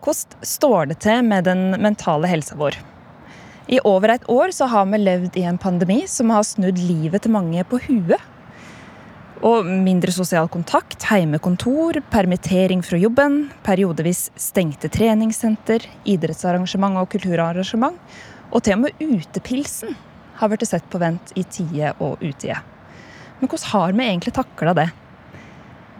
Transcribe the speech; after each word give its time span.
Hvordan 0.00 0.46
står 0.48 0.86
det 0.88 1.02
til 1.04 1.26
med 1.28 1.44
den 1.44 1.74
mentale 1.76 2.28
helsa 2.30 2.56
vår? 2.56 2.78
I 3.68 3.82
over 3.84 4.14
et 4.14 4.22
år 4.32 4.48
så 4.56 4.64
har 4.72 4.86
vi 4.88 4.98
levd 4.98 5.36
i 5.36 5.42
en 5.44 5.58
pandemi 5.60 6.06
som 6.08 6.32
har 6.32 6.46
snudd 6.48 6.80
livet 6.80 7.20
til 7.26 7.34
mange 7.34 7.60
på 7.68 7.82
huet. 7.84 8.16
Og 9.44 9.68
mindre 9.68 10.12
sosial 10.12 10.48
kontakt, 10.52 11.04
heimekontor, 11.08 12.00
permittering 12.12 12.80
fra 12.84 12.96
jobben, 13.00 13.50
periodevis 13.64 14.30
stengte 14.40 14.88
treningssenter, 14.92 15.84
idrettsarrangement 16.08 16.96
og 17.00 17.08
kulturarrangement, 17.12 18.00
og 18.50 18.64
til 18.64 18.78
og 18.78 18.86
med 18.86 19.04
utepilsen 19.04 19.94
har 20.40 20.48
blitt 20.48 20.64
sett 20.68 20.88
på 20.88 21.00
vent 21.00 21.36
i 21.36 21.44
tide 21.44 21.92
og 22.00 22.24
utide. 22.24 22.56
Men 23.40 23.52
hvordan 23.52 23.68
har 23.76 23.92
vi 23.92 24.08
egentlig 24.08 24.36
takla 24.36 24.76
det? 24.80 24.88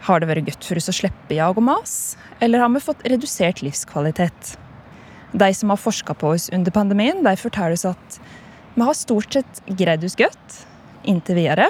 Har 0.06 0.20
det 0.20 0.30
vært 0.30 0.46
godt 0.46 0.64
for 0.64 0.80
oss 0.80 0.88
å 0.88 0.96
slippe 0.96 1.36
jag 1.36 1.58
og 1.60 1.64
mas, 1.66 2.16
eller 2.40 2.62
har 2.62 2.70
vi 2.72 2.80
fått 2.80 3.04
redusert 3.04 3.60
livskvalitet? 3.64 4.54
De 5.32 5.48
som 5.54 5.70
har 5.70 5.80
forska 5.80 6.16
på 6.18 6.32
oss 6.34 6.48
under 6.56 6.72
pandemien, 6.74 7.22
de 7.22 7.34
forteller 7.36 7.76
oss 7.76 7.86
at 7.92 8.20
vi 8.74 8.86
har 8.86 8.96
stort 8.96 9.36
sett 9.36 9.60
greid 9.68 10.04
oss 10.06 10.16
godt 10.18 10.60
inntil 11.08 11.38
videre, 11.38 11.68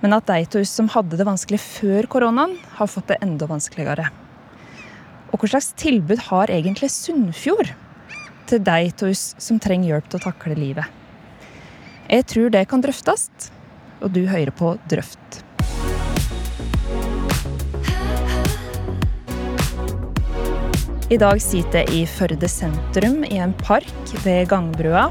men 0.00 0.14
at 0.16 0.26
de 0.28 0.44
av 0.44 0.58
oss 0.60 0.72
som 0.78 0.90
hadde 0.92 1.18
det 1.18 1.26
vanskelig 1.26 1.60
før 1.62 2.08
koronaen, 2.12 2.58
har 2.78 2.90
fått 2.90 3.10
det 3.10 3.18
enda 3.24 3.48
vanskeligere. 3.50 4.10
Og 5.32 5.40
hva 5.40 5.50
slags 5.50 5.72
tilbud 5.80 6.26
har 6.28 6.52
egentlig 6.52 6.92
Sunnfjord 6.94 7.72
til 8.50 8.62
de 8.62 8.76
av 8.92 9.08
oss 9.08 9.32
som 9.42 9.58
trenger 9.58 9.90
hjelp 9.94 10.12
til 10.12 10.22
å 10.22 10.26
takle 10.28 10.58
livet? 10.58 10.86
Jeg 12.06 12.28
tror 12.30 12.52
det 12.52 12.66
kan 12.70 12.84
drøftes, 12.84 13.30
og 14.04 14.12
du 14.12 14.26
hører 14.28 14.52
på 14.54 14.76
Drøft. 14.92 15.43
I 21.14 21.18
dag 21.20 21.38
sitter 21.38 21.84
jeg 21.84 21.94
i 21.94 22.06
Førde 22.10 22.48
sentrum 22.50 23.20
i 23.28 23.36
en 23.38 23.52
park 23.54 24.12
ved 24.24 24.48
gangbrua. 24.50 25.04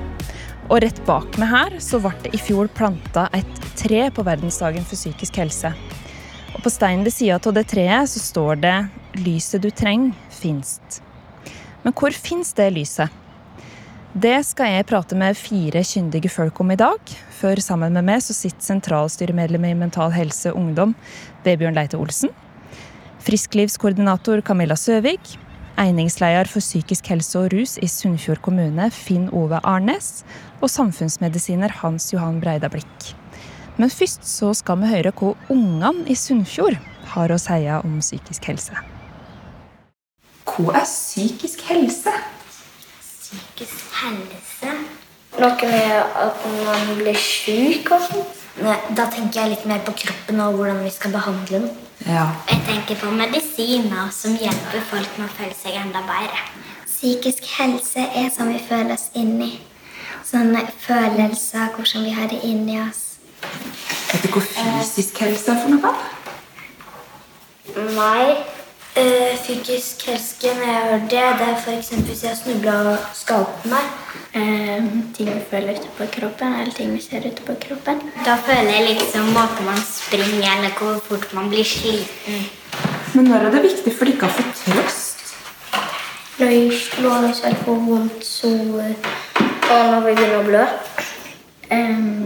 Og 0.68 0.82
rett 0.84 0.98
bak 1.08 1.38
meg 1.40 1.48
her 1.48 1.76
så 1.86 2.00
ble 2.04 2.12
det 2.26 2.34
i 2.36 2.40
fjor 2.44 2.68
planta 2.76 3.30
et 3.38 3.62
tre 3.80 4.02
på 4.12 4.26
verdensdagen 4.28 4.84
for 4.84 5.00
psykisk 5.00 5.38
helse. 5.40 5.72
Og 6.52 6.58
på 6.66 6.72
steinen 6.74 7.06
ved 7.08 7.16
sida 7.16 7.38
av 7.38 7.56
det 7.56 7.64
treet 7.72 8.12
så 8.12 8.20
står 8.20 8.60
det 8.66 8.74
'Lyset 9.16 9.62
du 9.64 9.70
trenger, 9.70 10.12
finst'. 10.28 11.00
Men 11.86 11.94
hvor 11.94 12.12
fins 12.12 12.52
det 12.52 12.74
lyset? 12.74 13.08
Det 14.14 14.44
skal 14.44 14.74
jeg 14.74 14.90
prate 14.92 15.16
med 15.16 15.38
fire 15.38 15.86
kyndige 15.88 16.30
folk 16.30 16.60
om 16.60 16.72
i 16.72 16.76
dag. 16.76 17.00
Før 17.40 17.62
sammen 17.62 17.94
med 17.94 18.04
meg 18.04 18.20
så 18.20 18.34
sitter 18.34 18.60
sentralstyremedlem 18.60 19.66
i 19.72 19.74
Mental 19.74 20.12
Helse 20.12 20.52
Ungdom, 20.52 20.96
Vebjørn 21.46 21.76
Leite 21.76 21.96
Olsen. 21.96 22.30
Frisklivskoordinator 23.24 24.42
Camilla 24.42 24.76
Søvik. 24.76 25.40
Einingsleder 25.78 26.46
for 26.46 26.62
psykisk 26.62 27.08
helse 27.10 27.40
og 27.40 27.54
rus 27.54 27.80
i 27.82 27.88
Sunnfjord 27.90 28.44
kommune, 28.46 28.90
Finn 28.94 29.30
Ove 29.34 29.58
Arnes. 29.66 30.22
Og 30.62 30.70
samfunnsmedisiner 30.70 31.74
Hans 31.82 32.12
Johan 32.14 32.40
Breida 32.44 32.70
Blikk. 32.70 33.14
Men 33.78 33.90
først 33.90 34.28
så 34.30 34.52
skal 34.54 34.84
vi 34.84 34.92
høre 34.92 35.14
hva 35.18 35.34
ungene 35.50 36.06
i 36.06 36.16
Sunnfjord 36.18 36.78
har 37.16 37.34
å 37.34 37.40
si 37.42 37.64
om 37.80 37.98
psykisk 38.04 38.52
helse. 38.52 38.78
Hva 40.46 40.78
er 40.78 40.86
psykisk 40.86 41.66
helse? 41.72 42.14
Psykisk 43.02 43.90
helse 44.04 44.76
Noe 45.34 45.66
med 45.66 46.18
at 46.22 46.44
man 46.68 46.92
blir 47.00 47.18
syk 47.18 47.90
og 47.96 48.04
sånn. 48.06 48.43
Da 48.54 49.08
tenker 49.10 49.40
jeg 49.40 49.50
litt 49.50 49.66
mer 49.66 49.82
på 49.82 49.96
kroppen 49.98 50.42
og 50.44 50.60
hvordan 50.60 50.84
vi 50.86 50.92
skal 50.94 51.14
behandle 51.16 51.64
den. 51.64 51.70
Ja. 52.06 52.28
Jeg 52.50 52.62
tenker 52.68 53.00
på 53.02 53.12
medisiner 53.16 54.12
som 54.14 54.36
hjelper 54.38 54.84
folk 54.92 55.18
med 55.18 55.26
å 55.26 55.36
føle 55.40 55.56
seg 55.58 55.80
enda 55.80 56.04
bedre. 56.06 56.42
Psykisk 56.86 57.48
helse 57.58 58.06
er 58.14 58.30
som 58.36 58.52
vi 58.54 58.60
føler 58.62 58.94
oss 58.94 59.10
inni. 59.18 59.56
Sånne 60.24 60.68
følelser, 60.86 61.74
hvordan 61.76 62.06
vi 62.06 62.14
har 62.14 62.30
det 62.30 62.42
inni 62.46 62.78
oss. 62.84 63.02
Vet 64.12 64.24
du 64.24 64.30
hva 64.36 64.44
fysisk 64.46 65.18
helse 65.26 65.52
er 65.52 65.64
for 65.64 65.74
noe? 65.74 65.96
Nei. 67.98 68.63
Eh, 68.96 69.38
psykisk 69.42 70.04
helse 70.06 70.52
når 70.54 70.68
jeg 70.70 70.82
hører 70.86 71.00
det, 71.00 71.22
det 71.40 71.46
er 71.50 71.56
f.eks. 71.58 71.88
hvis 71.90 72.24
jeg 72.24 72.38
snubler 72.38 72.90
og 72.92 72.98
skadet 73.18 73.64
meg. 73.66 73.86
Eh, 74.38 74.84
ting 75.18 75.30
vi 75.34 75.40
føler 75.50 75.80
ute 75.80 75.94
på 75.98 76.06
kroppen, 76.14 76.54
eller 76.54 76.74
ting 76.78 76.92
vi 76.94 77.02
ser 77.02 77.26
ute 77.26 77.42
på 77.42 77.56
kroppen. 77.64 78.04
Da 78.26 78.36
føler 78.46 78.70
jeg 78.70 78.84
liksom 78.90 79.32
måten 79.34 79.66
man 79.66 79.80
springer, 79.82 80.46
eller 80.58 80.76
hvor 80.78 81.00
fort 81.08 81.34
man 81.34 81.50
blir 81.50 81.66
sliten. 81.66 82.46
Men 83.16 83.26
når 83.32 83.48
er 83.48 83.56
det 83.56 83.64
viktig 83.64 83.94
for 83.98 84.06
dere 84.06 84.30
å 84.30 84.36
få 84.36 84.46
trøst? 84.60 85.24
Når 86.38 86.52
vi 86.52 86.78
slår 86.78 87.26
oss 87.32 87.42
eller 87.44 87.64
får 87.66 87.80
vondt, 87.88 88.26
så 88.26 88.52
Og 89.74 89.86
når 89.90 90.02
vi 90.06 90.14
begynner 90.16 90.38
å 90.38 90.44
blø. 90.44 90.66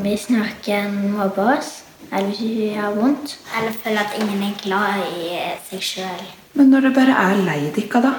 hvis 0.04 0.30
noen 0.30 1.16
mobber 1.16 1.54
oss, 1.58 1.72
eller 2.12 2.28
hvis 2.28 2.40
vi 2.42 2.74
har 2.74 2.92
vondt. 2.92 3.38
Eller 3.56 3.72
føler 3.72 4.04
at 4.04 4.20
ingen 4.20 4.44
er 4.44 4.60
glad 4.64 5.08
i 5.16 5.40
seg 5.70 5.82
sjøl. 5.82 6.28
Men 6.58 6.72
når 6.74 6.88
det 6.88 6.94
bare 6.96 7.14
er 7.22 7.42
lei 7.46 7.60
dere, 7.76 8.00
da? 8.02 8.14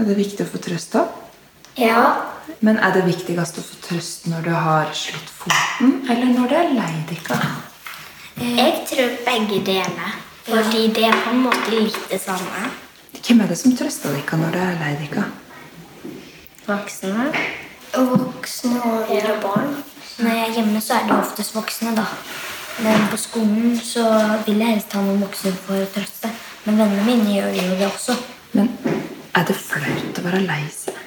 Er 0.00 0.06
det 0.08 0.16
viktig 0.16 0.46
å 0.46 0.48
få 0.48 0.58
trøst 0.64 0.94
da? 0.96 1.02
Ja. 1.76 2.04
Men 2.64 2.78
er 2.80 2.94
det 2.96 3.02
viktigst 3.04 3.58
å 3.60 3.64
få 3.66 3.80
trøst 3.84 4.28
når 4.32 4.46
du 4.46 4.52
har 4.56 4.88
slått 4.96 5.28
foten, 5.28 5.98
eller 6.08 6.30
når 6.32 6.48
det 6.48 6.60
er 6.62 6.70
lei 6.78 6.92
dere? 7.10 7.40
Jeg 8.40 8.78
tror 8.88 9.18
begge 9.26 9.58
deler. 9.66 10.14
Fordi 10.44 10.86
det 10.96 11.04
er 11.08 11.20
på 11.24 11.30
en 11.32 11.44
måte 11.44 11.72
litt 11.72 12.00
det 12.10 12.20
samme. 12.20 12.70
Hvem 13.20 13.40
er 13.40 13.52
det 13.52 13.58
som 13.60 13.76
trøster 13.76 14.16
dere 14.16 14.40
når 14.40 14.56
det 14.56 14.64
er 14.64 14.80
lei 14.80 14.94
dere? 15.02 15.26
Voksne. 16.64 17.28
Voksne 17.94 18.80
og 18.80 19.12
eldre 19.12 19.36
barn. 19.44 19.76
Når 20.18 20.30
jeg 20.30 20.48
er 20.48 20.58
hjemme, 20.58 20.80
så 20.80 20.96
er 20.96 21.06
det 21.08 21.16
oftest 21.20 21.54
voksne, 21.56 21.92
da. 22.00 22.08
Men 22.84 23.06
på 23.12 23.20
skolen 23.20 23.76
så 23.78 24.08
vil 24.48 24.60
jeg 24.60 24.76
helst 24.76 24.96
ha 24.96 25.04
noen 25.04 25.20
voksne 25.24 25.52
for 25.66 25.84
å 25.84 25.92
trøste. 25.94 26.32
Men 26.64 26.78
vennene 26.80 27.04
mine 27.06 27.34
gjør 27.36 27.56
jo 27.58 27.76
det 27.80 27.86
også. 27.90 28.16
Men 28.54 28.70
er 29.36 29.44
det 29.48 29.56
flaut 29.58 30.20
å 30.20 30.24
være 30.24 30.40
lei 30.46 30.62
seg? 30.72 31.00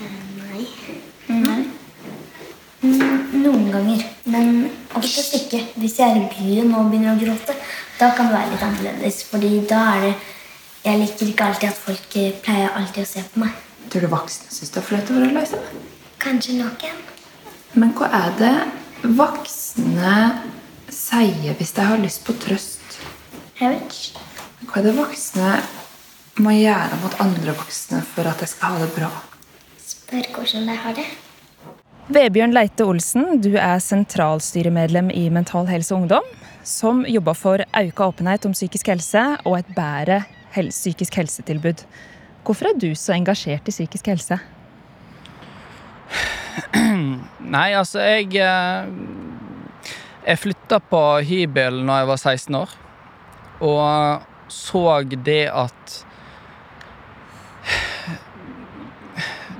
Nei. 0.00 0.64
Nei. 1.30 1.60
Mm, 2.82 3.42
Noen 3.44 3.68
ganger. 3.74 4.02
Men 4.34 4.50
oftest 4.98 5.36
ikke. 5.38 5.60
Hvis 5.78 5.98
jeg 6.00 6.10
er 6.10 6.22
i 6.24 6.30
byen 6.32 6.74
og 6.74 6.90
begynner 6.90 7.14
å 7.14 7.20
gråte, 7.20 7.54
da 8.00 8.10
kan 8.16 8.30
det 8.30 8.34
være 8.38 8.50
litt 8.54 8.64
annerledes. 8.66 9.22
Fordi 9.30 9.52
da 9.70 9.82
er 9.96 10.08
det 10.08 10.14
Jeg 10.84 10.98
liker 11.00 11.28
ikke 11.30 11.44
alltid 11.48 11.70
at 11.70 11.78
folk 11.80 12.14
eh, 12.20 12.34
pleier 12.44 12.74
alltid 12.76 13.06
å 13.06 13.08
se 13.08 13.22
på 13.32 13.40
meg. 13.40 13.54
Tror 13.88 14.02
du 14.04 14.08
voksne 14.12 14.50
syns 14.52 14.68
det 14.74 14.82
er 14.82 14.84
flaut 14.84 15.12
å 15.14 15.16
være 15.16 15.30
lei 15.32 15.44
seg? 15.48 15.70
Kanskje 16.20 16.58
noen. 16.58 16.98
Men 17.72 17.94
hva 17.96 18.10
er 18.18 18.34
det 18.36 18.50
voksne 19.16 20.12
sier 20.92 21.56
hvis 21.56 21.72
de 21.78 21.86
har 21.88 22.02
lyst 22.02 22.20
på 22.26 22.36
trøst? 22.36 22.98
Jeg 23.56 23.72
vet 23.78 23.96
ikke. 23.96 24.26
Hva 24.64 24.80
er 24.80 24.86
det 24.88 24.94
voksne 24.96 25.48
må 26.44 26.54
gjøre 26.56 26.96
mot 27.02 27.14
andre 27.22 27.52
voksne 27.58 28.00
for 28.14 28.26
at 28.30 28.40
jeg 28.40 28.52
skal 28.54 28.76
ha 28.76 28.84
det 28.84 28.94
bra? 28.96 29.10
Spør 29.84 30.30
hvordan 30.32 30.70
de 30.70 30.76
har 30.80 30.96
det. 30.96 31.04
Vebjørn 32.14 32.54
Leite 32.54 32.86
Olsen, 32.88 33.42
du 33.44 33.54
er 33.60 33.82
sentralstyremedlem 33.82 35.10
i 35.12 35.26
Mental 35.32 35.68
Helse 35.68 35.94
og 35.94 36.02
Ungdom, 36.04 36.26
som 36.64 37.04
jobber 37.08 37.36
for 37.36 37.64
økt 37.64 38.02
åpenhet 38.06 38.48
om 38.48 38.56
psykisk 38.56 38.88
helse 38.92 39.22
og 39.44 39.58
et 39.60 39.70
bedre 39.76 40.22
hel 40.56 40.72
psykisk 40.72 41.20
helsetilbud. 41.20 41.84
Hvorfor 42.44 42.72
er 42.72 42.80
du 42.80 42.90
så 42.96 43.16
engasjert 43.16 43.68
i 43.68 43.74
psykisk 43.74 44.12
helse? 44.12 44.40
Nei, 47.54 47.70
altså, 47.72 48.00
jeg 48.04 48.36
eh, 48.38 48.92
Jeg 50.24 50.40
flytta 50.40 50.78
på 50.88 51.00
hybel 51.28 51.82
når 51.84 51.98
jeg 52.00 52.08
var 52.08 52.20
16 52.22 52.54
år. 52.56 52.70
Og 53.64 54.30
så 54.48 55.02
det 55.02 55.48
at 55.50 56.04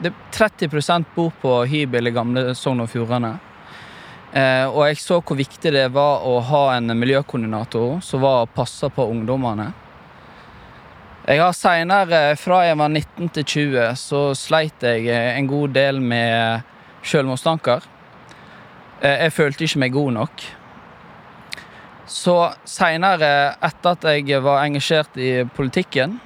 det 0.03 0.13
30% 0.33 1.05
bor 1.15 1.33
på 1.41 1.65
hybel 1.65 2.11
i 2.11 2.13
gamle 2.13 2.55
Sogn 2.55 2.83
og 2.85 2.91
Fjordane. 2.93 3.39
Eh, 4.35 4.67
og 4.67 4.83
jeg 4.89 4.99
så 5.01 5.21
hvor 5.23 5.39
viktig 5.39 5.71
det 5.73 5.87
var 5.95 6.27
å 6.27 6.41
ha 6.45 6.65
en 6.75 6.93
miljøkoordinator 6.99 8.01
som 8.05 8.21
var 8.25 8.43
å 8.43 8.51
passe 8.51 8.91
på 8.93 9.07
ungdommene. 9.13 9.71
Jeg 11.25 11.41
har 11.41 11.55
seinere, 11.57 12.35
fra 12.37 12.59
jeg 12.67 12.77
var 12.77 12.91
19 12.93 13.31
til 13.39 13.47
20, 13.49 13.95
så 13.97 14.25
sleit 14.37 14.83
jeg 14.85 15.07
en 15.09 15.47
god 15.49 15.73
del 15.73 16.03
med 16.05 16.67
selvmordstanker. 17.07 17.87
Eh, 19.01 19.25
Jeg 19.25 19.33
følte 19.33 19.65
ikke 19.65 19.81
meg 19.87 19.97
god 19.97 20.13
nok. 20.19 20.45
Så 22.11 22.37
seinere, 22.69 23.55
etter 23.65 23.95
at 23.95 24.05
jeg 24.05 24.41
var 24.45 24.65
engasjert 24.65 25.17
i 25.17 25.45
politikken, 25.57 26.19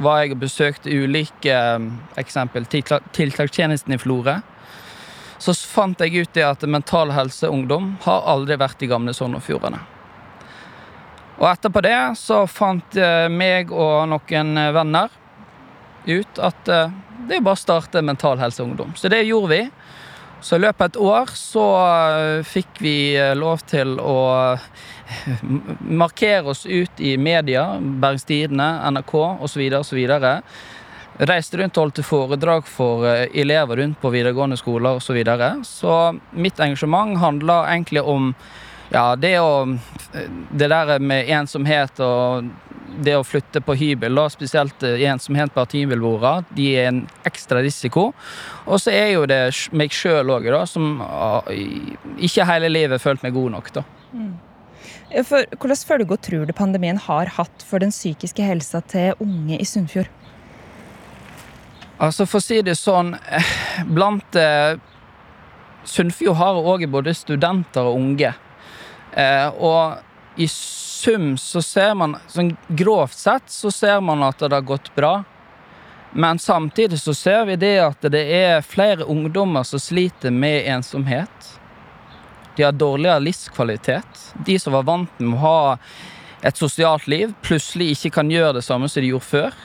var 0.00 0.22
jeg 0.22 0.34
og 0.34 0.40
besøkte 0.42 0.90
ulike 0.90 1.52
eh, 1.54 1.86
eksempel 2.18 2.66
tiltakstjenesten 2.66 3.94
i 3.94 4.00
Florø. 4.00 4.38
Så 5.40 5.54
fant 5.54 6.00
jeg 6.02 6.24
ut 6.26 6.34
det 6.36 6.44
at 6.44 6.66
Mental 6.68 7.12
Helse 7.14 7.48
Ungdom 7.48 7.94
har 8.04 8.26
aldri 8.28 8.58
vært 8.60 8.82
i 8.82 8.90
gamle 8.90 9.14
Sogn 9.16 9.38
og 9.38 9.44
Fjordane. 9.44 9.80
Og 11.40 11.46
etterpå 11.48 11.80
det 11.84 11.96
så 12.20 12.42
fant 12.50 12.98
eh, 12.98 13.28
meg 13.32 13.70
og 13.72 14.10
noen 14.10 14.56
eh, 14.58 14.74
venner 14.76 15.16
ut 16.08 16.40
at 16.42 16.64
det 16.64 17.36
er 17.36 17.42
bare 17.44 17.58
å 17.58 17.60
starte 17.60 18.00
Mental 18.02 18.40
Helse 18.40 18.64
Ungdom. 18.64 18.94
Så 18.96 19.12
det 19.12 19.20
gjorde 19.28 19.52
vi. 19.52 19.62
Så 20.40 20.56
i 20.56 20.62
løpet 20.62 20.80
av 20.80 20.88
et 20.88 20.98
år 21.04 21.32
så 21.36 21.64
eh, 21.84 22.46
fikk 22.48 22.80
vi 22.80 22.96
eh, 23.18 23.34
lov 23.36 23.60
til 23.68 23.98
å 24.00 24.20
eh, 24.56 25.42
markere 25.84 26.54
oss 26.54 26.64
ut 26.64 27.00
i 27.00 27.16
media, 27.20 27.74
Bergens 27.80 28.24
Tidende, 28.28 28.70
NRK 28.94 29.14
osv. 29.44 29.66
osv. 29.80 30.00
Reiste 31.20 31.60
rundt 31.60 31.76
og 31.76 31.84
holdt 31.84 32.00
foredrag 32.06 32.64
for 32.64 33.04
elever 33.04 33.82
rundt 33.82 34.00
på 34.00 34.12
videregående 34.14 34.56
skoler 34.56 34.96
osv. 34.96 35.10
Så, 35.10 35.18
videre. 35.18 35.50
så 35.68 35.96
mitt 36.32 36.60
engasjement 36.62 37.18
handler 37.20 37.68
egentlig 37.74 38.00
om 38.08 38.32
ja, 38.90 39.14
det 39.16 39.36
å 39.40 39.78
Det 40.50 40.66
der 40.68 40.98
med 40.98 41.28
ensomhet 41.30 42.00
og 42.02 42.50
det 43.00 43.14
å 43.14 43.24
flytte 43.24 43.60
på 43.62 43.76
hybel, 43.78 44.16
da, 44.18 44.24
spesielt 44.32 44.82
eh, 44.82 45.04
ensomhet 45.06 45.52
på 45.54 45.64
hybelboere, 45.72 46.44
de 46.56 46.66
er 46.74 46.88
en 46.88 47.00
ekstra 47.28 47.62
risiko. 47.62 48.08
Og 48.66 48.80
så 48.82 48.90
er 48.90 49.12
jo 49.14 49.26
det 49.30 49.70
meg 49.70 49.94
sjøl 49.94 50.32
òg, 50.34 50.48
da, 50.50 50.64
som 50.66 50.98
ah, 51.04 51.46
ikke 52.18 52.48
hele 52.48 52.72
livet 52.72 52.98
har 52.98 53.04
følt 53.04 53.22
meg 53.22 53.36
god 53.38 53.54
nok, 53.54 53.70
da. 53.78 53.84
Mm. 54.10 54.32
For, 55.26 55.46
hvordan 55.58 55.80
følge 55.86 56.14
og 56.14 56.22
tror 56.26 56.44
du 56.46 56.52
pandemien 56.56 56.98
har 57.06 57.30
hatt 57.38 57.64
for 57.66 57.82
den 57.82 57.94
psykiske 57.94 58.44
helsa 58.46 58.82
til 58.90 59.14
unge 59.22 59.58
i 59.58 59.66
Sunnfjord? 59.66 60.10
Altså, 62.00 62.24
for 62.26 62.40
å 62.40 62.44
si 62.44 62.60
det 62.64 62.78
sånn, 62.80 63.14
eh, 63.28 63.56
blant 63.90 64.38
eh, 64.38 64.78
Sunnfjord 65.84 66.38
har 66.38 66.62
òg 66.74 66.86
både 66.90 67.14
studenter 67.16 67.86
og 67.86 67.98
unge. 67.98 68.32
Eh, 69.14 69.48
og 69.48 70.40
i 70.40 70.48
sum 70.48 71.36
så 71.38 71.62
ser 71.62 71.94
man, 71.94 72.16
sånn 72.28 72.54
grovt 72.68 73.18
sett, 73.18 73.50
så 73.50 73.70
ser 73.70 74.00
man 74.04 74.22
at 74.22 74.38
det 74.38 74.54
har 74.54 74.66
gått 74.66 74.92
bra. 74.94 75.20
Men 76.12 76.38
samtidig 76.38 76.98
så 77.00 77.14
ser 77.14 77.44
vi 77.46 77.56
det 77.56 77.76
at 77.84 78.06
det 78.10 78.22
er 78.34 78.66
flere 78.66 79.06
ungdommer 79.06 79.66
som 79.66 79.82
sliter 79.82 80.34
med 80.34 80.66
ensomhet. 80.66 81.50
De 82.56 82.64
har 82.66 82.72
dårligere 82.72 83.22
livskvalitet. 83.22 84.24
De 84.46 84.58
som 84.58 84.74
var 84.74 84.88
vant 84.88 85.20
med 85.20 85.38
å 85.38 85.42
ha 85.44 85.60
et 86.42 86.56
sosialt 86.56 87.06
liv, 87.06 87.34
plutselig 87.44 87.92
ikke 87.94 88.16
kan 88.18 88.32
gjøre 88.32 88.58
det 88.58 88.64
samme 88.66 88.88
som 88.88 89.04
de 89.04 89.12
gjorde 89.12 89.28
før. 89.28 89.60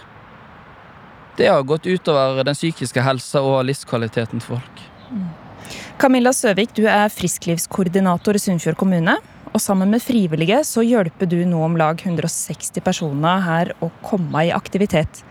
Det 1.35 1.47
har 1.49 1.65
gått 1.67 1.87
utover 1.87 2.43
den 2.47 2.55
psykiske 2.55 3.01
helsa 3.03 3.41
og 3.43 3.65
livskvaliteten 3.67 4.39
til 4.39 4.55
folk. 4.55 4.83
Camilla 5.99 6.31
Søvik, 6.35 6.75
du 6.75 6.85
er 6.87 7.09
frisklivskoordinator 7.11 8.37
i 8.37 8.43
Sunnfjord 8.43 8.77
kommune. 8.79 9.17
Og 9.55 9.61
sammen 9.63 9.93
med 9.93 10.03
frivillige 10.03 10.59
så 10.67 10.83
hjelper 10.83 11.29
du 11.31 11.37
nå 11.47 11.61
om 11.63 11.77
lag 11.79 12.01
160 12.03 12.83
personer 12.83 13.43
her 13.45 13.71
å 13.79 13.87
komme 14.03 14.43
i 14.49 14.51
aktivitet. 14.51 15.21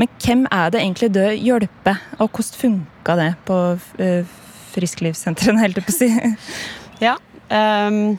Men 0.00 0.08
hvem 0.20 0.46
er 0.52 0.72
det 0.72 0.80
egentlig 0.80 1.10
du 1.12 1.20
hjelper, 1.20 2.00
og 2.16 2.30
hvordan 2.30 2.60
funka 2.62 3.16
det 3.20 3.30
på 3.48 3.58
uh, 3.76 4.36
frisklivssentrene, 4.72 5.60
helt 5.60 5.82
på 5.84 5.92
å 5.92 5.98
si? 6.00 6.10
Ja. 6.96 7.18
um, 7.52 8.16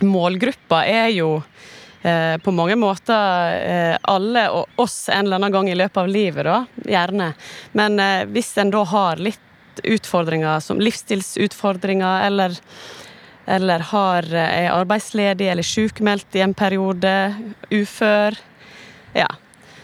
målgruppa 0.00 0.78
er 0.88 1.10
jo 1.12 1.42
eh, 2.02 2.36
på 2.42 2.52
mange 2.54 2.76
måter 2.76 3.56
eh, 3.56 3.96
alle 4.02 4.46
og 4.52 4.80
oss 4.82 5.08
en 5.12 5.26
eller 5.26 5.40
annen 5.40 5.54
gang 5.54 5.70
i 5.70 5.76
løpet 5.76 6.02
av 6.02 6.10
livet, 6.10 6.46
da. 6.46 6.58
Gjerne. 6.88 7.32
Men 7.78 8.00
eh, 8.02 8.24
hvis 8.32 8.54
en 8.60 8.72
da 8.74 8.84
har 8.88 9.22
litt 9.22 9.82
utfordringer 9.84 10.60
som 10.64 10.80
livsstilsutfordringer, 10.80 12.26
eller, 12.30 12.56
eller 13.46 13.78
har, 13.78 14.34
eh, 14.34 14.64
er 14.64 14.74
arbeidsledig 14.74 15.48
eller 15.50 15.62
sykmeldt 15.62 16.36
i 16.36 16.40
en 16.40 16.54
periode, 16.54 17.34
ufør 17.70 18.36
Ja. 19.14 19.28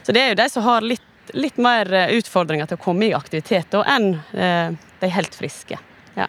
Så 0.03 0.13
det 0.13 0.21
er 0.21 0.29
jo 0.29 0.35
de 0.35 0.49
som 0.51 0.63
har 0.63 0.81
litt, 0.83 1.03
litt 1.33 1.57
mer 1.57 1.93
eh, 1.95 2.17
utfordringer 2.19 2.67
til 2.67 2.77
å 2.77 2.83
komme 2.83 3.07
i 3.07 3.15
aktivitet 3.15 3.71
da, 3.71 3.85
enn 3.87 4.17
eh, 4.35 4.75
de 5.01 5.09
helt 5.09 5.35
friske. 5.35 5.79
Ja. 6.19 6.27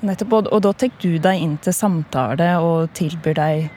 Nettopp, 0.00 0.32
og, 0.32 0.48
og 0.48 0.62
da 0.64 0.72
tar 0.72 0.90
du 1.02 1.18
deg 1.18 1.44
inn 1.44 1.58
til 1.62 1.76
samtale 1.76 2.54
og 2.64 2.90
tilbyr 2.96 3.36
deg 3.36 3.68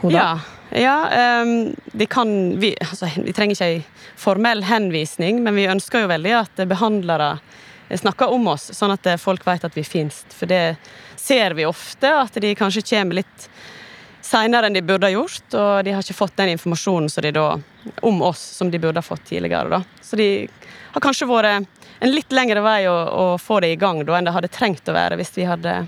koda? 0.00 0.14
Ja, 0.18 0.28
ja 0.74 0.96
ehm, 1.14 1.74
de 1.92 2.06
kan, 2.10 2.58
vi, 2.60 2.74
altså, 2.82 3.08
vi 3.14 3.32
trenger 3.32 3.54
ikke 3.54 3.70
ei 3.76 3.82
formell 4.18 4.64
henvisning, 4.66 5.42
men 5.46 5.54
vi 5.54 5.70
ønsker 5.70 6.04
jo 6.04 6.10
veldig 6.10 6.34
at 6.42 6.64
behandlere 6.68 7.36
snakker 8.00 8.32
om 8.32 8.48
oss, 8.54 8.70
sånn 8.76 8.94
at 8.94 9.06
folk 9.22 9.46
vet 9.46 9.64
at 9.66 9.76
vi 9.76 9.84
finnes. 9.86 10.24
For 10.34 10.50
det 10.50 10.76
ser 11.20 11.54
vi 11.54 11.66
ofte, 11.68 12.10
at 12.10 12.36
de 12.40 12.54
kanskje 12.58 12.84
kommer 12.90 13.22
litt 13.22 13.48
seinere 14.24 14.68
enn 14.68 14.76
de 14.76 14.82
burde 14.82 15.08
ha 15.08 15.12
gjort, 15.12 15.46
og 15.52 15.84
de 15.84 15.92
har 15.92 16.04
ikke 16.04 16.16
fått 16.16 16.36
den 16.40 16.54
informasjonen 16.54 17.12
de 17.26 17.32
da, 17.36 17.48
om 18.02 18.22
oss 18.24 18.40
som 18.58 18.70
de 18.72 18.80
burde 18.80 19.00
ha 19.00 19.04
fått 19.04 19.26
tidligere. 19.28 19.68
Da. 19.68 19.82
Så 20.00 20.16
de 20.16 20.28
har 20.94 21.04
kanskje 21.04 21.28
vært 21.28 21.68
en 22.00 22.12
litt 22.12 22.32
lengre 22.32 22.62
vei 22.64 22.86
å, 22.88 22.94
å 22.94 23.26
få 23.38 23.60
det 23.64 23.74
i 23.74 23.80
gang 23.80 24.02
da, 24.04 24.16
enn 24.16 24.28
det 24.28 24.34
hadde 24.34 24.52
trengt 24.52 24.88
å 24.88 24.96
være 24.96 25.20
hvis 25.20 25.36
vi 25.36 25.46
hadde 25.48 25.84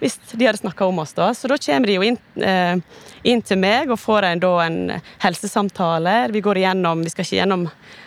hvis 0.00 0.16
de 0.32 0.46
hadde 0.46 0.62
snakka 0.62 0.86
om 0.88 0.98
oss. 1.02 1.12
da. 1.12 1.26
Så 1.36 1.48
da 1.50 1.58
kommer 1.60 1.90
de 1.90 1.96
jo 1.98 2.04
inn, 2.06 2.16
eh, 2.40 2.78
inn 3.22 3.42
til 3.44 3.58
meg 3.60 3.90
og 3.92 4.00
får 4.00 4.30
en, 4.30 4.40
da, 4.40 4.52
en 4.64 4.78
helsesamtale. 5.20 6.14
Vi 6.32 6.40
går 6.40 6.62
igjennom, 6.62 7.02
vi 7.04 7.12
skal 7.12 7.26
ikke 7.26 7.36
gjennom 7.36 7.66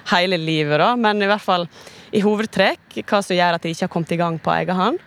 hele 0.09 0.39
livet, 0.41 0.79
da, 0.81 0.95
men 0.97 1.21
i 1.21 1.29
hvert 1.29 1.45
fall 1.45 1.67
i 2.13 2.21
hovedtrekk 2.21 3.01
hva 3.09 3.21
som 3.25 3.35
gjør 3.35 3.57
at 3.57 3.65
de 3.65 3.73
ikke 3.73 3.87
har 3.87 3.93
kommet 3.93 4.13
i 4.13 4.19
gang 4.19 4.39
på 4.41 4.53
egen 4.53 4.77
hånd. 4.77 4.99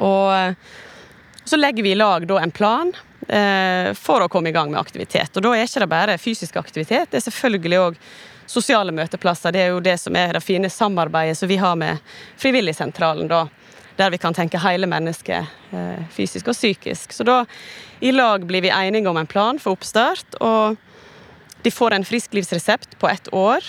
Og 0.00 0.28
eh, 0.34 0.54
så 1.44 1.58
legger 1.60 1.84
vi 1.84 1.92
i 1.92 1.98
lag 1.98 2.24
da 2.28 2.38
en 2.40 2.54
plan 2.54 2.92
eh, 3.28 3.92
for 3.98 4.24
å 4.24 4.30
komme 4.32 4.48
i 4.48 4.56
gang 4.56 4.72
med 4.72 4.80
aktivitet. 4.80 5.36
Og 5.36 5.44
da 5.44 5.52
er 5.52 5.66
ikke 5.68 5.84
det 5.84 5.90
bare 5.92 6.20
fysisk 6.20 6.56
aktivitet, 6.56 7.10
det 7.12 7.20
er 7.20 7.26
selvfølgelig 7.26 7.82
òg 7.82 7.98
sosiale 8.46 8.92
møteplasser. 8.92 9.52
Det 9.52 9.60
er 9.66 9.74
jo 9.74 9.84
det 9.84 9.98
som 10.00 10.16
er 10.16 10.36
det 10.36 10.44
fine 10.44 10.70
samarbeidet 10.72 11.36
som 11.38 11.48
vi 11.48 11.60
har 11.60 11.76
med 11.80 12.16
Frivilligsentralen, 12.40 13.28
da. 13.28 13.46
Der 13.94 14.10
vi 14.10 14.18
kan 14.18 14.34
tenke 14.34 14.58
hele 14.58 14.88
mennesket, 14.90 15.52
eh, 15.76 16.00
fysisk 16.10 16.48
og 16.50 16.56
psykisk. 16.56 17.12
Så 17.14 17.24
da 17.28 17.44
i 18.00 18.10
lag 18.12 18.42
blir 18.48 18.64
vi 18.64 18.72
enige 18.72 19.08
om 19.08 19.20
en 19.20 19.28
plan 19.30 19.60
for 19.62 19.76
oppstart, 19.76 20.40
og 20.40 20.80
de 21.62 21.70
får 21.70 21.94
en 21.94 22.04
frisklivsresept 22.04 22.98
på 22.98 23.08
ett 23.08 23.28
år. 23.32 23.62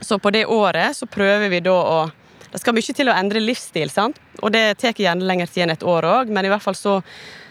Så 0.00 0.18
på 0.18 0.30
det 0.30 0.46
året 0.46 0.96
så 0.96 1.06
prøver 1.06 1.48
vi 1.48 1.60
da 1.64 1.74
å 1.74 1.98
Det 2.52 2.60
skal 2.62 2.76
mye 2.76 2.94
til 2.94 3.08
å 3.10 3.12
endre 3.12 3.40
livsstil, 3.42 3.90
sant? 3.90 4.20
og 4.40 4.52
det 4.54 4.78
tar 4.80 4.94
gjerne 4.96 5.26
lengre 5.26 5.48
tid 5.50 5.66
enn 5.66 5.72
et 5.74 5.82
år 5.84 6.06
òg, 6.08 6.30
men 6.32 6.46
i 6.46 6.48
hvert 6.48 6.62
fall 6.62 6.76
så 6.78 6.94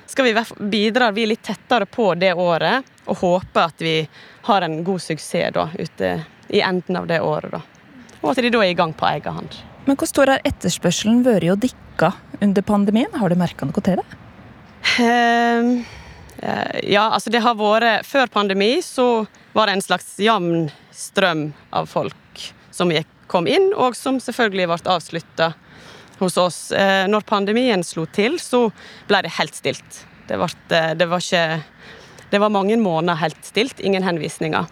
skal 0.09 0.25
vi 0.25 0.33
bidrar 0.71 1.13
vi 1.13 1.25
litt 1.29 1.43
tettere 1.45 1.85
på 1.85 2.13
det 2.17 2.31
året, 2.33 2.85
og 3.05 3.19
håper 3.19 3.67
at 3.67 3.83
vi 3.85 4.07
har 4.47 4.65
en 4.65 4.79
god 4.87 5.03
suksess 5.03 5.53
da, 5.53 5.67
ute 5.77 6.11
i 6.49 6.61
enden 6.61 6.97
av 6.97 7.05
det 7.11 7.19
året. 7.21 7.51
da. 7.51 7.61
Og 8.21 8.31
at 8.31 8.41
de 8.41 8.49
da 8.53 8.63
er 8.63 8.71
i 8.71 8.77
gang 8.77 8.95
på 8.97 9.05
egen 9.11 9.37
hånd. 9.37 9.59
Men 9.85 9.99
hvor 9.99 10.09
stor 10.09 10.31
har 10.33 10.45
etterspørselen 10.47 11.21
vært 11.25 11.51
å 11.53 11.59
dikke 11.67 12.11
under 12.41 12.65
pandemien? 12.65 13.13
Har 13.13 13.29
du 13.29 13.37
merka 13.37 13.69
noe 13.69 13.85
til 13.85 14.01
det? 14.01 14.07
Eh, 15.01 15.71
ja, 16.89 17.07
altså 17.09 17.29
det 17.33 17.41
har 17.41 17.55
vært 17.57 18.05
Før 18.05 18.29
pandemi 18.29 18.77
så 18.85 19.25
var 19.55 19.67
det 19.67 19.77
en 19.77 19.85
slags 19.85 20.13
jevn 20.21 20.69
strøm 20.93 21.49
av 21.75 21.89
folk 21.89 22.15
som 22.75 22.91
gikk, 22.91 23.07
kom 23.31 23.47
inn, 23.47 23.71
og 23.73 23.95
som 23.97 24.19
selvfølgelig 24.21 24.67
ble 24.69 24.93
avslutta 24.93 25.53
hos 26.19 26.37
oss. 26.37 26.59
Eh, 26.71 27.05
når 27.07 27.25
pandemien 27.27 27.83
slo 27.83 28.05
til, 28.05 28.37
så 28.39 28.67
ble 29.09 29.23
det 29.25 29.35
helt 29.39 29.55
stilt. 29.55 30.01
Det, 30.27 30.37
ble, 30.39 30.49
eh, 30.75 30.91
det 30.97 31.07
var 31.11 31.23
ikke 31.23 31.63
Det 32.31 32.39
var 32.41 32.49
mange 32.49 32.75
måneder 32.81 33.19
helt 33.21 33.45
stilt, 33.45 33.79
ingen 33.79 34.03
henvisninger. 34.03 34.65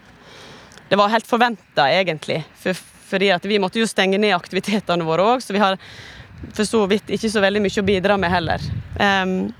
Det 0.89 0.97
var 0.97 1.11
helt 1.13 1.27
forventa, 1.27 1.85
egentlig, 1.87 2.41
for, 2.59 2.75
fordi 3.07 3.29
vi 3.45 3.59
måtte 3.61 3.79
jo 3.79 3.87
stenge 3.87 4.17
ned 4.17 4.33
aktivitetene 4.35 5.05
våre 5.05 5.23
òg, 5.35 5.43
så 5.45 5.53
vi 5.53 5.61
har 5.61 5.77
for 6.51 6.65
så 6.67 6.81
vidt 6.89 7.13
ikke 7.13 7.29
så 7.31 7.43
veldig 7.43 7.61
mye 7.63 7.79
å 7.79 7.85
bidra 7.87 8.17
med 8.19 8.33
heller. 8.33 8.65
Um, 8.99 9.53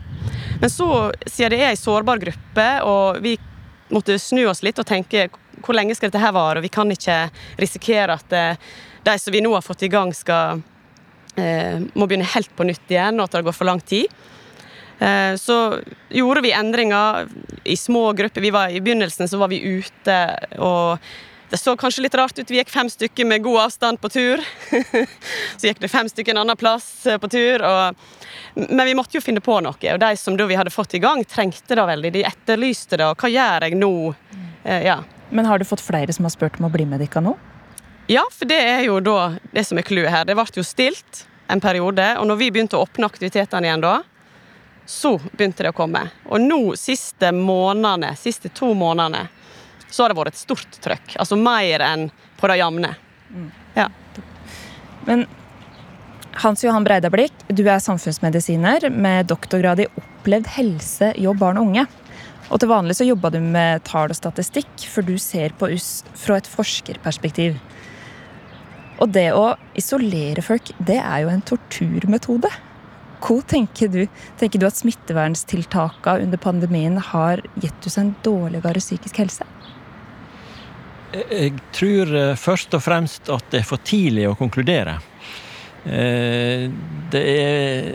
men 0.59 0.71
så, 0.73 0.88
siden 1.25 1.53
det 1.53 1.62
er 1.62 1.69
ei 1.69 1.79
sårbar 1.79 2.19
gruppe, 2.19 2.67
og 2.83 3.21
vi 3.23 3.38
måtte 3.93 4.17
snu 4.19 4.41
oss 4.50 4.63
litt 4.65 4.81
og 4.81 4.89
tenke 4.89 5.29
hvor 5.63 5.77
lenge 5.77 5.96
skal 5.96 6.12
dette 6.12 6.22
her 6.24 6.36
vare, 6.36 6.60
og 6.60 6.65
vi 6.65 6.72
kan 6.74 6.91
ikke 6.91 7.17
risikere 7.62 8.20
at 8.20 8.36
eh, 8.36 8.70
de 9.03 9.17
som 9.20 9.34
vi 9.36 9.41
nå 9.43 9.53
har 9.55 9.65
fått 9.65 9.84
i 9.88 9.91
gang, 9.91 10.13
skal 10.15 10.62
eh, 11.39 11.82
må 11.96 12.08
begynne 12.08 12.29
helt 12.36 12.53
på 12.55 12.67
nytt 12.67 12.91
igjen, 12.91 13.20
og 13.20 13.27
at 13.27 13.38
det 13.39 13.46
går 13.48 13.58
for 13.58 13.70
lang 13.72 13.82
tid. 13.84 14.12
Eh, 15.00 15.36
Så 15.39 15.58
gjorde 16.10 16.43
vi 16.46 16.53
endringer 16.55 17.27
i 17.63 17.77
små 17.77 18.12
grupper. 18.13 18.51
Var, 18.51 18.70
I 18.70 18.82
begynnelsen 18.82 19.27
så 19.27 19.39
var 19.41 19.51
vi 19.51 19.60
ute, 19.63 20.17
og 20.60 21.00
det 21.50 21.60
så 21.62 21.75
kanskje 21.77 22.05
litt 22.05 22.15
rart 22.17 22.39
ut. 22.39 22.50
Vi 22.50 22.58
gikk 22.58 22.72
fem 22.74 22.89
stykker 22.89 23.27
med 23.29 23.43
god 23.46 23.60
avstand 23.67 24.00
på 24.01 24.10
tur. 24.10 24.41
så 25.58 25.67
gikk 25.67 25.84
det 25.84 25.91
fem 25.91 26.08
stykker 26.10 26.34
en 26.34 26.41
annen 26.46 26.58
plass 26.58 26.88
på 27.22 27.29
tur. 27.29 27.62
Og, 27.62 28.08
men 28.55 28.86
vi 28.88 28.96
måtte 28.98 29.20
jo 29.20 29.22
finne 29.22 29.43
på 29.43 29.60
noe, 29.62 29.77
og 29.93 30.00
de 30.01 30.13
som 30.17 30.38
vi 30.39 30.58
hadde 30.58 30.74
fått 30.74 30.96
i 30.98 31.03
gang, 31.03 31.22
trengte 31.29 31.77
det 31.77 31.86
veldig. 31.91 32.13
De 32.15 32.25
etterlyste 32.25 32.98
det. 32.98 33.05
Og 33.05 33.20
hva 33.22 33.29
gjør 33.29 33.67
jeg 33.67 33.77
nå? 33.77 33.93
Ja. 34.63 35.01
Men 35.34 35.50
har 35.50 35.60
du 35.60 35.66
fått 35.66 35.82
flere 35.82 36.13
som 36.13 36.28
har 36.28 36.34
spurt 36.34 36.60
om 36.60 36.70
å 36.70 36.72
bli 36.74 36.86
med 36.86 37.02
dere 37.02 37.22
nå? 37.25 37.34
Ja, 38.12 38.22
for 38.32 38.46
det 38.46 38.60
er 38.60 38.84
jo 38.86 39.00
da 39.02 39.34
det 39.56 39.63
som 39.66 39.80
er 39.80 39.88
clouet 39.88 40.12
her. 40.13 40.25
Det 40.30 40.36
ble 40.38 40.46
jo 40.60 40.66
stilt 40.68 41.24
en 41.52 41.62
periode, 41.63 42.06
og 42.20 42.28
når 42.30 42.40
vi 42.40 42.50
begynte 42.54 42.78
å 42.78 42.84
åpne 42.86 43.08
aktivitetene 43.10 43.70
igjen 43.70 43.84
da, 43.84 43.96
så 44.86 45.16
begynte 45.32 45.66
det 45.66 45.72
å 45.72 45.78
komme. 45.78 46.04
Og 46.30 46.44
nå, 46.44 46.60
siste 46.78 47.32
månedene, 47.34 48.13
siste 48.20 48.52
to 48.54 48.74
månedene, 48.78 49.25
så 49.90 50.04
har 50.04 50.13
det 50.13 50.20
vært 50.20 50.36
et 50.36 50.44
stort 50.44 50.78
trøkk. 50.84 51.16
Altså 51.22 51.38
mer 51.40 51.82
enn 51.86 52.10
på 52.38 52.50
det 52.52 52.60
jevne. 52.60 52.94
Ja. 53.78 53.88
Men 55.08 55.25
Hans 56.44 56.63
Johan 56.66 56.86
Breidablikk, 56.86 57.34
du 57.48 57.63
er 57.68 57.82
samfunnsmedisiner 57.82 58.90
med 58.90 59.30
doktorgrad 59.30 59.84
i 59.84 59.90
opplevd 59.98 60.50
helse, 60.56 61.13
jobb, 61.22 61.42
barn 61.42 61.62
og 61.62 61.70
unge. 61.70 61.86
Og 62.53 62.62
til 62.62 62.69
vanlig 62.69 62.95
så 63.00 63.07
jobba 63.07 63.31
du 63.33 63.39
med 63.41 63.81
tall 63.88 64.12
og 64.13 64.17
statistikk, 64.17 64.86
for 64.86 65.05
du 65.05 65.15
ser 65.17 65.55
på 65.57 65.72
oss 65.74 66.03
fra 66.13 66.38
et 66.38 66.50
forskerperspektiv. 66.50 67.57
Og 69.01 69.10
det 69.10 69.31
å 69.33 69.55
isolere 69.79 70.43
folk, 70.45 70.69
det 70.77 71.00
er 71.01 71.24
jo 71.24 71.31
en 71.33 71.41
torturmetode. 71.41 72.51
Hva 73.24 73.38
tenker 73.50 73.89
du? 73.89 74.03
Tenker 74.38 74.62
du 74.62 74.67
at 74.67 74.77
smitteverntiltakene 74.77 76.27
under 76.27 76.41
pandemien 76.43 77.00
har 77.01 77.41
gitt 77.55 77.89
oss 77.89 77.98
en 77.98 78.13
dårligere 78.22 78.83
psykisk 78.83 79.24
helse? 79.24 79.48
Jeg 81.13 81.57
tror 81.74 82.13
eh, 82.17 82.36
først 82.39 82.74
og 82.74 82.81
fremst 82.86 83.29
at 83.33 83.50
det 83.53 83.62
er 83.62 83.67
for 83.69 83.81
tidlig 83.86 84.27
å 84.29 84.38
konkludere. 84.38 84.98
Eh, 85.86 86.69
det 87.13 87.24
er 87.33 87.93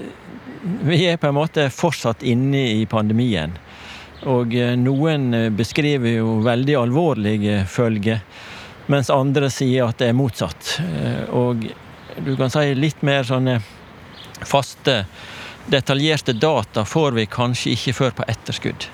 Vi 0.89 0.99
er 1.07 1.17
på 1.17 1.29
en 1.29 1.37
måte 1.37 1.69
fortsatt 1.71 2.23
inne 2.27 2.65
i 2.81 2.87
pandemien. 2.91 3.55
Og 4.27 4.55
eh, 4.55 4.75
noen 4.81 5.31
beskriver 5.57 6.19
jo 6.19 6.39
veldig 6.47 6.77
alvorlige 6.81 7.63
følger, 7.71 8.23
mens 8.89 9.13
andre 9.13 9.51
sier 9.53 9.87
at 9.87 10.01
det 10.01 10.09
er 10.11 10.17
motsatt. 10.17 10.79
Og 11.37 11.67
du 12.25 12.31
kan 12.39 12.51
si 12.51 12.73
litt 12.75 13.03
mer 13.05 13.27
sånne 13.29 13.59
faste, 14.49 15.03
detaljerte 15.69 16.33
data 16.33 16.87
får 16.89 17.19
vi 17.19 17.27
kanskje 17.29 17.75
ikke 17.75 17.95
før 17.99 18.15
på 18.17 18.27
etterskudd. 18.33 18.87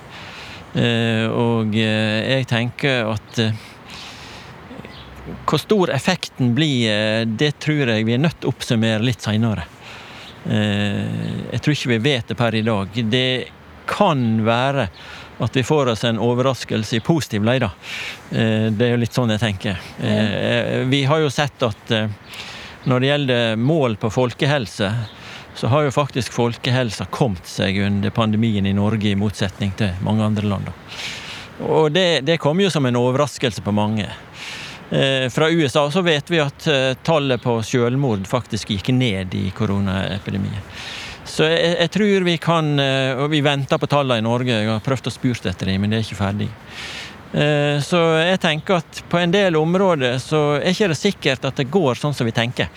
Og 0.74 1.78
jeg 1.78 2.48
tenker 2.50 3.12
at 3.12 3.38
hvor 5.24 5.60
stor 5.60 5.90
effekten 5.90 6.54
blir, 6.54 6.90
eh, 6.90 7.24
det 7.26 7.58
tror 7.58 7.88
jeg 7.88 8.04
vi 8.04 8.14
er 8.14 8.22
nødt 8.22 8.40
til 8.40 8.50
å 8.50 8.54
oppsummere 8.54 9.04
litt 9.04 9.24
seinere. 9.24 9.64
Eh, 10.44 11.52
jeg 11.52 11.62
tror 11.62 11.76
ikke 11.76 11.92
vi 11.94 12.00
vet 12.04 12.28
det 12.28 12.36
per 12.36 12.54
i 12.54 12.64
dag. 12.64 12.88
Det 12.92 13.28
kan 13.90 14.44
være 14.46 14.88
at 15.44 15.56
vi 15.56 15.64
får 15.66 15.90
oss 15.94 16.04
en 16.06 16.20
overraskelse 16.22 16.96
i 16.96 17.02
positiv 17.04 17.44
lei, 17.46 17.58
da. 17.62 17.72
Eh, 18.30 18.70
det 18.70 18.86
er 18.86 18.94
jo 18.94 19.02
litt 19.02 19.16
sånn 19.16 19.32
jeg 19.34 19.42
tenker. 19.42 19.80
Vi 20.90 21.02
har 21.10 21.24
jo 21.24 21.32
sett 21.32 21.62
at 21.66 21.92
når 22.84 23.00
det 23.00 23.08
gjelder 23.10 23.56
mål 23.56 23.96
på 23.96 24.12
folkehelse, 24.12 24.92
så 25.54 25.70
har 25.72 25.86
jo 25.86 25.94
faktisk 25.94 26.32
folkehelsa 26.34 27.06
kommet 27.10 27.46
seg 27.46 27.78
under 27.82 28.10
pandemien 28.10 28.66
i 28.66 28.74
Norge, 28.76 29.10
i 29.10 29.18
motsetning 29.18 29.72
til 29.78 29.94
mange 30.04 30.26
andre 30.26 30.46
land. 30.50 30.70
Og 31.62 31.92
det, 31.94 32.24
det 32.26 32.40
kom 32.42 32.60
jo 32.60 32.70
som 32.70 32.86
en 32.86 32.98
overraskelse 32.98 33.62
på 33.62 33.74
mange. 33.74 34.08
Eh, 34.90 35.30
fra 35.30 35.50
USA 35.50 35.90
så 35.90 36.02
vet 36.02 36.30
vi 36.30 36.40
at 36.42 36.66
eh, 36.66 36.94
tallet 37.02 37.42
på 37.42 37.56
selvmord 37.62 38.26
faktisk 38.28 38.74
gikk 38.74 38.90
ned 38.94 39.34
i 39.34 39.48
koronaepidemien. 39.56 40.60
Så 41.34 41.48
jeg, 41.48 41.72
jeg, 41.80 41.90
tror 41.90 42.26
vi 42.28 42.36
kan 42.38 42.68
eh, 42.78 43.18
Og 43.18 43.26
vi 43.32 43.40
venter 43.42 43.80
på 43.80 43.88
tallene 43.90 44.22
i 44.22 44.26
Norge. 44.26 44.54
Jeg 44.54 44.70
har 44.70 44.84
prøvd 44.84 45.10
å 45.10 45.14
spurt 45.14 45.48
etter 45.50 45.72
dem, 45.72 45.82
men 45.82 45.90
det 45.90 46.00
er 46.00 46.06
ikke 46.06 46.22
ferdig. 46.22 46.52
Så 47.82 47.98
jeg 48.22 48.38
tenker 48.38 48.76
at 48.78 49.00
på 49.10 49.18
en 49.18 49.32
del 49.34 49.56
områder 49.58 50.20
så 50.22 50.60
er 50.60 50.68
ikke 50.70 50.86
det 50.92 50.98
sikkert 51.00 51.48
at 51.48 51.56
det 51.58 51.64
går 51.66 51.98
sånn 51.98 52.14
som 52.14 52.28
vi 52.28 52.34
tenker. 52.36 52.68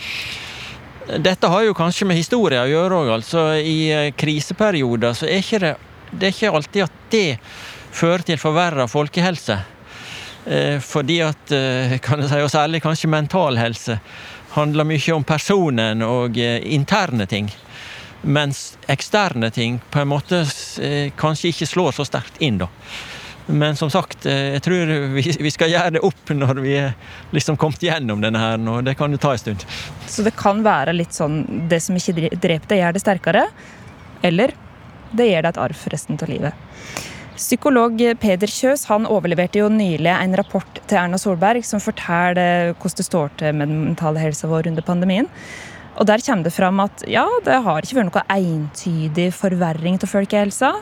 Dette 1.22 1.52
har 1.54 1.68
jo 1.68 1.76
kanskje 1.78 2.08
med 2.10 2.18
historie 2.18 2.64
å 2.64 2.72
gjøre 2.72 2.98
òg. 3.04 3.12
Altså, 3.20 3.44
I 3.62 4.10
kriseperioder 4.18 5.14
så 5.14 5.30
er 5.30 5.44
ikke 5.44 5.62
det, 5.62 5.76
det 6.10 6.32
er 6.32 6.34
ikke 6.34 6.56
alltid 6.58 6.88
at 6.88 6.98
det 7.14 7.28
fører 8.00 8.26
til 8.26 8.42
forverra 8.42 8.88
folkehelse. 8.90 9.60
Eh, 10.48 10.80
fordi 10.80 11.22
at, 11.22 11.52
eh, 11.52 11.98
kan 12.06 12.22
jeg 12.22 12.32
si, 12.32 12.42
og 12.42 12.52
særlig 12.52 12.84
kanskje 12.84 13.12
mental 13.12 13.60
helse, 13.60 14.00
handler 14.56 14.88
mye 14.88 15.16
om 15.16 15.26
personen 15.28 16.04
og 16.06 16.38
eh, 16.40 16.62
interne 16.74 17.28
ting. 17.28 17.50
Mens 18.22 18.78
eksterne 18.90 19.52
ting 19.54 19.80
på 19.92 20.02
en 20.02 20.10
måte 20.10 20.42
kanskje 21.20 21.52
ikke 21.54 21.70
slår 21.70 21.96
så 22.00 22.06
sterkt 22.08 22.42
inn, 22.42 22.58
da. 22.64 22.68
Men 23.48 23.78
som 23.80 23.88
sagt, 23.88 24.26
jeg 24.28 24.60
tror 24.66 24.90
vi 25.16 25.52
skal 25.54 25.72
gjøre 25.72 25.94
det 25.96 26.02
opp 26.04 26.34
når 26.36 26.58
vi 26.66 26.74
er 26.82 26.96
liksom 27.32 27.56
kommet 27.56 27.84
gjennom 27.86 28.20
denne 28.20 28.42
her, 28.42 28.60
og 28.68 28.84
det 28.84 28.98
kan 29.00 29.14
jo 29.14 29.20
ta 29.22 29.32
en 29.32 29.40
stund. 29.40 29.64
Så 30.04 30.26
det 30.26 30.34
kan 30.36 30.60
være 30.66 30.96
litt 30.98 31.16
sånn 31.16 31.46
det 31.72 31.80
som 31.86 31.96
ikke 31.96 32.34
dreper 32.36 32.68
deg, 32.68 32.82
gjør 32.82 32.98
det 32.98 33.04
sterkere? 33.06 33.46
Eller 34.26 34.52
det 35.16 35.30
gir 35.30 35.46
deg 35.46 35.54
et 35.54 35.62
arv 35.64 35.80
for 35.80 35.96
resten 35.96 36.20
av 36.20 36.28
livet? 36.28 36.66
Psykolog 37.38 38.02
Peder 38.20 38.50
Kjøs 38.50 38.88
han 38.90 39.06
overleverte 39.08 39.62
jo 39.62 39.70
nylig 39.70 40.10
en 40.10 40.36
rapport 40.36 40.80
til 40.90 40.98
Erna 40.98 41.20
Solberg 41.22 41.64
som 41.64 41.80
forteller 41.80 42.74
hvordan 42.74 42.98
det 42.98 43.06
står 43.06 43.36
til 43.38 43.56
med 43.56 43.70
den 43.70 43.84
mentale 43.92 44.24
helsa 44.24 44.50
vår 44.50 44.72
under 44.74 44.84
pandemien. 44.84 45.30
Og 45.98 46.06
Der 46.06 46.22
kommer 46.22 46.46
det 46.46 46.54
fram 46.54 46.80
at 46.84 47.04
ja, 47.10 47.25
det 47.44 47.58
har 47.66 47.82
ikke 47.82 47.98
vært 47.98 48.12
noe 48.12 48.25
entydig 48.30 49.32
forverring 49.34 49.98
av 49.98 50.12
folkehelsa, 50.12 50.75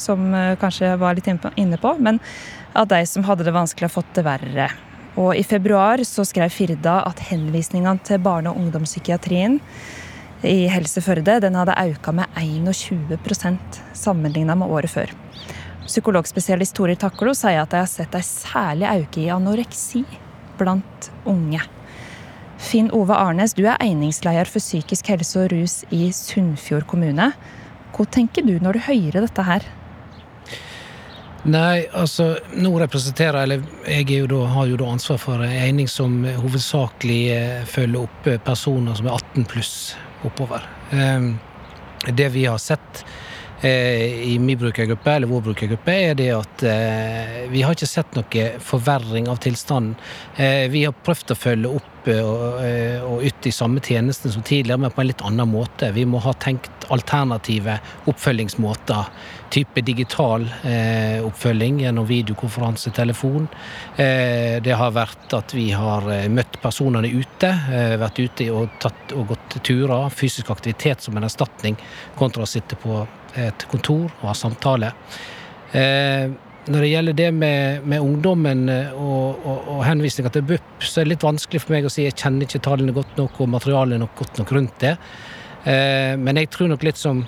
som 0.00 0.32
eh, 0.34 0.54
kanskje 0.60 0.94
var 1.00 1.18
litt 1.18 1.28
inne 1.28 1.76
på, 1.80 1.92
men 2.00 2.20
at 2.72 2.88
de 2.88 3.02
som 3.06 3.26
hadde 3.28 3.44
det 3.44 3.52
vanskelig, 3.52 3.90
har 3.90 3.96
fått 4.00 4.14
det 4.16 4.24
verre. 4.24 4.70
Og 5.20 5.34
I 5.36 5.44
februar 5.44 6.00
så 6.08 6.24
skrev 6.24 6.48
Firda 6.54 7.02
at 7.04 7.20
henvisningene 7.28 8.00
til 8.06 8.22
barne- 8.24 8.48
og 8.48 8.62
ungdomspsykiatrien 8.62 9.58
i 10.48 10.64
Helse 10.72 11.02
Førde 11.04 11.36
den 11.44 11.58
hadde 11.58 11.76
økt 11.76 12.08
med 12.16 12.32
21% 12.40 13.82
sammenlignet 13.92 14.58
med 14.58 14.72
året 14.72 14.90
før. 14.90 15.12
Psykologspesialist 15.84 16.74
Torir 16.78 16.96
Taklo 16.96 17.34
sier 17.36 17.60
at 17.60 17.74
de 17.74 17.82
har 17.82 17.90
sett 17.90 18.16
en 18.16 18.24
særlig 18.24 18.88
økning 18.88 19.28
i 19.28 19.34
anoreksi 19.36 20.04
blant 20.56 21.12
unge. 21.28 21.60
Finn 22.62 22.92
Ove 22.94 23.16
Arnes, 23.18 23.56
du 23.58 23.64
er 23.66 23.80
einingsleder 23.82 24.46
for 24.48 24.62
psykisk 24.62 25.10
helse 25.10 25.40
og 25.42 25.52
rus 25.52 25.80
i 25.90 26.06
Sunnfjord 26.14 26.86
kommune. 26.90 27.32
Hva 27.92 28.04
tenker 28.08 28.46
du 28.46 28.54
når 28.62 28.78
du 28.78 28.84
hører 28.86 29.24
dette 29.26 29.46
her? 29.46 29.66
Nei, 31.42 31.88
altså 31.98 32.36
nå 32.54 32.70
representerer 32.78 33.40
eller 33.42 33.64
jeg 33.90 34.28
da, 34.30 34.44
har 34.54 34.68
jo 34.70 34.78
da 34.78 34.92
ansvar 34.94 35.18
for 35.18 35.42
en 35.42 35.50
egning 35.50 35.88
som 35.90 36.20
hovedsakelig 36.22 37.22
eh, 37.34 37.64
følger 37.66 38.04
opp 38.04 38.28
eh, 38.30 38.38
personer 38.46 38.94
som 38.94 39.08
er 39.10 39.16
18 39.18 39.48
pluss 39.50 39.72
oppover. 40.22 40.62
Ehm, 40.94 41.32
det 42.06 42.28
vi 42.36 42.46
har 42.46 42.62
sett 42.62 43.02
i 43.68 44.38
min 44.42 44.58
brukergruppe, 44.58 45.12
eller 45.12 45.30
vår 45.30 45.40
brukergruppe, 45.48 45.94
er 46.10 46.16
det 46.18 46.28
at 46.34 46.64
eh, 46.66 47.36
vi 47.52 47.62
har 47.62 47.76
ikke 47.76 47.86
sett 47.86 48.16
noe 48.18 48.46
forverring 48.58 49.28
av 49.30 49.38
tilstanden. 49.44 49.94
Eh, 50.36 50.66
vi 50.72 50.84
har 50.86 50.96
prøvd 51.06 51.34
å 51.34 51.38
følge 51.38 51.74
opp 51.78 51.88
og, 52.02 52.56
og 53.06 53.20
i 53.22 53.52
samme 53.54 53.78
tjenesten 53.78 54.32
som 54.34 54.42
tidligere, 54.42 54.80
men 54.82 54.90
på 54.90 55.04
en 55.04 55.06
litt 55.12 55.22
annen 55.22 55.46
måte. 55.46 55.92
Vi 55.94 56.02
må 56.02 56.18
ha 56.24 56.32
tenkt 56.34 56.88
alternative 56.90 57.78
oppfølgingsmåter. 58.10 59.04
Type 59.52 59.84
digital 59.84 60.46
eh, 60.64 61.20
oppfølging 61.24 61.82
gjennom 61.84 62.06
videokonferanse, 62.08 62.90
telefon. 62.96 63.48
Eh, 63.96 64.58
det 64.64 64.74
har 64.80 64.94
vært 64.96 65.36
at 65.36 65.54
vi 65.54 65.68
har 65.76 66.08
møtt 66.32 66.58
personene 66.62 67.10
ute. 67.12 67.52
Eh, 67.70 67.96
vært 68.00 68.22
ute 68.22 68.48
og, 68.50 68.78
tatt, 68.82 69.12
og 69.14 69.34
gått 69.34 69.58
turer. 69.62 70.08
Fysisk 70.10 70.50
aktivitet 70.54 71.04
som 71.04 71.16
en 71.20 71.28
erstatning 71.28 71.78
kontra 72.18 72.46
å 72.46 72.50
sitte 72.50 72.80
på 72.80 73.04
et 73.38 73.66
kontor 73.70 74.08
og 74.08 74.24
ha 74.30 74.34
samtale. 74.36 74.92
Eh, 75.72 76.32
når 76.70 76.84
det 76.84 76.88
gjelder 76.92 77.16
det 77.18 77.28
med, 77.34 77.86
med 77.90 78.04
ungdommen 78.04 78.68
eh, 78.70 78.92
og, 78.94 79.42
og, 79.42 79.68
og, 79.74 79.84
henvisninga 79.86 80.30
til 80.30 80.44
BUP, 80.46 80.74
så 80.84 81.00
er 81.00 81.06
det 81.06 81.14
litt 81.16 81.26
vanskelig 81.26 81.62
for 81.64 81.74
meg 81.74 81.88
å 81.88 81.92
si. 81.92 82.04
Jeg 82.06 82.18
kjenner 82.20 82.46
ikke 82.46 82.62
tallene 82.62 82.94
godt 82.94 83.16
nok 83.18 83.40
og 83.42 83.54
materialet 83.56 84.02
nok 84.02 84.14
godt 84.20 84.42
nok 84.42 84.52
rundt 84.54 84.76
det. 84.84 84.96
Eh, 85.64 86.12
men 86.20 86.38
jeg 86.38 86.52
tror 86.54 86.70
nok 86.70 86.86
litt 86.86 87.00
som 87.00 87.24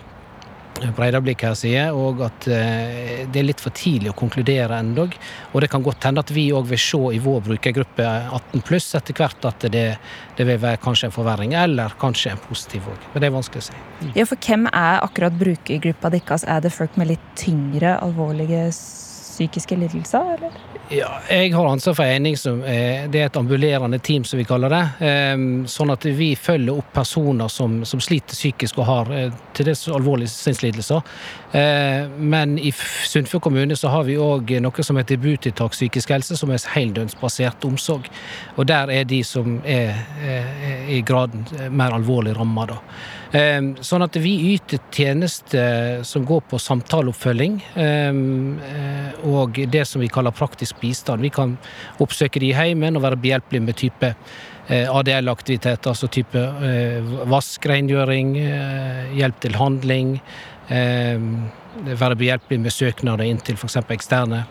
Breidablikk 0.75 1.45
her 1.47 1.55
sier, 1.55 1.95
og 1.95 2.19
at 2.27 2.49
eh, 2.51 3.23
det 3.31 3.41
er 3.41 3.47
litt 3.47 3.63
for 3.63 3.75
tidlig 3.75 4.11
å 4.11 4.17
konkludere 4.19 4.81
ennå. 4.83 5.07
Og 5.53 5.63
det 5.63 5.71
kan 5.71 5.85
godt 5.85 6.09
hende 6.09 6.25
at 6.25 6.33
vi 6.35 6.49
òg 6.57 6.67
vil 6.73 6.81
se 6.83 7.01
i 7.15 7.21
vår 7.23 7.45
brukergruppe 7.47 8.05
18 8.05 8.65
pluss 8.67 8.91
etter 8.99 9.17
hvert 9.17 9.47
at 9.47 9.69
det, 9.71 9.85
det, 10.35 10.49
vil 10.49 10.59
være 10.61 10.83
kanskje 10.83 11.09
en 11.09 11.15
forverring, 11.15 11.55
eller 11.59 11.95
kanskje 12.01 12.35
en 12.35 12.43
positiv 12.49 12.91
òg. 12.91 13.09
Men 13.13 13.23
det 13.23 13.31
er 13.31 13.37
vanskelig 13.37 13.63
å 13.63 13.69
si. 13.69 13.81
Ja, 14.19 14.27
for 14.27 14.41
hvem 14.49 14.67
er 14.73 15.01
akkurat 15.07 15.39
brukergruppa 15.39 16.11
deres? 16.17 16.47
Er 16.51 16.65
det 16.65 16.75
folk 16.75 16.99
med 17.01 17.13
litt 17.15 17.31
tyngre, 17.39 17.95
alvorlige 18.03 18.67
psykiske 19.35 19.77
lidelser, 19.77 20.37
eller? 20.37 20.57
Ja, 20.93 21.09
jeg 21.31 21.55
har 21.55 21.67
ansvar 21.67 21.95
for 21.97 22.05
Eining, 22.05 22.37
som 22.37 22.59
er, 22.69 23.07
det 23.09 23.23
er 23.23 23.31
et 23.31 23.37
ambulerende 23.41 23.99
team, 24.05 24.25
som 24.29 24.39
vi 24.39 24.45
kaller 24.45 24.69
det. 24.69 24.83
Ehm, 25.09 25.47
sånn 25.71 25.93
at 25.95 26.05
vi 26.05 26.35
følger 26.37 26.77
opp 26.77 26.91
personer 26.93 27.49
som, 27.49 27.79
som 27.89 28.03
sliter 28.05 28.37
psykisk 28.37 28.83
og 28.83 28.89
har 28.91 29.13
eh, 29.17 29.33
til 29.57 29.71
dels 29.71 29.87
alvorlige 29.89 30.33
sinnslidelser. 30.35 31.01
Ehm, 31.57 32.13
men 32.35 32.59
i 32.61 32.75
Sunnfjord 32.75 33.47
kommune 33.49 33.79
så 33.81 33.95
har 33.95 34.05
vi 34.05 34.19
òg 34.21 34.55
noe 34.61 34.85
som 34.85 35.01
heter 35.01 35.23
Butitak 35.25 35.73
psykisk 35.73 36.13
helse, 36.13 36.37
som 36.37 36.53
er 36.53 36.69
heldøgnsbasert 36.77 37.65
omsorg. 37.65 38.13
Og 38.59 38.69
der 38.69 38.93
er 38.93 39.09
de 39.09 39.25
som 39.25 39.63
er, 39.65 39.97
er 40.21 40.89
i 40.93 41.01
graden 41.07 41.49
mer 41.73 41.97
alvorlig 41.97 42.37
ramma, 42.37 42.69
da. 42.75 42.81
Ehm, 43.35 43.73
sånn 43.83 44.05
at 44.05 44.15
vi 44.23 44.33
yter 44.53 44.79
tjenester 44.95 46.05
som 46.07 46.23
går 46.27 46.45
på 46.53 46.59
samtaleoppfølging, 46.63 47.57
eh, 47.83 49.25
og 49.27 49.59
det 49.73 49.83
som 49.91 50.05
vi 50.05 50.09
kaller 50.09 50.31
praktisk 50.31 50.79
bistand. 50.81 51.25
Vi 51.25 51.33
kan 51.35 51.57
oppsøke 51.99 52.39
de 52.39 52.53
i 52.53 52.55
heimen 52.55 52.95
og 52.95 53.03
være 53.03 53.19
behjelpelige 53.19 53.67
med 53.67 53.79
type 53.81 54.13
eh, 54.69 54.87
ADL-aktiviteter, 54.87 55.91
altså 55.91 56.07
type 56.07 56.39
vaskrengjøring, 56.39 57.29
vask, 57.35 57.67
rengjøring, 57.67 58.33
eh, 58.39 59.19
hjelp 59.19 59.43
til 59.43 59.59
handling. 59.59 60.17
Eh, 60.71 61.29
være 61.75 62.15
behjelpelig 62.15 62.61
med 62.63 62.73
søknader 62.73 63.27
inn 63.27 63.43
til 63.43 63.59
f.eks. 63.59 63.83
eksterne 63.91 64.45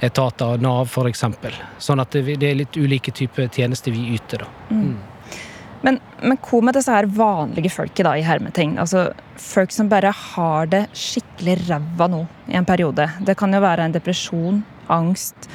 etater, 0.00 0.56
Nav 0.56 0.88
f.eks. 0.88 1.26
Sånn 1.84 2.00
at 2.00 2.16
det, 2.16 2.40
det 2.40 2.48
er 2.48 2.62
litt 2.64 2.80
ulike 2.80 3.12
typer 3.12 3.52
tjenester 3.52 3.92
vi 3.92 4.14
yter. 4.16 4.46
da. 4.46 5.11
Men, 5.82 5.98
men 6.22 6.38
hvor 6.38 6.62
med 6.62 6.76
disse 6.78 6.94
her 6.94 7.08
vanlige 7.10 7.72
folket 7.74 8.06
da, 8.06 8.14
i 8.14 8.24
hermetegn? 8.26 8.76
Altså 8.78 9.08
folk 9.40 9.74
som 9.74 9.90
bare 9.90 10.12
har 10.14 10.70
det 10.70 10.84
skikkelig 10.94 11.56
ræva 11.66 12.08
nå 12.10 12.22
i 12.52 12.58
en 12.58 12.68
periode. 12.68 13.08
Det 13.26 13.34
kan 13.38 13.54
jo 13.54 13.62
være 13.64 13.88
en 13.88 13.96
depresjon, 13.96 14.62
angst, 14.92 15.48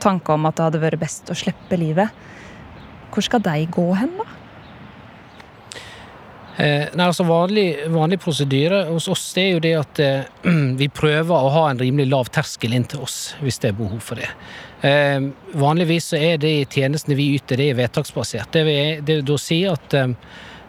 tanke 0.00 0.32
om 0.32 0.48
at 0.48 0.56
det 0.56 0.68
hadde 0.68 0.84
vært 0.86 1.02
best 1.04 1.28
å 1.32 1.36
slippe 1.36 1.76
livet. 1.80 2.24
Hvor 3.12 3.24
skal 3.24 3.44
de 3.44 3.68
gå 3.70 3.90
hen, 4.00 4.16
da? 4.18 4.30
Eh, 6.54 6.86
nei, 6.94 7.06
altså 7.08 7.24
vanlig, 7.26 7.66
vanlig 7.90 8.20
prosedyre 8.22 8.84
hos 8.86 9.08
oss 9.10 9.24
det 9.34 9.42
er 9.42 9.56
jo 9.56 9.62
det 9.64 9.72
at 9.74 10.00
eh, 10.04 10.44
vi 10.80 10.86
prøver 10.86 11.34
å 11.34 11.50
ha 11.50 11.64
en 11.70 11.80
rimelig 11.82 12.06
lav 12.12 12.30
terskel 12.34 12.76
inn 12.76 12.86
til 12.86 13.02
oss, 13.02 13.34
hvis 13.42 13.58
det 13.62 13.72
er 13.72 13.80
behov 13.80 13.98
for 14.06 14.22
det. 14.22 14.30
Eh, 14.84 15.28
vanligvis 15.52 16.10
så 16.12 16.18
er 16.20 16.40
det 16.42 16.50
i 16.52 16.64
tjenestene 16.68 17.16
vi 17.16 17.30
yter, 17.38 17.56
det 17.56 17.70
er 17.72 17.78
vedtaksbasert. 17.78 18.50
Det 18.52 18.64
vil 18.66 19.00
det 19.00 19.20
vil 19.20 19.30
da 19.30 19.38
si 19.40 19.62
at 19.68 19.94
eh, 19.96 20.12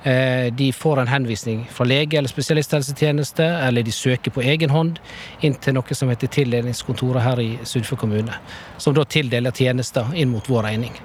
eh, 0.07 0.45
de 0.55 0.69
får 0.73 1.01
en 1.01 1.11
henvisning 1.11 1.65
fra 1.71 1.87
lege 1.89 2.17
eller 2.17 2.31
spesialisthelsetjeneste, 2.31 3.43
eller 3.67 3.83
de 3.83 3.91
søker 3.91 4.31
på 4.31 4.45
egen 4.45 4.71
hånd 4.71 5.01
inn 5.43 5.59
til 5.59 5.75
noe 5.75 5.99
som 5.99 6.13
heter 6.13 6.31
tildelingskontoret 6.31 7.25
her 7.27 7.43
i 7.43 7.49
Sunnfjord 7.63 8.05
kommune, 8.05 8.39
som 8.77 8.95
da 8.95 9.03
tildeler 9.03 9.51
tjenester 9.51 10.15
inn 10.15 10.31
mot 10.31 10.47
vår 10.49 10.69
regning. 10.69 10.95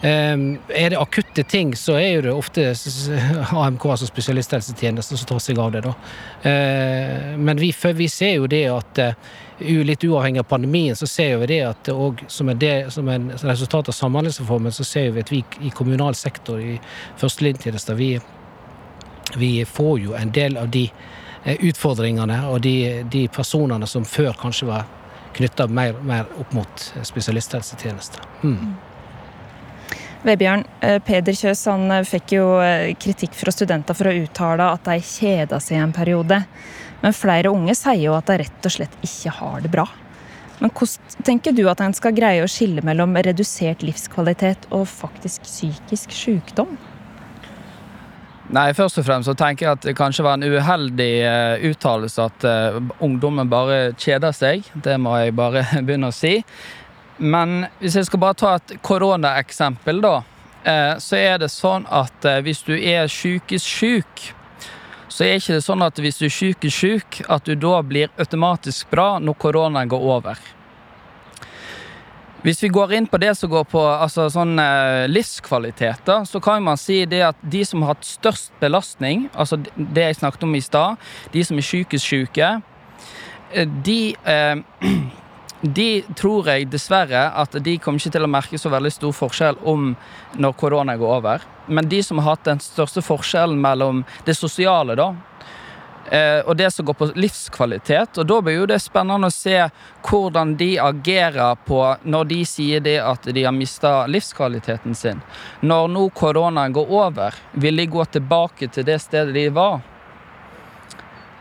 Um, 0.00 0.54
er 0.72 0.94
det 0.94 0.96
akutte 0.96 1.42
ting, 1.44 1.74
så 1.76 1.98
er 2.00 2.22
det 2.24 2.32
ofte 2.32 2.70
AMK, 3.52 3.84
altså 3.84 4.06
spesialisthelsetjenesten, 4.08 5.20
som 5.20 5.28
tar 5.28 5.42
seg 5.44 5.60
av 5.60 5.74
det. 5.74 5.82
da. 5.84 5.92
Eh, 6.48 7.36
men 7.36 7.60
vi, 7.60 7.68
vi 7.98 8.08
ser 8.08 8.38
jo 8.38 8.48
det 8.48 8.62
at 8.72 9.00
eh, 9.04 9.18
litt 9.60 10.04
uavhengig 10.04 10.40
av 10.40 10.48
pandemien, 10.50 10.96
så 10.96 11.06
ser 11.06 11.36
vi 11.42 11.50
det 11.52 11.60
at 11.68 11.88
og 11.92 12.22
som, 12.28 12.48
en 12.48 12.90
som 12.90 13.08
en 13.08 13.30
resultat 13.42 13.88
av 13.88 13.96
Samhandlingsreformen, 13.96 14.72
så 14.72 14.84
ser 14.84 15.10
vi 15.10 15.24
at 15.24 15.32
vi 15.32 15.44
i 15.60 15.70
kommunal 15.70 16.14
sektor, 16.14 16.60
i 16.60 16.78
førstelinjetjenester, 17.20 17.94
vi, 17.94 18.14
vi 19.36 19.52
får 19.64 19.98
jo 20.00 20.14
en 20.18 20.32
del 20.32 20.56
av 20.56 20.70
de 20.70 20.86
eh, 21.44 21.58
utfordringene 21.60 22.42
og 22.48 22.62
de, 22.64 23.04
de 23.12 23.26
personene 23.28 23.86
som 23.86 24.08
før 24.08 24.32
kanskje 24.40 24.70
var 24.70 24.88
knytta 25.36 25.66
mer, 25.66 25.92
mer 26.02 26.26
opp 26.38 26.52
mot 26.52 26.92
eh, 26.96 27.02
spesialisthelsetjenester. 27.02 28.22
Mm. 28.42 28.74
Vebjørn, 30.22 30.64
eh, 30.80 30.98
Peder 31.04 31.36
Kjøs 31.36 31.64
han 31.70 31.86
eh, 31.90 32.04
fikk 32.08 32.36
jo 32.36 32.46
kritikk 33.00 33.36
fra 33.38 33.54
studenter 33.54 33.96
for 33.96 34.10
å 34.10 34.16
uttale 34.24 34.70
at 34.74 34.86
de 34.88 34.98
kjeda 35.04 35.60
seg 35.62 35.80
en 35.80 35.96
periode. 35.96 36.42
Men 37.00 37.16
flere 37.16 37.52
unge 37.52 37.74
sier 37.78 38.02
jo 38.02 38.14
at 38.18 38.28
de 38.28 38.38
rett 38.42 38.68
og 38.68 38.74
slett 38.74 38.96
ikke 39.06 39.32
har 39.40 39.64
det 39.64 39.72
bra. 39.72 39.86
Men 40.60 40.72
hvordan 40.76 41.24
tenker 41.24 41.56
du 41.56 41.64
at 41.72 41.80
en 41.80 41.94
skal 41.96 42.12
greie 42.16 42.44
å 42.44 42.50
skille 42.50 42.84
mellom 42.84 43.16
redusert 43.16 43.84
livskvalitet 43.84 44.68
og 44.76 44.84
faktisk 44.90 45.46
psykisk 45.48 46.12
sykdom? 46.12 46.76
Nei, 48.50 48.72
først 48.74 48.98
og 48.98 49.06
fremst 49.06 49.30
så 49.30 49.36
tenker 49.38 49.66
jeg 49.66 49.78
at 49.78 49.84
det 49.86 49.94
kanskje 49.96 50.24
var 50.26 50.36
en 50.36 50.44
uheldig 50.44 51.12
uh, 51.22 51.64
uttalelse 51.70 52.24
at 52.26 52.46
uh, 52.48 52.80
ungdommen 52.98 53.48
bare 53.48 53.92
kjeder 53.94 54.34
seg. 54.34 54.66
Det 54.74 54.96
må 55.00 55.14
jeg 55.22 55.36
bare 55.38 55.62
begynne 55.86 56.10
å 56.10 56.14
si. 56.14 56.40
Men 57.20 57.68
hvis 57.78 58.00
jeg 58.00 58.08
skal 58.08 58.22
bare 58.24 58.38
ta 58.40 58.56
et 58.58 58.74
koronaeksempel, 58.84 60.02
da. 60.02 60.16
Uh, 60.66 60.98
så 61.00 61.16
er 61.16 61.38
det 61.40 61.48
sånn 61.54 61.86
at 61.88 62.26
hvis 62.44 62.64
du 62.66 62.74
er 62.74 63.08
psykisk 63.08 63.64
syk, 63.64 64.26
så 65.10 65.26
er 65.26 65.40
ikke 65.40 65.58
det 65.58 65.66
sånn 65.66 65.82
at 65.82 65.98
hvis 65.98 66.20
du 66.20 66.28
er 66.28 66.32
syk, 66.34 66.64
er 66.64 66.74
syk, 66.74 67.20
at 67.26 67.48
du 67.48 67.56
da 67.58 67.80
blir 67.82 68.12
automatisk 68.20 68.90
bra 68.92 69.16
når 69.18 69.38
koronaen 69.42 69.90
går 69.90 70.06
over. 70.16 70.38
Hvis 72.40 72.62
vi 72.62 72.70
går 72.72 72.94
inn 72.96 73.06
på 73.10 73.18
det 73.20 73.34
som 73.36 73.50
går 73.52 73.66
på 73.68 73.80
altså, 73.84 74.24
sånn, 74.32 74.54
eh, 74.62 75.04
livskvalitet, 75.10 76.06
da, 76.06 76.22
så 76.24 76.40
kan 76.40 76.62
man 76.64 76.78
si 76.80 77.02
det 77.10 77.20
at 77.26 77.42
de 77.42 77.60
som 77.68 77.82
har 77.84 77.92
hatt 77.92 78.06
størst 78.06 78.54
belastning, 78.62 79.26
altså 79.34 79.58
det 79.76 80.06
jeg 80.06 80.20
snakket 80.22 80.46
om 80.46 80.56
i 80.56 80.62
stad, 80.64 81.10
de 81.34 81.44
som 81.44 81.60
er 81.60 81.66
psykisk 81.66 82.14
syke, 82.14 82.54
eh, 83.52 83.68
de 83.84 83.98
eh, 84.24 84.62
De 85.60 86.02
tror 86.16 86.48
jeg 86.48 86.70
dessverre 86.72 87.26
at 87.36 87.56
de 87.60 87.76
kommer 87.78 88.00
ikke 88.00 88.14
til 88.16 88.24
å 88.24 88.30
merke 88.32 88.58
så 88.58 88.72
veldig 88.72 88.92
stor 88.94 89.12
forskjell 89.12 89.58
om 89.68 89.90
når 90.40 90.54
korona 90.60 90.96
går 90.96 91.16
over. 91.18 91.44
Men 91.68 91.88
de 91.88 92.00
som 92.02 92.18
har 92.18 92.34
hatt 92.34 92.48
den 92.48 92.62
største 92.64 93.04
forskjellen 93.04 93.60
mellom 93.60 94.04
det 94.24 94.38
sosiale, 94.38 94.96
da, 94.96 95.12
Eh, 96.10 96.40
og 96.46 96.56
det 96.56 96.70
som 96.70 96.86
går 96.86 96.94
på 96.94 97.10
livskvalitet. 97.14 98.18
Og 98.18 98.26
da 98.26 98.40
blir 98.42 98.56
jo 98.58 98.66
det 98.66 98.80
spennende 98.82 99.28
å 99.28 99.34
se 99.34 99.58
hvordan 100.08 100.56
de 100.58 100.72
agerer 100.82 101.60
på 101.66 101.78
når 102.02 102.30
de 102.32 102.40
sier 102.48 102.82
det 102.82 102.96
at 103.04 103.28
de 103.30 103.44
har 103.44 103.54
mista 103.54 104.08
livskvaliteten 104.10 104.96
sin. 104.98 105.20
Når 105.62 105.86
nå 105.94 106.08
koronaen 106.16 106.74
går 106.74 106.90
over, 106.90 107.36
vil 107.52 107.78
de 107.78 107.86
gå 107.86 108.04
tilbake 108.16 108.72
til 108.74 108.88
det 108.88 108.98
stedet 109.04 109.36
de 109.36 109.46
var? 109.54 109.84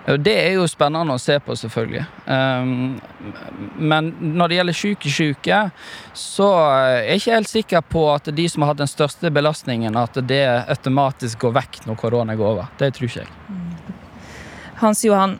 Og 0.09 0.19
Det 0.25 0.33
er 0.33 0.55
jo 0.57 0.65
spennende 0.69 1.13
å 1.13 1.21
se 1.21 1.35
på, 1.43 1.53
selvfølgelig. 1.59 2.05
Um, 2.25 2.97
men 3.77 4.09
når 4.19 4.49
det 4.49 4.57
gjelder 4.57 4.77
syke 4.79 5.11
syke, 5.13 5.59
så 6.17 6.47
er 6.65 6.95
jeg 7.03 7.21
ikke 7.21 7.35
helt 7.35 7.51
sikker 7.51 7.85
på 7.95 8.05
at 8.13 8.31
de 8.35 8.47
som 8.49 8.65
har 8.65 8.73
hatt 8.73 8.81
den 8.81 8.89
største 8.89 9.29
belastningen, 9.33 9.99
at 9.99 10.17
det 10.29 10.41
automatisk 10.65 11.45
går 11.45 11.55
vekk 11.59 11.81
når 11.85 11.99
korona 12.01 12.37
går 12.39 12.51
over. 12.55 12.73
Det 12.81 12.91
tror 12.97 13.09
ikke 13.09 13.25
jeg. 13.25 13.31
Hans 14.79 15.03
Johan, 15.05 15.37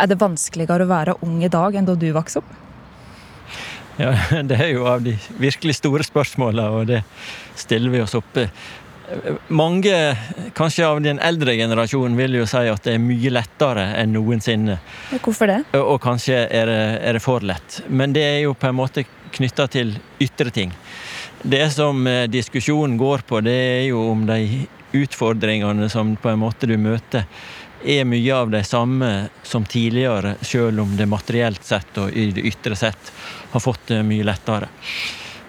er 0.00 0.10
det 0.10 0.20
vanskeligere 0.20 0.86
å 0.86 0.90
være 0.90 1.18
ung 1.26 1.40
i 1.44 1.52
dag 1.52 1.76
enn 1.76 1.86
da 1.88 1.96
du 1.98 2.08
vokste 2.14 2.40
opp? 2.40 2.52
Ja, 4.00 4.14
det 4.48 4.58
er 4.58 4.72
jo 4.72 4.86
av 4.90 5.04
de 5.04 5.14
virkelig 5.38 5.78
store 5.78 6.06
spørsmåla, 6.06 6.70
og 6.78 6.88
det 6.90 7.02
stiller 7.58 7.92
vi 7.92 8.02
oss 8.02 8.16
oppe. 8.18 8.48
Mange, 9.48 10.16
kanskje 10.56 10.86
av 10.86 11.00
den 11.04 11.18
eldre 11.20 11.56
generasjonen, 11.58 12.16
vil 12.16 12.38
jo 12.38 12.46
si 12.48 12.62
at 12.70 12.86
det 12.86 12.94
er 12.96 13.02
mye 13.02 13.32
lettere 13.32 13.84
enn 14.00 14.14
noensinne. 14.16 14.78
Hvorfor 15.18 15.50
det? 15.50 15.58
Og 15.76 15.98
kanskje 16.02 16.46
er 16.48 16.70
det, 16.70 16.80
er 17.04 17.18
det 17.18 17.24
for 17.24 17.44
lett. 17.44 17.82
Men 17.88 18.16
det 18.16 18.24
er 18.24 18.38
jo 18.46 18.54
på 18.56 18.70
en 18.70 18.78
måte 18.78 19.04
knytta 19.34 19.66
til 19.68 19.92
ytre 20.22 20.54
ting. 20.54 20.72
Det 21.44 21.66
som 21.74 22.06
eh, 22.08 22.24
diskusjonen 22.32 22.96
går 22.96 23.26
på, 23.28 23.42
det 23.44 23.52
er 23.52 23.82
jo 23.90 24.06
om 24.12 24.24
de 24.26 24.64
utfordringene 24.94 25.90
som 25.92 26.14
på 26.16 26.30
en 26.30 26.40
måte 26.40 26.70
du 26.70 26.78
møter, 26.80 27.26
er 27.84 28.06
mye 28.08 28.32
av 28.32 28.48
de 28.48 28.62
samme 28.64 29.10
som 29.44 29.66
tidligere, 29.68 30.38
selv 30.40 30.80
om 30.80 30.94
det 30.96 31.04
materielt 31.10 31.64
sett 31.64 31.98
og 32.00 32.16
i 32.16 32.30
det 32.32 32.46
ytre 32.48 32.78
sett 32.80 33.12
har 33.52 33.60
fått 33.60 33.90
det 33.90 34.00
mye 34.08 34.24
lettere. 34.24 34.70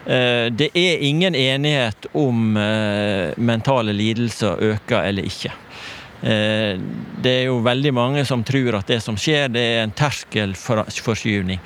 Eh, 0.05 0.51
Det 0.51 0.69
er 0.73 1.01
ingen 1.03 1.35
enighet 1.35 2.05
om 2.13 2.57
eh, 2.57 3.33
mentale 3.37 3.93
lidelser 3.93 4.61
øker 4.61 5.03
eller 5.03 5.25
ikke. 5.25 5.51
Eh, 6.21 6.77
Det 7.21 7.31
er 7.31 7.43
jo 7.47 7.59
veldig 7.65 7.93
mange 7.93 8.25
som 8.25 8.43
tror 8.43 8.77
at 8.79 8.87
det 8.87 9.01
som 9.03 9.17
skjer, 9.17 9.49
det 9.49 9.61
er 9.61 9.83
en 9.83 9.95
terskelforskyvning. 9.97 11.59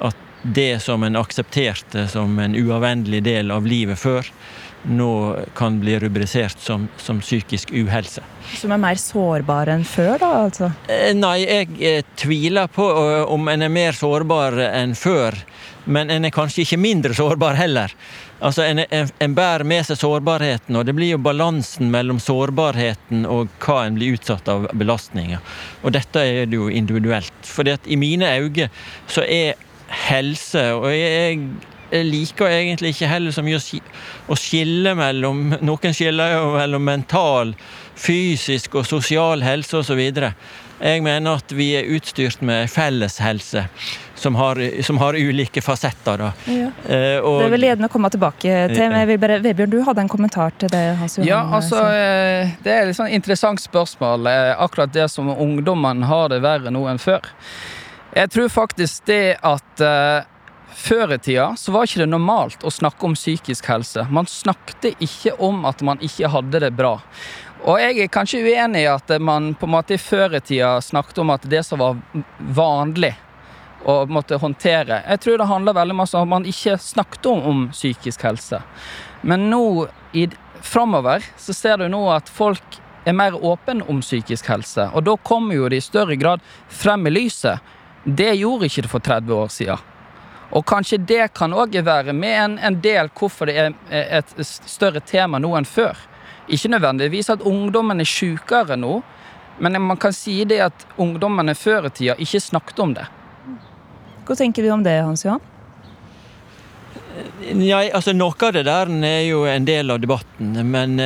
At 0.00 0.16
det 0.42 0.82
som 0.82 1.02
en 1.04 1.16
aksepterte 1.16 2.08
som 2.08 2.38
en 2.38 2.56
uavvendelig 2.56 3.22
del 3.24 3.50
av 3.50 3.66
livet 3.66 3.98
før, 3.98 4.24
nå 4.84 5.10
kan 5.56 5.78
bli 5.80 5.98
rubrisert 5.98 6.60
som, 6.60 6.88
som 7.00 7.20
psykisk 7.20 7.70
uhelse. 7.72 8.20
Som 8.60 8.72
er 8.72 8.80
mer 8.82 8.98
sårbar 9.00 9.70
enn 9.72 9.84
før, 9.88 10.18
da? 10.20 10.32
altså? 10.44 10.68
Nei, 11.16 11.38
jeg 11.48 12.04
tviler 12.20 12.68
på 12.68 12.84
om 13.32 13.48
en 13.48 13.64
er 13.64 13.72
mer 13.72 13.96
sårbar 13.96 14.58
enn 14.68 14.92
før. 14.94 15.38
Men 15.84 16.10
en 16.10 16.24
er 16.24 16.32
kanskje 16.32 16.64
ikke 16.64 16.80
mindre 16.80 17.14
sårbar 17.16 17.58
heller. 17.58 17.92
Altså, 18.40 18.62
En, 18.62 18.78
en, 18.90 19.10
en 19.20 19.34
bærer 19.34 19.64
med 19.64 19.84
seg 19.86 19.98
sårbarheten, 20.00 20.76
og 20.76 20.86
det 20.86 20.94
blir 20.96 21.14
jo 21.14 21.20
balansen 21.22 21.90
mellom 21.92 22.20
sårbarheten 22.20 23.26
og 23.28 23.52
hva 23.64 23.84
en 23.84 23.98
blir 23.98 24.16
utsatt 24.16 24.48
av 24.48 24.68
belastninger. 24.72 25.40
Og 25.82 25.94
dette 25.96 26.24
er 26.24 26.48
det 26.48 26.58
jo 26.58 26.70
individuelt. 26.72 27.36
Fordi 27.44 27.76
at 27.76 27.86
i 27.86 28.00
mine 28.00 28.28
øyne 28.38 28.70
så 29.06 29.24
er 29.28 29.54
helse 30.08 30.60
Og 30.74 30.88
jeg, 30.90 31.38
jeg 31.92 32.06
liker 32.08 32.50
egentlig 32.50 32.94
ikke 32.94 33.08
heller 33.08 33.34
så 33.34 33.44
mye 33.44 33.60
å, 33.60 34.36
skille 34.38 34.94
mellom 34.98 35.54
Noen 35.62 35.94
skiller 35.94 36.32
jo 36.32 36.46
mellom 36.56 36.82
mental, 36.88 37.52
fysisk 37.94 38.74
og 38.80 38.88
sosial 38.88 39.44
helse 39.44 39.78
osv. 39.78 40.00
Jeg 40.80 41.04
mener 41.04 41.38
at 41.38 41.54
vi 41.54 41.70
er 41.78 41.92
utstyrt 41.94 42.42
med 42.42 42.72
felleshelse 42.72 43.68
som 44.14 44.34
har, 44.34 44.82
som 44.82 44.98
har 44.98 45.14
ulike 45.14 45.62
fasetter. 45.62 46.18
Da. 46.18 46.32
Ja. 46.46 46.68
Eh, 46.88 47.18
og- 47.18 47.42
Det 47.42 47.50
vil 47.50 47.60
jeg 47.66 47.78
å 47.78 47.88
komme 47.88 48.10
tilbake 48.10 48.68
til. 48.68 48.78
men 48.90 48.98
jeg 49.00 49.06
vil 49.08 49.18
bare, 49.18 49.38
Vebjørn, 49.42 49.70
du 49.70 49.82
hadde 49.82 50.00
en 50.00 50.08
kommentar 50.08 50.52
til 50.58 50.68
det 50.68 50.96
Hans 50.98 51.16
Johan 51.18 51.26
Ja, 51.28 51.40
eh, 51.40 51.54
altså, 51.58 51.76
eh, 51.90 52.50
det 52.62 52.72
er 52.72 52.88
et 52.88 52.96
sånn 52.96 53.10
interessant 53.10 53.58
spørsmål. 53.60 54.26
eh, 54.26 54.54
Akkurat 54.58 54.92
det 54.92 55.10
som 55.10 55.28
ungdommen 55.28 56.02
har 56.04 56.28
det 56.28 56.40
verre 56.42 56.70
nå 56.70 56.86
enn 56.88 56.98
før. 56.98 57.20
Jeg 58.14 58.30
tror 58.30 58.48
faktisk 58.48 59.04
det 59.06 59.38
at 59.42 59.80
eh, 59.80 60.22
Før 60.74 61.12
i 61.14 61.18
tida 61.18 61.54
så 61.56 61.70
var 61.70 61.84
ikke 61.86 62.00
det 62.02 62.08
normalt 62.10 62.58
å 62.66 62.70
snakke 62.70 63.04
om 63.04 63.14
psykisk 63.14 63.64
helse. 63.66 64.08
Man 64.10 64.26
snakket 64.26 64.96
ikke 65.00 65.38
om 65.40 65.64
at 65.64 65.80
man 65.82 65.98
ikke 65.98 66.28
hadde 66.28 66.58
det 66.60 66.72
bra. 66.76 67.00
Og 67.64 67.78
jeg 67.78 68.00
er 68.02 68.08
kanskje 68.08 68.42
uenig 68.42 68.82
i 68.82 68.88
at 68.90 69.08
man 69.22 69.54
på 69.54 69.64
en 69.68 69.70
måte 69.70 69.94
i 69.94 69.96
før 70.02 70.34
i 70.34 70.40
tida 70.40 70.80
snakket 70.82 71.18
om 71.22 71.30
at 71.30 71.42
det 71.48 71.64
som 71.64 71.78
var 71.78 71.96
vanlig 72.52 73.14
å 73.84 74.04
måtte 74.08 74.38
håndtere 74.40 75.02
Jeg 75.08 75.20
tror 75.20 75.38
det 75.38 75.48
handler 75.50 75.76
veldig 75.76 75.96
mye 75.96 76.16
om 76.16 76.22
at 76.22 76.30
man 76.30 76.48
ikke 76.48 76.78
snakket 76.80 77.26
om, 77.30 77.42
om 77.50 77.66
psykisk 77.72 78.24
helse. 78.24 78.60
Men 79.22 79.48
nå 79.50 79.88
i, 80.12 80.28
framover 80.60 81.24
så 81.36 81.54
ser 81.56 81.78
du 81.82 81.88
nå 81.88 82.02
at 82.12 82.28
folk 82.28 82.80
er 83.04 83.16
mer 83.16 83.36
åpne 83.36 83.84
om 83.88 84.00
psykisk 84.00 84.48
helse. 84.48 84.88
Og 84.92 85.04
da 85.04 85.16
kommer 85.16 85.58
jo 85.58 85.68
det 85.68 85.82
i 85.82 85.84
større 85.84 86.16
grad 86.16 86.44
frem 86.68 87.06
i 87.06 87.12
lyset. 87.12 87.60
Det 88.04 88.32
gjorde 88.36 88.68
ikke 88.68 88.86
det 88.86 88.92
for 88.92 89.04
30 89.04 89.34
år 89.36 89.52
siden. 89.52 89.90
Og 90.54 90.64
kanskje 90.68 91.00
det 91.02 91.32
kan 91.34 91.54
òg 91.56 91.76
være 91.82 92.12
med 92.12 92.36
en, 92.38 92.58
en 92.58 92.80
del 92.80 93.08
hvorfor 93.16 93.50
det 93.50 93.56
er 93.58 93.72
et 94.20 94.34
større 94.44 95.00
tema 95.00 95.40
nå 95.40 95.54
enn 95.58 95.68
før. 95.68 95.98
Ikke 96.48 96.70
nødvendigvis 96.70 97.32
at 97.32 97.44
ungdommen 97.48 98.00
er 98.00 98.08
sjukere 98.08 98.76
nå, 98.76 98.98
men 99.58 99.80
man 99.82 100.00
kan 100.00 100.12
si 100.12 100.42
det 100.44 100.60
at 100.66 100.86
ungdommene 101.00 101.54
før 101.56 101.88
i 101.88 101.94
tida 101.94 102.16
ikke 102.20 102.42
snakket 102.42 102.82
om 102.84 102.94
det. 102.96 103.06
Hva 104.24 104.36
tenker 104.38 104.64
du 104.64 104.70
om 104.72 104.82
det, 104.84 104.96
Hans 105.04 105.24
Johan? 105.24 105.42
Ja, 107.60 107.82
altså 107.94 108.14
Noe 108.16 108.34
av 108.40 108.54
det 108.56 108.64
der 108.66 108.90
er 109.06 109.22
jo 109.26 109.44
en 109.46 109.66
del 109.68 109.92
av 109.92 110.00
debatten, 110.02 110.56
men, 110.70 110.96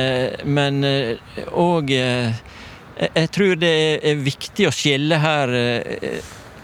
men 0.47 0.79
og 1.51 1.91
Jeg 1.91 3.29
tror 3.35 3.59
det 3.59 3.73
er 3.99 4.23
viktig 4.23 4.69
å 4.69 4.73
skille 4.73 5.19
her 5.21 5.53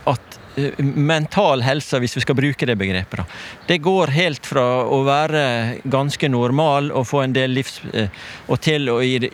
at 0.10 0.40
mental 0.80 1.62
helse, 1.66 2.00
hvis 2.00 2.16
vi 2.18 2.24
skal 2.24 2.38
bruke 2.38 2.68
det 2.68 2.78
begrepet. 2.80 3.20
Da. 3.20 3.26
Det 3.68 3.78
går 3.84 4.14
helt 4.16 4.48
fra 4.48 4.86
å 4.88 5.02
være 5.08 5.44
ganske 5.84 6.30
normal 6.32 6.92
og 6.96 7.08
få 7.10 7.26
en 7.26 7.36
del 7.36 7.58
livs... 7.58 7.82
og 8.48 8.62
til 8.64 8.90
å 8.92 9.02
i 9.04 9.18
det 9.26 9.34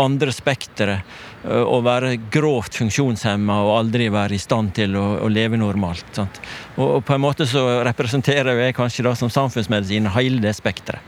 andre 0.00 0.32
spekteret 0.32 1.20
å 1.42 1.78
være 1.82 2.14
grovt 2.30 2.76
funksjonshemma 2.78 3.56
og 3.64 3.72
aldri 3.80 4.06
være 4.14 4.36
i 4.36 4.42
stand 4.42 4.74
til 4.76 4.94
å, 4.98 5.06
å 5.24 5.30
leve 5.32 5.58
normalt. 5.58 6.20
Og, 6.22 6.42
og, 6.84 7.00
på 7.06 7.16
en 7.16 7.24
måte 7.24 7.48
så 7.50 7.82
representerer 7.86 8.60
jeg 8.66 8.76
kanskje 8.78 9.06
da 9.08 9.16
som 9.18 9.32
samfunnsmedisin 9.32 10.10
hele 10.14 10.42
det 10.44 10.54
spekteret. 10.58 11.02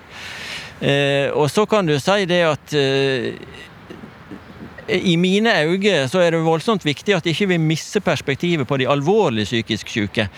Eh, 0.83 1.31
og 1.31 1.47
så 1.53 1.65
kan 1.71 1.87
du 1.87 1.95
si 2.03 2.27
det 2.29 2.41
at 2.49 2.75
eh, 2.77 3.39
i 4.89 5.15
mine 5.17 5.53
øyne 5.65 6.09
så 6.11 6.21
er 6.21 6.35
det 6.35 6.43
voldsomt 6.45 6.85
viktig 6.85 7.15
at 7.17 7.27
ikke 7.31 7.49
vi 7.55 7.59
mister 7.63 8.03
perspektivet 8.05 8.69
på 8.69 8.77
de 8.81 8.89
alvorlig 8.91 9.47
psykisk 9.47 9.89
syke. 9.89 10.29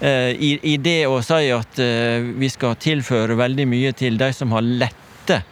Eh, 0.00 0.30
I, 0.36 0.52
I, 0.62 0.76
det 0.76 1.06
å 1.10 1.18
si 1.24 1.50
at 1.54 1.80
eh, 1.82 2.28
vi 2.38 2.50
skal 2.52 2.76
tilføre 2.78 3.38
veldig 3.38 3.66
mye 3.66 3.92
til 3.96 4.18
de 4.20 4.30
som 4.36 4.52
har 4.54 4.62
lette 4.62 5.42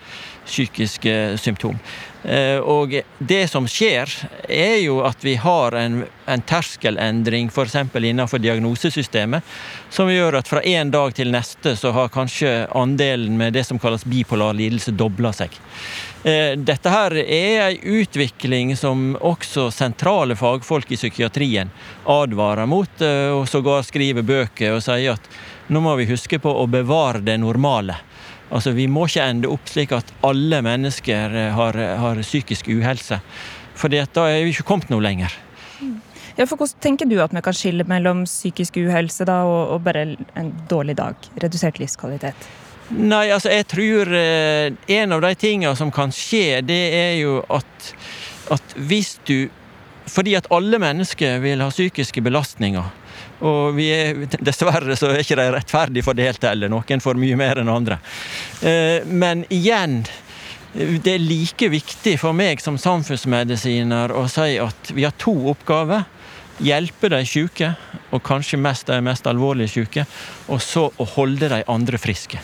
psykiske 0.45 1.38
symptom. 1.40 1.81
Eh, 2.25 2.59
og 2.59 2.95
det 3.19 3.43
som 3.53 3.67
skjer, 3.69 4.09
er 4.49 4.79
jo 4.81 5.01
at 5.05 5.25
vi 5.25 5.35
har 5.37 5.77
en, 5.77 6.05
en 6.25 6.45
terskelendring 6.49 7.51
f.eks. 7.53 7.77
innenfor 8.01 8.41
diagnosesystemet, 8.41 9.45
som 9.93 10.09
gjør 10.09 10.41
at 10.41 10.49
fra 10.49 10.63
en 10.65 10.93
dag 10.95 11.13
til 11.15 11.35
neste 11.35 11.75
så 11.77 11.93
har 11.93 12.13
kanskje 12.15 12.65
andelen 12.73 13.37
med 13.37 13.53
det 13.53 13.67
som 13.69 13.79
kalles 13.79 14.07
bipolar 14.09 14.57
lidelse, 14.57 14.95
dobla 14.97 15.35
seg. 15.37 15.53
Eh, 16.25 16.55
dette 16.57 16.89
her 16.89 17.19
er 17.21 17.67
en 17.67 18.01
utvikling 18.01 18.73
som 18.81 19.11
også 19.21 19.69
sentrale 19.75 20.37
fagfolk 20.41 20.95
i 20.95 20.97
psykiatrien 20.97 21.69
advarer 22.09 22.65
mot, 22.65 23.05
eh, 23.05 23.29
og 23.37 23.45
sågar 23.53 23.85
skriver 23.85 24.25
bøker 24.25 24.79
og 24.79 24.81
sier 24.87 25.19
at 25.19 25.29
nå 25.69 25.81
må 25.85 25.93
vi 26.01 26.09
huske 26.09 26.41
på 26.41 26.49
å 26.49 26.65
bevare 26.69 27.21
det 27.25 27.37
normale. 27.41 28.01
Altså, 28.55 28.71
Vi 28.73 28.87
må 28.87 29.09
ikke 29.09 29.27
ende 29.27 29.51
opp 29.51 29.67
slik 29.69 29.93
at 29.97 30.12
alle 30.27 30.62
mennesker 30.62 31.35
eh, 31.35 31.53
har, 31.57 31.79
har 32.01 32.23
psykisk 32.23 32.71
uhelse. 32.71 33.19
For 33.75 33.90
da 33.90 34.29
er 34.31 34.45
vi 34.45 34.55
ikke 34.55 34.69
kommet 34.69 34.93
noe 34.93 35.03
lenger. 35.03 35.33
Ja, 36.35 36.47
for 36.47 36.59
Hvordan 36.59 36.83
tenker 36.83 37.07
du 37.11 37.17
at 37.23 37.35
vi 37.35 37.43
kan 37.43 37.55
skille 37.55 37.87
mellom 37.87 38.25
psykisk 38.27 38.79
uhelse 38.83 39.27
da, 39.27 39.43
og, 39.47 39.75
og 39.75 39.83
bare 39.87 40.07
en 40.38 40.53
dårlig 40.71 40.97
dag? 40.99 41.19
Redusert 41.43 41.79
livskvalitet? 41.83 42.47
Nei, 42.95 43.31
altså 43.33 43.53
jeg 43.53 43.67
tror 43.71 44.11
eh, 44.12 44.75
en 44.99 45.14
av 45.17 45.23
de 45.25 45.33
tingene 45.40 45.75
som 45.79 45.93
kan 45.95 46.12
skje, 46.14 46.61
det 46.67 46.83
er 46.95 47.14
jo 47.23 47.38
at, 47.49 47.93
at 48.55 48.75
hvis 48.77 49.19
du 49.27 49.49
Fordi 50.05 50.35
at 50.37 50.45
alle 50.53 50.77
mennesker 50.77 51.38
vil 51.40 51.62
ha 51.64 51.71
psykiske 51.73 52.21
belastninger. 52.21 52.90
Og 53.42 53.81
er, 53.83 54.27
dessverre 54.38 54.97
så 54.97 55.11
er 55.11 55.25
ikke 55.25 55.38
de 55.40 55.49
rettferdig 55.57 56.05
fordelt 56.07 56.44
heller. 56.47 56.70
Noen 56.70 57.03
får 57.03 57.18
mye 57.18 57.38
mer 57.38 57.61
enn 57.61 57.73
andre. 57.73 57.99
Eh, 58.62 59.03
men 59.11 59.42
igjen, 59.53 60.03
det 60.75 61.16
er 61.16 61.23
like 61.23 61.68
viktig 61.70 62.16
for 62.23 62.37
meg 62.37 62.62
som 62.62 62.79
samfunnsmedisiner 62.81 64.14
å 64.14 64.27
si 64.31 64.57
at 64.62 64.90
vi 64.94 65.07
har 65.07 65.14
to 65.23 65.35
oppgaver. 65.53 66.07
Hjelpe 66.62 67.11
de 67.11 67.25
syke, 67.27 67.73
og 68.14 68.23
kanskje 68.23 68.61
mest 68.62 68.87
de 68.87 69.01
mest 69.03 69.27
alvorlige 69.27 69.73
syke. 69.73 70.07
Og 70.47 70.62
så 70.62 70.87
å 70.87 71.07
holde 71.16 71.51
de 71.51 71.64
andre 71.70 71.99
friske. 71.99 72.38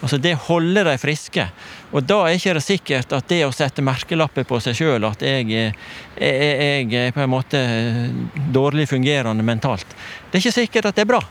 Altså 0.00 0.18
Det 0.18 0.34
holder 0.48 0.88
de 0.90 0.96
friske. 0.98 1.46
Og 1.90 2.04
da 2.06 2.20
er 2.26 2.36
ikke 2.36 2.54
det 2.54 2.62
sikkert 2.62 3.12
at 3.16 3.26
det 3.30 3.40
å 3.46 3.54
sette 3.54 3.82
merkelapper 3.82 4.46
på 4.46 4.60
seg 4.62 4.76
sjøl 4.78 5.06
at 5.08 5.22
jeg, 5.26 5.48
jeg, 5.50 6.92
er 6.94 7.14
på 7.14 7.24
en 7.24 7.32
måte 7.32 7.60
dårlig 8.54 8.86
fungerende 8.90 9.46
mentalt, 9.46 9.86
det 10.30 10.38
er 10.38 10.44
ikke 10.44 10.58
sikkert 10.60 10.90
at 10.90 11.00
det 11.00 11.06
er 11.06 11.10
bra. 11.10 11.22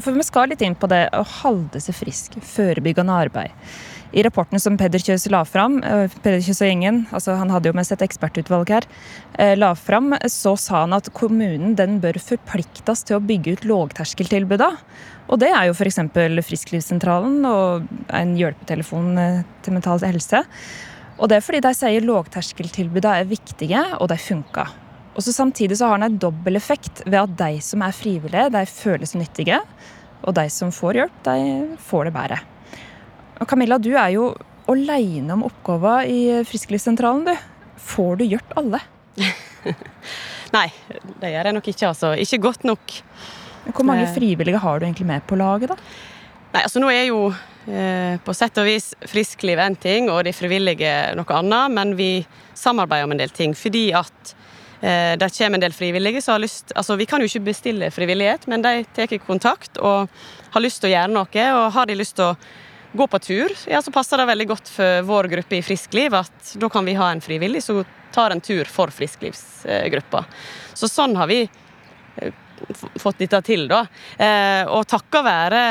For 0.00 0.16
Vi 0.16 0.24
skal 0.26 0.50
litt 0.50 0.62
inn 0.64 0.78
på 0.78 0.88
det 0.90 1.06
å 1.14 1.22
holde 1.42 1.80
seg 1.82 1.96
frisk, 1.98 2.38
forebyggende 2.46 3.16
arbeid. 3.26 3.70
I 4.10 4.24
rapporten 4.26 4.58
som 4.58 4.74
Peder 4.74 4.98
Kjøs 4.98 5.28
la 5.30 5.44
fram, 5.46 5.76
eh, 5.86 6.10
Peder 6.24 6.40
Kjøs 6.42 6.60
og 6.64 6.66
gjengen, 6.66 6.96
altså 7.14 7.36
han 7.38 7.50
hadde 7.54 7.70
jo 7.70 7.76
med 7.78 7.86
seg 7.86 8.00
et 8.00 8.08
ekspertutvalg 8.08 8.72
her, 8.74 8.86
eh, 9.38 9.54
la 9.54 9.74
fram, 9.78 10.10
så 10.26 10.56
sa 10.58 10.80
han 10.80 10.92
at 10.92 11.12
kommunen 11.14 11.76
den 11.76 12.00
bør 12.00 12.18
forpliktes 12.18 13.04
til 13.06 13.18
å 13.18 13.22
bygge 13.22 13.52
ut 13.54 13.64
lågterskeltilbuda. 13.70 14.72
Og 15.30 15.38
det 15.38 15.52
er 15.54 15.68
jo 15.68 15.76
f.eks. 15.78 16.00
Frisklivssentralen 16.42 17.46
og 17.46 17.86
en 18.08 18.34
hjelpetelefon 18.34 19.16
eh, 19.16 19.42
til 19.62 19.78
mental 19.78 20.02
helse. 20.02 20.42
Og 21.20 21.28
det 21.28 21.38
er 21.38 21.46
fordi 21.46 21.60
de 21.60 21.74
sier 21.78 22.02
lågterskeltilbuda 22.02 23.20
er 23.20 23.30
viktige, 23.30 23.84
og 24.00 24.08
de 24.10 24.18
funker. 24.18 24.74
Og 25.14 25.22
så 25.22 25.32
Samtidig 25.32 25.78
så 25.78 25.86
har 25.86 25.98
den 26.00 26.10
en 26.10 26.18
dobbel 26.18 26.56
effekt 26.56 27.04
ved 27.06 27.20
at 27.20 27.38
de 27.38 27.60
som 27.62 27.82
er 27.82 27.94
frivillige, 27.94 28.50
de 28.50 28.66
føles 28.66 29.14
nyttige. 29.14 29.60
Og 30.26 30.34
de 30.34 30.50
som 30.50 30.72
får 30.74 30.98
hjelp, 30.98 31.22
de 31.22 31.76
får 31.78 32.08
det 32.08 32.14
bedre. 32.18 32.40
Og 33.40 33.48
Camilla, 33.48 33.78
du 33.80 33.94
er 33.96 34.12
jo 34.14 34.30
aleine 34.70 35.32
om 35.34 35.46
oppgava 35.48 36.02
i 36.04 36.42
Frisklivssentralen, 36.46 37.24
du. 37.30 37.34
Får 37.80 38.20
du 38.20 38.26
gjort 38.28 38.52
alle? 38.60 38.82
Nei, 40.56 40.66
det 41.22 41.30
gjør 41.32 41.48
jeg 41.48 41.56
nok 41.56 41.70
ikke. 41.72 41.86
altså. 41.88 42.12
Ikke 42.20 42.42
godt 42.50 42.66
nok. 42.68 42.96
Hvor 43.70 43.86
mange 43.86 44.08
frivillige 44.12 44.60
har 44.60 44.80
du 44.80 44.86
egentlig 44.86 45.08
med 45.08 45.24
på 45.28 45.38
laget, 45.40 45.72
da? 45.72 45.78
Nei, 46.50 46.62
altså 46.64 46.82
Nå 46.82 46.90
er 46.90 47.06
jo 47.08 47.28
eh, 47.30 48.16
på 48.24 48.34
sett 48.34 48.58
og 48.58 48.66
vis 48.66 48.90
friskliv 49.08 49.60
én 49.62 49.76
ting, 49.78 50.10
og 50.10 50.24
de 50.26 50.34
frivillige 50.34 50.94
noe 51.16 51.36
annet, 51.38 51.74
men 51.76 51.96
vi 51.98 52.12
samarbeider 52.58 53.08
om 53.08 53.14
en 53.14 53.22
del 53.22 53.32
ting. 53.34 53.54
Fordi 53.56 53.84
at 53.96 54.34
eh, 54.82 55.14
det 55.20 55.30
kommer 55.36 55.60
en 55.60 55.64
del 55.64 55.76
frivillige 55.76 56.24
som 56.24 56.36
har 56.36 56.44
lyst 56.44 56.74
Altså, 56.76 56.98
vi 57.00 57.06
kan 57.08 57.22
jo 57.22 57.30
ikke 57.30 57.48
bestille 57.52 57.92
frivillighet, 57.94 58.48
men 58.50 58.66
de 58.66 58.82
tar 58.96 59.16
kontakt 59.24 59.78
og 59.78 60.10
har 60.50 60.64
lyst 60.64 60.82
til 60.82 60.90
å 60.90 60.96
gjøre 60.96 61.14
noe. 61.14 61.46
Og 61.60 61.70
har 61.78 61.88
de 61.88 62.00
lyst 62.00 62.18
til 62.18 62.32
å 62.32 62.34
gå 62.92 63.06
på 63.06 63.18
tur, 63.18 63.52
ja, 63.66 63.82
så 63.82 63.90
passer 63.90 64.18
det 64.18 64.26
veldig 64.30 64.46
godt 64.50 64.68
for 64.68 65.02
vår 65.06 65.28
gruppe 65.30 65.58
i 65.58 65.62
Friskliv 65.62 66.14
at 66.18 66.54
da 66.58 66.68
kan 66.72 66.84
vi 66.84 66.96
ha 66.98 67.10
en 67.12 67.22
frivillig 67.22 67.62
som 67.62 67.84
tar 68.12 68.34
en 68.34 68.40
tur 68.40 68.64
for 68.64 68.90
frisklivsgruppa. 68.90 70.24
Så 70.74 70.88
sånn 70.90 71.14
har 71.16 71.30
vi 71.30 71.44
eh, 71.44 72.32
fått 72.98 73.22
dette 73.22 73.42
til, 73.46 73.68
da. 73.70 73.84
Eh, 74.18 74.64
og 74.66 74.88
takket 74.90 75.26
være 75.26 75.64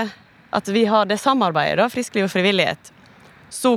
at 0.55 0.71
vi 0.71 0.85
har 0.89 1.09
det 1.09 1.19
samarbeidet, 1.21 1.81
da, 1.81 1.89
friskliv 1.91 2.29
og 2.29 2.33
frivillighet, 2.33 2.93
så 3.49 3.75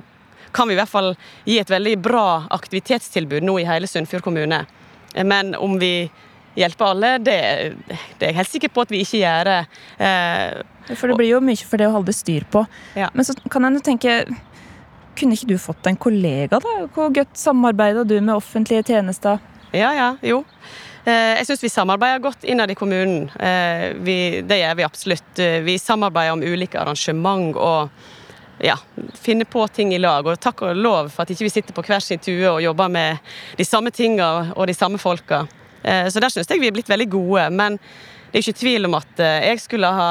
kan 0.52 0.68
vi 0.68 0.76
i 0.76 0.78
hvert 0.78 0.92
fall 0.92 1.14
gi 1.48 1.58
et 1.58 1.70
veldig 1.70 1.96
bra 2.04 2.26
aktivitetstilbud 2.52 3.44
nå 3.44 3.58
i 3.60 3.66
hele 3.66 3.88
Sunnfjord 3.90 4.24
kommune. 4.24 4.62
Eh, 5.14 5.26
men 5.26 5.56
om 5.58 5.78
vi 5.82 6.10
hjelper 6.58 6.92
alle, 6.92 7.10
det, 7.22 7.38
det, 7.88 7.96
er 8.20 8.30
jeg 8.30 8.38
helt 8.40 8.52
sikker 8.52 8.72
på 8.72 8.84
at 8.84 8.92
vi 8.92 9.02
ikke 9.04 9.22
gjør. 9.22 9.50
Eh, 10.02 10.94
for 10.96 11.08
det 11.08 11.18
blir 11.20 11.32
jo 11.32 11.42
mye 11.44 11.68
for 11.68 11.80
det 11.80 11.88
å 11.88 11.96
holde 11.96 12.14
styr 12.16 12.46
på. 12.52 12.64
Ja. 12.98 13.10
Men 13.16 13.26
så 13.28 13.36
kan 13.50 13.68
jeg 13.68 13.78
jo 13.78 13.86
tenke 13.92 14.16
Kunne 15.12 15.36
ikke 15.36 15.50
du 15.50 15.58
fått 15.60 15.86
en 15.90 15.98
kollega, 16.00 16.56
da? 16.56 16.86
Hvor 16.94 17.10
godt 17.12 17.36
samarbeider 17.36 18.06
du 18.08 18.14
med 18.22 18.32
offentlige 18.32 18.86
tjenester? 18.94 19.42
Ja, 19.76 19.90
ja, 19.92 20.06
jo. 20.24 20.38
Eh, 21.04 21.34
jeg 21.36 21.48
syns 21.50 21.64
vi 21.64 21.70
samarbeider 21.72 22.22
godt 22.24 22.46
innad 22.48 22.72
i 22.72 22.76
kommunen. 22.78 23.26
Eh, 23.36 23.90
vi, 24.00 24.16
det 24.46 24.62
gjør 24.62 24.78
vi 24.78 24.86
absolutt. 24.86 25.30
Eh, 25.36 25.60
vi 25.66 25.76
samarbeider 25.80 26.32
om 26.32 26.44
ulike 26.46 26.80
arrangement 26.80 27.56
og 27.60 28.62
ja, 28.62 28.78
finne 29.20 29.44
på 29.44 29.66
ting 29.68 29.92
i 29.92 30.00
lag. 30.00 30.24
Og 30.24 30.40
takk 30.40 30.62
og 30.64 30.78
lov 30.78 31.10
for 31.12 31.24
at 31.24 31.34
ikke 31.34 31.48
vi 31.48 31.52
sitter 31.52 31.76
på 31.76 31.84
hver 31.84 32.04
sin 32.04 32.22
tue 32.22 32.46
og 32.48 32.62
jobber 32.62 32.92
med 32.92 33.34
de 33.58 33.66
samme 33.66 33.92
tinga 33.92 34.54
og 34.54 34.70
de 34.70 34.76
samme 34.78 35.00
folka. 35.02 35.44
Så 35.82 36.20
der 36.22 36.30
syns 36.30 36.50
jeg 36.50 36.60
vi 36.62 36.68
er 36.70 36.74
blitt 36.76 36.90
veldig 36.90 37.08
gode. 37.10 37.48
Men 37.50 37.78
det 38.30 38.38
er 38.38 38.44
ikke 38.44 38.60
tvil 38.60 38.86
om 38.86 38.94
at 39.00 39.18
jeg 39.18 39.60
skulle 39.64 39.90
ha 39.92 40.08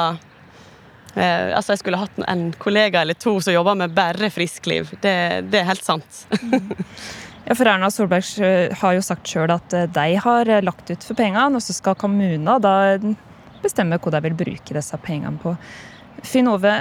Eh, 1.14 1.56
altså 1.56 1.74
Jeg 1.74 1.82
skulle 1.82 2.00
hatt 2.00 2.22
en 2.28 2.46
kollega 2.60 3.02
eller 3.02 3.18
to 3.20 3.34
som 3.44 3.52
jobber 3.52 3.76
med 3.82 3.92
bare 3.96 4.30
friskliv. 4.32 4.94
Det, 5.02 5.16
det 5.52 5.60
er 5.60 5.68
helt 5.72 5.84
sant. 5.84 6.24
Ja, 7.42 7.56
for 7.58 7.66
Erna 7.66 7.88
Solberg 7.90 8.76
har 8.78 8.92
jo 8.94 9.00
sagt 9.02 9.26
sjøl 9.26 9.50
at 9.50 9.72
eh, 9.74 9.88
de 9.90 10.12
har 10.22 10.46
eh, 10.46 10.60
lagt 10.62 10.92
ut 10.92 11.02
for 11.02 11.18
pengene, 11.18 11.58
og 11.58 11.64
så 11.64 11.74
skal 11.74 11.96
kommunene 11.98 12.54
da 12.62 12.74
bestemme 13.64 13.98
hva 13.98 14.12
de 14.14 14.20
vil 14.28 14.36
bruke 14.44 14.76
disse 14.76 15.00
pengene 15.02 15.42
på. 15.42 15.56
Finn 16.22 16.46
Ove, 16.46 16.76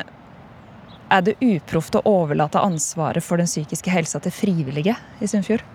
er 1.09 1.25
det 1.25 1.33
uproft 1.41 1.97
å 1.97 2.03
overlate 2.05 2.61
ansvaret 2.61 3.25
for 3.25 3.41
den 3.41 3.49
psykiske 3.49 3.89
helsa 3.89 4.21
til 4.21 4.37
frivillige 4.37 4.93
i 5.17 5.31
Sunnfjord? 5.33 5.65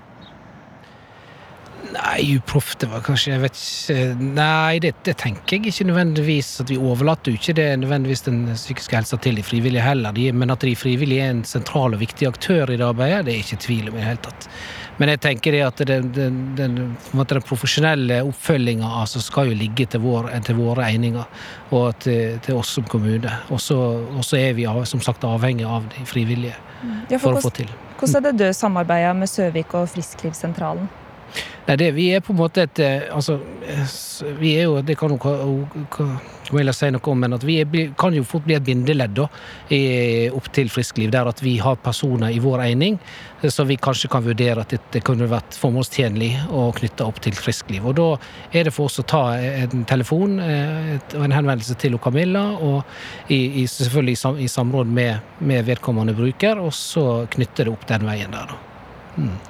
Nei, 1.96 2.36
uproff, 2.36 2.74
det 2.80 2.88
var 2.90 3.02
kanskje 3.04 3.32
Jeg 3.32 3.42
vet 3.42 3.58
ikke 3.60 4.26
Nei, 4.36 4.78
det, 4.82 4.92
det 5.06 5.16
tenker 5.22 5.56
jeg 5.56 5.72
ikke 5.72 5.86
nødvendigvis. 5.90 6.50
At 6.62 6.72
vi 6.72 6.78
overlater 6.78 7.32
jo 7.32 7.40
ikke 7.40 7.56
det 7.56 7.68
nødvendigvis 7.82 8.26
den 8.26 8.42
psykiske 8.54 8.98
helsa 8.98 9.18
til 9.22 9.38
de 9.38 9.44
frivillige 9.46 9.84
heller. 9.84 10.12
De, 10.16 10.26
men 10.32 10.52
at 10.52 10.64
de 10.66 10.74
frivillige 10.76 11.24
er 11.24 11.34
en 11.34 11.44
sentral 11.48 11.96
og 11.96 12.02
viktig 12.02 12.28
aktør 12.28 12.72
i 12.72 12.78
det 12.80 12.86
arbeidet, 12.86 13.24
det 13.26 13.36
er 13.36 13.44
ikke 13.44 13.62
tvil 13.64 13.88
om 13.90 13.96
i 13.96 14.02
det 14.02 14.08
hele 14.10 14.24
tatt. 14.26 14.48
Men 14.96 15.12
jeg 15.12 15.20
tenker 15.26 15.52
det 15.52 15.62
at 15.66 15.82
den, 15.88 16.10
den, 16.16 16.36
den, 16.56 16.76
den 17.12 17.42
profesjonelle 17.44 18.22
oppfølginga 18.24 18.88
altså, 19.02 19.20
skal 19.20 19.50
jo 19.50 19.56
ligge 19.58 19.86
til, 19.92 20.00
vår, 20.04 20.30
til 20.46 20.56
våre 20.56 20.88
egninger 20.88 21.24
og 21.76 21.98
til, 22.04 22.38
til 22.44 22.60
oss 22.60 22.76
som 22.78 22.86
kommune. 22.88 23.32
Og 23.52 23.60
så 23.60 24.40
er 24.40 24.56
vi 24.56 24.68
som 24.88 25.04
sagt 25.04 25.24
avhengig 25.28 25.68
av 25.68 25.88
de 25.96 26.06
frivillige 26.08 26.56
Ja, 27.10 27.18
for 27.18 27.36
å 27.36 27.40
få 27.40 27.52
til. 27.56 27.68
hvordan 27.98 28.16
er 28.20 28.32
det 28.32 28.38
du 28.40 28.52
samarbeider 28.56 29.16
med 29.16 29.30
Søvik 29.32 29.74
og 29.74 29.88
Frisklivssentralen? 29.92 30.88
Nei, 31.66 31.74
det, 31.80 31.86
vi 31.96 32.04
er 32.14 32.20
på 32.22 32.30
en 32.30 32.38
måte 32.38 32.62
et 32.62 32.78
eh, 32.78 33.08
Altså, 33.10 33.40
eh, 33.66 33.80
vi 34.38 34.52
er 34.54 34.68
jo 34.68 34.76
Det 34.86 34.94
kan 35.00 35.10
jo 35.10 35.18
Camilla 36.46 36.70
si 36.76 36.86
noe 36.94 37.10
om, 37.10 37.18
men 37.24 37.34
at 37.34 37.42
vi 37.42 37.56
er, 37.64 37.72
kan 37.98 38.14
jo 38.14 38.22
fort 38.22 38.44
bli 38.46 38.54
et 38.54 38.62
bindeledd 38.62 39.16
da, 39.18 39.24
i- 39.74 40.28
opp 40.30 40.46
til 40.54 40.68
friskliv, 40.70 41.10
der 41.10 41.26
at 41.26 41.40
vi 41.42 41.56
har 41.58 41.74
personer 41.82 42.30
i 42.30 42.38
vår 42.44 42.62
egning 42.68 43.00
eh, 43.40 43.50
så 43.50 43.66
vi 43.66 43.74
kanskje 43.82 44.10
kan 44.12 44.22
vurdere 44.22 44.62
at 44.62 44.76
det 44.94 45.02
kunne 45.08 45.26
vært 45.32 45.58
formålstjenlig 45.58 46.30
å 46.54 46.68
knytte 46.78 47.08
opp 47.08 47.18
til 47.26 47.34
friskliv. 47.34 47.88
Og 47.90 47.98
da 47.98 48.06
er 48.52 48.68
det 48.70 48.74
for 48.76 48.86
oss 48.86 49.00
å 49.02 49.06
ta 49.10 49.24
en 49.40 49.82
telefon 49.90 50.38
og 50.38 51.18
en 51.24 51.34
henvendelse 51.34 51.74
til 51.82 51.98
Camilla, 51.98 52.44
og 52.62 52.86
i, 53.26 53.40
i, 53.64 53.66
selvfølgelig 53.66 54.14
i, 54.14 54.22
sam, 54.22 54.38
i 54.38 54.46
samråd 54.54 54.86
med, 55.02 55.18
med 55.42 55.66
vedkommende 55.66 56.14
bruker, 56.14 56.62
og 56.62 56.70
så 56.78 57.26
knytte 57.34 57.66
det 57.66 57.74
opp 57.74 57.90
den 57.90 58.06
veien 58.06 58.30
der, 58.38 58.54
da. 58.54 58.75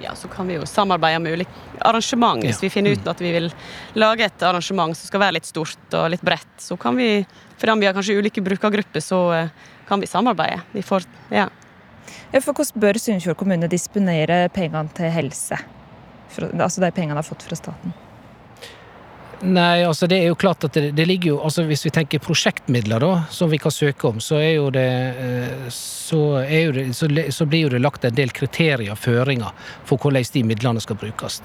Ja, 0.00 0.14
Så 0.14 0.28
kan 0.30 0.46
vi 0.46 0.54
jo 0.54 0.62
samarbeide 0.66 1.18
med 1.22 1.32
ulike 1.32 1.50
arrangement. 1.82 2.42
Hvis 2.42 2.56
Ja. 2.60 2.66
vi 2.66 2.70
finner 2.70 2.92
ut 2.92 3.06
at 3.06 3.18
vi 3.20 3.32
vil 3.32 3.52
lage 3.94 4.20
et 4.24 4.42
arrangement 4.42 4.96
som 4.96 5.06
skal 5.08 5.20
være 5.20 5.32
litt 5.34 5.44
stort 5.46 5.76
og 5.94 6.10
litt 6.10 6.22
bredt, 6.22 6.46
så 6.58 6.78
kan 6.78 6.96
vi, 6.96 7.26
fordi 7.58 7.78
vi 7.80 7.86
har 7.86 7.94
kanskje 7.94 8.18
ulike 8.18 8.42
brukergrupper, 8.44 9.00
så 9.02 9.20
eh, 9.34 9.48
kan 9.88 10.00
vi 10.00 10.06
samarbeide. 10.06 10.62
Vi 10.72 10.82
får, 10.82 11.04
ja. 11.30 11.48
Ja, 12.32 12.40
for 12.40 12.52
hvordan 12.54 12.80
bør 12.80 12.98
Sunnfjord 12.98 13.36
kommune 13.36 13.68
disponere 13.68 14.48
pengene 14.54 14.88
til 14.94 15.10
helse? 15.10 15.58
For, 16.30 16.46
altså 16.58 16.80
de 16.80 16.90
pengene 16.92 17.14
de 17.14 17.22
har 17.22 17.26
fått 17.26 17.42
fra 17.42 17.56
staten. 17.56 17.92
Nei, 19.44 19.82
altså 19.84 20.06
det 20.08 20.16
er 20.22 20.30
jo 20.30 20.36
klart 20.40 20.64
at 20.64 20.72
det, 20.72 20.94
det 20.96 21.04
ligger 21.04 21.34
jo 21.34 21.40
altså 21.44 21.66
Hvis 21.68 21.82
vi 21.84 21.90
tenker 21.92 22.22
prosjektmidler, 22.24 23.02
da, 23.04 23.10
som 23.28 23.50
vi 23.52 23.58
kan 23.60 23.74
søke 23.74 24.08
om, 24.08 24.20
så 24.24 24.38
er 24.40 24.54
jo 24.54 24.70
det 24.72 24.86
eh, 25.20 25.66
Så, 25.68 26.20
jo 26.40 26.72
det, 26.72 26.86
så, 26.96 27.10
så 27.34 27.46
blir 27.48 27.66
jo 27.66 27.72
det 27.74 27.82
lagt 27.84 28.06
en 28.08 28.16
del 28.16 28.32
kriterier, 28.32 28.96
føringer, 28.96 29.52
for 29.84 30.00
hvordan 30.00 30.24
de 30.32 30.42
midlene 30.46 30.80
skal 30.80 30.96
brukes. 30.96 31.42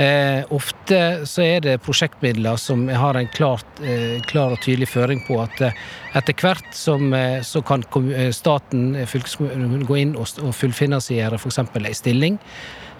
Eh, 0.00 0.42
ofte 0.54 1.26
så 1.28 1.44
er 1.44 1.62
det 1.62 1.76
prosjektmidler 1.84 2.58
som 2.58 2.86
har 2.88 3.18
en 3.18 3.30
klart, 3.30 3.66
eh, 3.82 4.18
klar 4.26 4.54
og 4.54 4.62
tydelig 4.64 4.88
føring 4.90 5.22
på 5.26 5.38
at 5.42 5.62
eh, 5.66 5.80
etter 6.18 6.34
hvert 6.40 6.74
som, 6.74 7.12
eh, 7.14 7.42
så 7.46 7.62
kan 7.62 7.84
eh, 8.10 8.30
staten, 8.34 8.94
fylkeskommunen, 9.06 9.86
gå 9.86 10.02
inn 10.02 10.14
og, 10.16 10.30
og 10.42 10.54
fullfinansiere 10.56 11.38
f.eks. 11.38 11.62
ei 11.84 11.94
stilling 11.94 12.38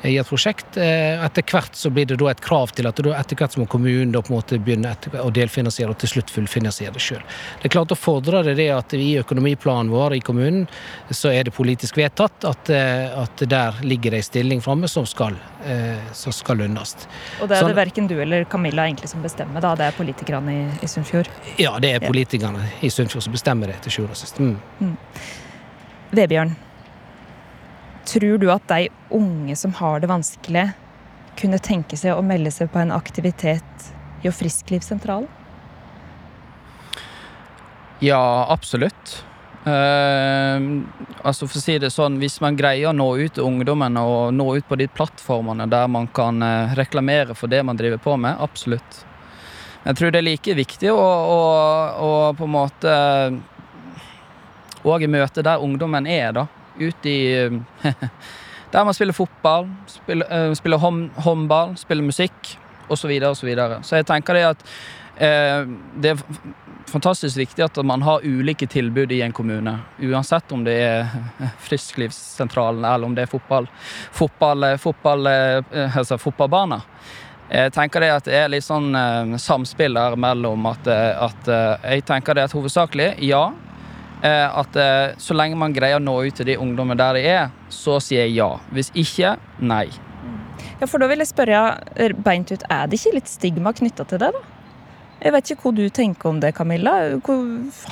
i 0.04 0.16
et 0.16 0.28
prosjekt. 0.28 0.76
Eh, 0.80 1.20
Etter 1.24 1.42
hvert 1.44 1.74
så 1.76 1.90
blir 1.92 2.06
det 2.08 2.16
da 2.20 2.30
et 2.30 2.40
krav 2.40 2.72
til 2.76 2.86
at 2.88 2.98
etter 3.00 3.36
hvert 3.36 3.56
må 3.60 3.66
kommunen 3.68 4.12
da 4.14 4.22
på 4.24 4.32
en 4.32 4.38
måte 4.38 4.58
begynne 4.62 4.94
å 5.20 5.28
delfinansiere 5.34 5.92
og 5.92 5.98
til 6.00 6.08
slutt 6.14 6.30
fullfinansiere 6.32 6.94
det 6.94 7.02
sjøl. 7.04 7.20
Det 7.60 7.68
er 7.68 7.74
klart 7.74 7.92
å 7.92 7.98
fordre 7.98 8.42
det 8.46 8.56
det 8.56 8.68
at 8.72 8.94
i 8.96 9.10
økonomiplanen 9.20 9.92
vår 9.92 10.16
i 10.16 10.22
kommunen 10.24 10.66
så 11.10 11.32
er 11.34 11.44
det 11.44 11.54
politisk 11.56 11.98
vedtatt 12.00 12.46
at, 12.48 12.70
eh, 12.70 13.12
at 13.22 13.44
der 13.50 13.80
ligger 13.84 14.10
det 14.16 14.22
ei 14.22 14.28
stilling 14.30 14.62
framme 14.64 14.88
som 14.88 15.06
skal, 15.06 15.36
eh, 15.64 16.00
som 16.16 16.32
skal 16.32 16.56
lønnes. 16.64 16.96
Og 17.42 17.48
det 17.48 17.58
er 17.58 17.62
Sånn- 17.62 17.74
det 17.74 17.76
verken 17.76 18.08
du 18.08 18.16
eller 18.20 18.44
Camilla 18.44 18.86
egentlig 18.88 19.08
som 19.08 19.22
bestemmer, 19.22 19.60
da. 19.60 19.74
Det 19.74 19.84
er 19.90 19.92
politikerne 19.92 20.48
i, 20.50 20.64
i 20.82 20.86
Sunnfjord. 20.86 21.28
Ja, 21.58 21.78
det 21.78 21.94
er 21.94 22.00
politikerne 22.08 22.64
i 22.82 22.88
Sunnfjord 22.88 23.22
som 23.22 23.32
bestemmer 23.32 23.66
det 23.66 23.82
til 23.82 23.92
sjuende 23.92 24.16
og 24.16 24.16
sist. 24.16 24.38
Mm. 24.40 24.56
Vebjørn, 26.10 26.56
tror 28.08 28.38
du 28.38 28.48
at 28.52 28.68
de 28.68 28.88
unge 29.10 29.56
som 29.56 29.74
har 29.80 30.00
det 30.00 30.10
vanskelig, 30.10 30.70
kunne 31.40 31.58
tenke 31.62 31.96
seg 31.96 32.16
å 32.16 32.24
melde 32.24 32.52
seg 32.52 32.70
på 32.72 32.80
en 32.82 32.92
aktivitet 32.92 33.90
i 34.22 34.32
Frisklivssentralen? 34.32 35.28
Ja, 38.00 38.46
absolutt. 38.48 39.24
Eh, 39.64 40.60
altså 41.22 41.44
for 41.44 41.58
å 41.58 41.60
si 41.60 41.74
det 41.76 41.90
sånn, 41.92 42.16
Hvis 42.16 42.38
man 42.40 42.56
greier 42.56 42.88
å 42.88 42.96
nå 42.96 43.10
ut 43.20 43.34
til 43.36 43.44
ungdommen 43.44 43.98
og 44.00 44.32
nå 44.32 44.46
ut 44.56 44.64
på 44.64 44.78
de 44.80 44.86
plattformene 44.88 45.66
der 45.68 45.84
man 45.92 46.08
kan 46.08 46.40
eh, 46.42 46.72
reklamere 46.78 47.36
for 47.36 47.52
det 47.52 47.60
man 47.68 47.76
driver 47.76 48.00
på 48.00 48.16
med, 48.16 48.40
absolutt. 48.40 49.04
Jeg 49.84 49.96
tror 49.96 50.12
det 50.12 50.20
er 50.20 50.28
like 50.30 50.54
viktig 50.56 50.90
å, 50.92 50.96
å, 50.96 51.40
å 52.04 52.08
på 52.36 52.44
en 52.44 52.52
måte 52.52 52.96
Og 54.84 55.04
møte 55.08 55.44
der 55.44 55.60
ungdommen 55.60 56.06
er, 56.08 56.32
da. 56.32 56.46
Ut 56.78 57.06
i 57.06 57.18
Der 58.70 58.85
man 58.87 58.94
spiller 58.94 59.12
fotball, 59.12 59.66
spiller, 59.90 60.26
eh, 60.30 60.52
spiller 60.54 60.78
hånd, 60.78 61.09
håndball, 61.16 61.76
spiller 61.76 62.06
musikk 62.06 62.52
osv. 62.87 63.00
Så, 63.02 63.09
videre, 63.09 63.30
og 63.30 63.37
så, 63.37 63.46
videre. 63.46 63.78
så 63.83 63.98
jeg 63.98 64.06
tenker 64.06 64.35
det 64.35 64.44
at 64.46 64.62
eh, 65.16 65.64
det 65.98 66.12
er 66.12 66.22
fantastisk 66.90 67.38
viktig 67.38 67.64
at 67.64 67.80
man 67.87 68.02
har 68.06 68.22
ulike 68.22 68.66
tilbud 68.70 69.11
i 69.12 69.20
en 69.26 69.35
kommune. 69.35 69.74
Uansett 70.02 70.52
om 70.54 70.62
det 70.66 70.76
er 70.85 71.11
Frisklivssentralen 71.66 72.85
eller 72.85 73.11
om 73.11 73.14
det 73.18 73.26
er 73.26 73.33
fotball, 73.33 73.66
fotball, 74.12 74.68
fotball, 74.78 75.26
eh, 75.26 75.98
altså 75.98 76.18
fotballbaner. 76.18 76.87
Jeg 77.50 77.72
tenker 77.74 78.04
det 78.04 78.11
at 78.14 78.28
det 78.28 78.37
er 78.38 78.50
litt 78.52 78.62
sånn 78.62 78.94
eh, 78.94 79.33
samspill 79.42 79.98
der 79.98 80.14
mellom 80.20 80.68
at, 80.70 80.87
eh, 80.87 81.11
at 81.18 81.50
eh, 81.50 81.88
Jeg 81.96 82.06
tenker 82.06 82.38
det 82.38 82.46
at 82.46 82.54
hovedsakelig, 82.54 83.09
ja. 83.26 83.48
Eh, 84.20 84.59
at 84.61 84.76
eh, 84.76 85.16
så 85.20 85.37
lenge 85.37 85.56
man 85.56 85.72
greier 85.72 86.00
å 86.00 86.02
nå 86.02 86.18
ut 86.26 86.37
til 86.37 86.48
de 86.50 86.59
ungdommene 86.61 86.98
der 87.00 87.16
de 87.16 87.26
er, 87.30 87.50
så 87.72 87.98
sier 88.04 88.26
jeg 88.26 88.37
ja. 88.37 88.50
Hvis 88.74 88.92
ikke, 88.92 89.37
nei. 89.64 89.87
Ja, 90.80 90.88
for 90.88 91.00
da 91.00 91.09
vil 91.11 91.22
jeg 91.22 91.30
spørre 91.30 92.14
beint 92.24 92.52
ut, 92.52 92.64
er 92.68 92.88
det 92.88 93.00
ikke 93.00 93.14
litt 93.16 93.30
stigma 93.30 93.72
knytta 93.76 94.06
til 94.09 94.20
det, 94.22 94.33
da? 94.37 94.42
Jeg 95.20 95.35
vet 95.35 95.50
ikke 95.52 95.66
hva 95.66 95.72
du 95.76 95.83
tenker 95.92 96.30
om 96.30 96.38
det, 96.40 96.54
Camilla. 96.56 96.94
Hvor, 97.20 97.42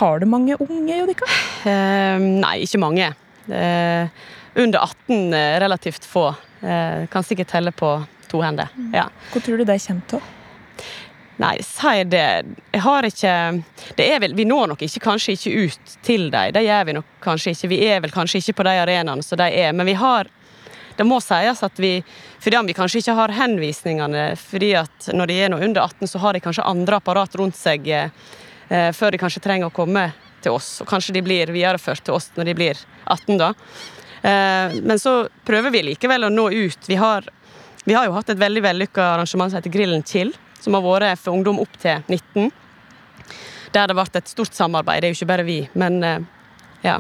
har 0.01 0.21
det 0.23 0.29
mange 0.33 0.57
unge, 0.65 0.95
Jodika? 0.97 1.29
Eh, 1.69 2.17
nei, 2.17 2.55
ikke 2.65 2.81
mange. 2.81 3.11
Eh, 3.49 4.09
under 4.57 4.79
18 4.85 5.35
eh, 5.37 5.59
relativt 5.61 6.09
få. 6.09 6.31
Eh, 6.61 7.05
kan 7.13 7.25
sikkert 7.25 7.53
telle 7.53 7.73
på 7.73 7.93
to 8.29 8.41
hender. 8.45 8.73
Ja. 8.97 9.09
Hvor 9.33 9.45
tror 9.45 9.61
du 9.61 9.69
det 9.69 9.81
kommer 9.85 10.09
til? 10.09 10.25
Nei, 11.39 11.61
si 11.63 12.05
det. 12.11 12.45
Jeg 12.73 12.83
har 12.83 13.07
ikke 13.07 13.33
det 13.95 14.07
er 14.11 14.23
vel, 14.25 14.35
Vi 14.35 14.47
når 14.49 14.73
nok 14.73 14.81
ikke, 14.83 15.05
kanskje 15.05 15.37
ikke 15.37 15.69
ut 15.69 15.93
til 16.03 16.33
dem. 16.35 16.51
Det 16.55 16.65
gjør 16.65 16.89
vi 16.89 16.95
nok 16.97 17.13
kanskje 17.23 17.53
ikke. 17.55 17.71
Vi 17.71 17.79
er 17.87 18.01
vel 18.03 18.15
kanskje 18.15 18.41
ikke 18.43 18.57
på 18.59 18.67
de 18.67 18.75
arenaene 18.83 19.23
som 19.23 19.39
de 19.39 19.47
er. 19.47 19.73
Men 19.73 19.87
vi 19.87 19.95
har 19.95 20.31
Det 20.99 21.07
må 21.07 21.21
sies 21.23 21.63
at 21.63 21.79
vi 21.79 22.03
Fordi 22.43 22.57
vi 22.67 22.75
kanskje 22.75 22.99
ikke 22.99 23.15
har 23.15 23.29
henvisningene 23.29 24.37
fordi 24.37 24.75
at 24.75 25.11
når 25.15 25.27
de 25.27 25.35
er 25.35 25.49
nå 25.49 25.59
under 25.63 25.83
18, 25.83 26.09
så 26.09 26.19
har 26.19 26.33
de 26.33 26.41
kanskje 26.41 26.65
andre 26.67 26.97
apparat 26.97 27.35
rundt 27.35 27.57
seg 27.57 27.87
eh, 27.89 28.11
før 28.93 29.11
de 29.11 29.19
kanskje 29.19 29.43
trenger 29.43 29.67
å 29.67 29.75
komme 29.75 30.13
til 30.43 30.53
oss. 30.53 30.81
Og 30.83 30.89
kanskje 30.89 31.15
de 31.15 31.23
blir 31.23 31.51
videreført 31.51 32.03
til 32.05 32.15
oss 32.15 32.31
når 32.35 32.45
de 32.45 32.55
blir 32.55 32.79
18, 33.07 33.39
da. 33.39 33.55
Eh, 34.23 34.79
men 34.83 34.99
så 34.99 35.29
prøver 35.45 35.71
vi 35.71 35.83
likevel 35.83 36.25
å 36.25 36.31
nå 36.31 36.51
ut. 36.51 36.89
Vi 36.89 36.95
har, 36.95 37.27
vi 37.85 37.95
har 37.95 38.07
jo 38.07 38.15
hatt 38.15 38.31
et 38.31 38.39
veldig 38.39 38.63
vellykka 38.63 39.15
arrangement 39.15 39.51
som 39.51 39.59
heter 39.59 39.75
Grillen 39.75 40.03
chill 40.07 40.35
som 40.61 40.75
har 40.77 40.83
vært 40.85 41.21
for 41.23 41.35
ungdom 41.37 41.61
opp 41.63 41.77
til 41.81 42.03
19. 42.09 42.51
Der 43.75 43.87
det 43.91 43.95
ble 43.99 44.05
et 44.17 44.29
stort 44.31 44.55
samarbeid. 44.57 45.03
Det 45.03 45.09
er 45.09 45.13
jo 45.15 45.19
ikke 45.21 45.33
bare 45.33 45.47
vi, 45.47 45.61
men 45.79 46.03
eh, 46.05 46.27
ja. 46.87 46.99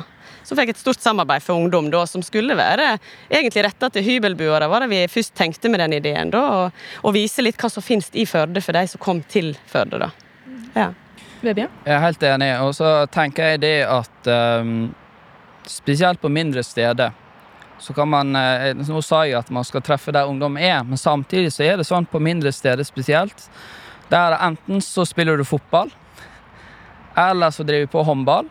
Så 0.49 0.57
fikk 0.57 0.71
jeg 0.71 0.79
et 0.79 0.81
stort 0.81 1.03
samarbeid 1.05 1.45
for 1.45 1.61
ungdom 1.61 1.91
da, 1.93 2.07
som 2.09 2.23
skulle 2.25 2.55
være 2.57 2.95
egentlig 3.29 3.67
retta 3.67 3.91
til 3.93 4.05
hybelboere. 4.07 4.69
var 4.69 4.81
det 4.81 4.89
vi 4.89 5.03
først 5.13 5.35
tenkte 5.37 5.69
med 5.69 5.81
den 5.81 5.93
ideen. 5.99 6.31
da, 6.33 6.41
Og, 6.41 6.73
og 7.05 7.13
vise 7.15 7.45
litt 7.45 7.61
hva 7.61 7.69
som 7.69 7.85
finnes 7.85 8.09
i 8.17 8.25
Førde 8.25 8.63
for 8.65 8.73
de 8.73 8.87
som 8.89 9.01
kom 9.03 9.21
til 9.29 9.55
Førde. 9.69 9.99
da. 9.99 10.11
Ja. 10.75 10.89
Vebjørn? 11.43 11.71
Jeg 11.85 11.95
er 11.95 12.01
helt 12.03 12.23
enig. 12.23 12.49
Og 12.65 12.73
så 12.75 13.07
tenker 13.13 13.53
jeg 13.53 13.61
det 13.63 13.77
at 13.87 14.31
um, 14.63 14.89
spesielt 15.69 16.21
på 16.21 16.31
mindre 16.33 16.65
steder 16.65 17.13
så 17.79 17.95
kan 17.95 18.09
man 18.11 18.37
eh, 18.37 18.75
Nå 18.75 19.03
sa 19.03 19.25
jeg 19.27 19.39
at 19.39 19.51
man 19.55 19.67
skal 19.67 19.83
treffe 19.85 20.13
der 20.15 20.29
ungdom 20.29 20.59
er, 20.59 20.83
men 20.85 20.99
samtidig 20.99 21.53
så 21.55 21.65
er 21.67 21.79
det 21.79 21.87
sånn 21.89 22.09
på 22.09 22.21
mindre 22.23 22.53
steder 22.53 22.87
spesielt. 22.87 23.49
Der 24.11 24.37
enten 24.39 24.83
så 24.85 25.05
spiller 25.07 25.37
du 25.37 25.45
fotball, 25.47 25.91
eller 27.19 27.51
så 27.55 27.67
driver 27.67 27.87
du 27.87 27.93
på 27.93 28.07
håndball. 28.07 28.49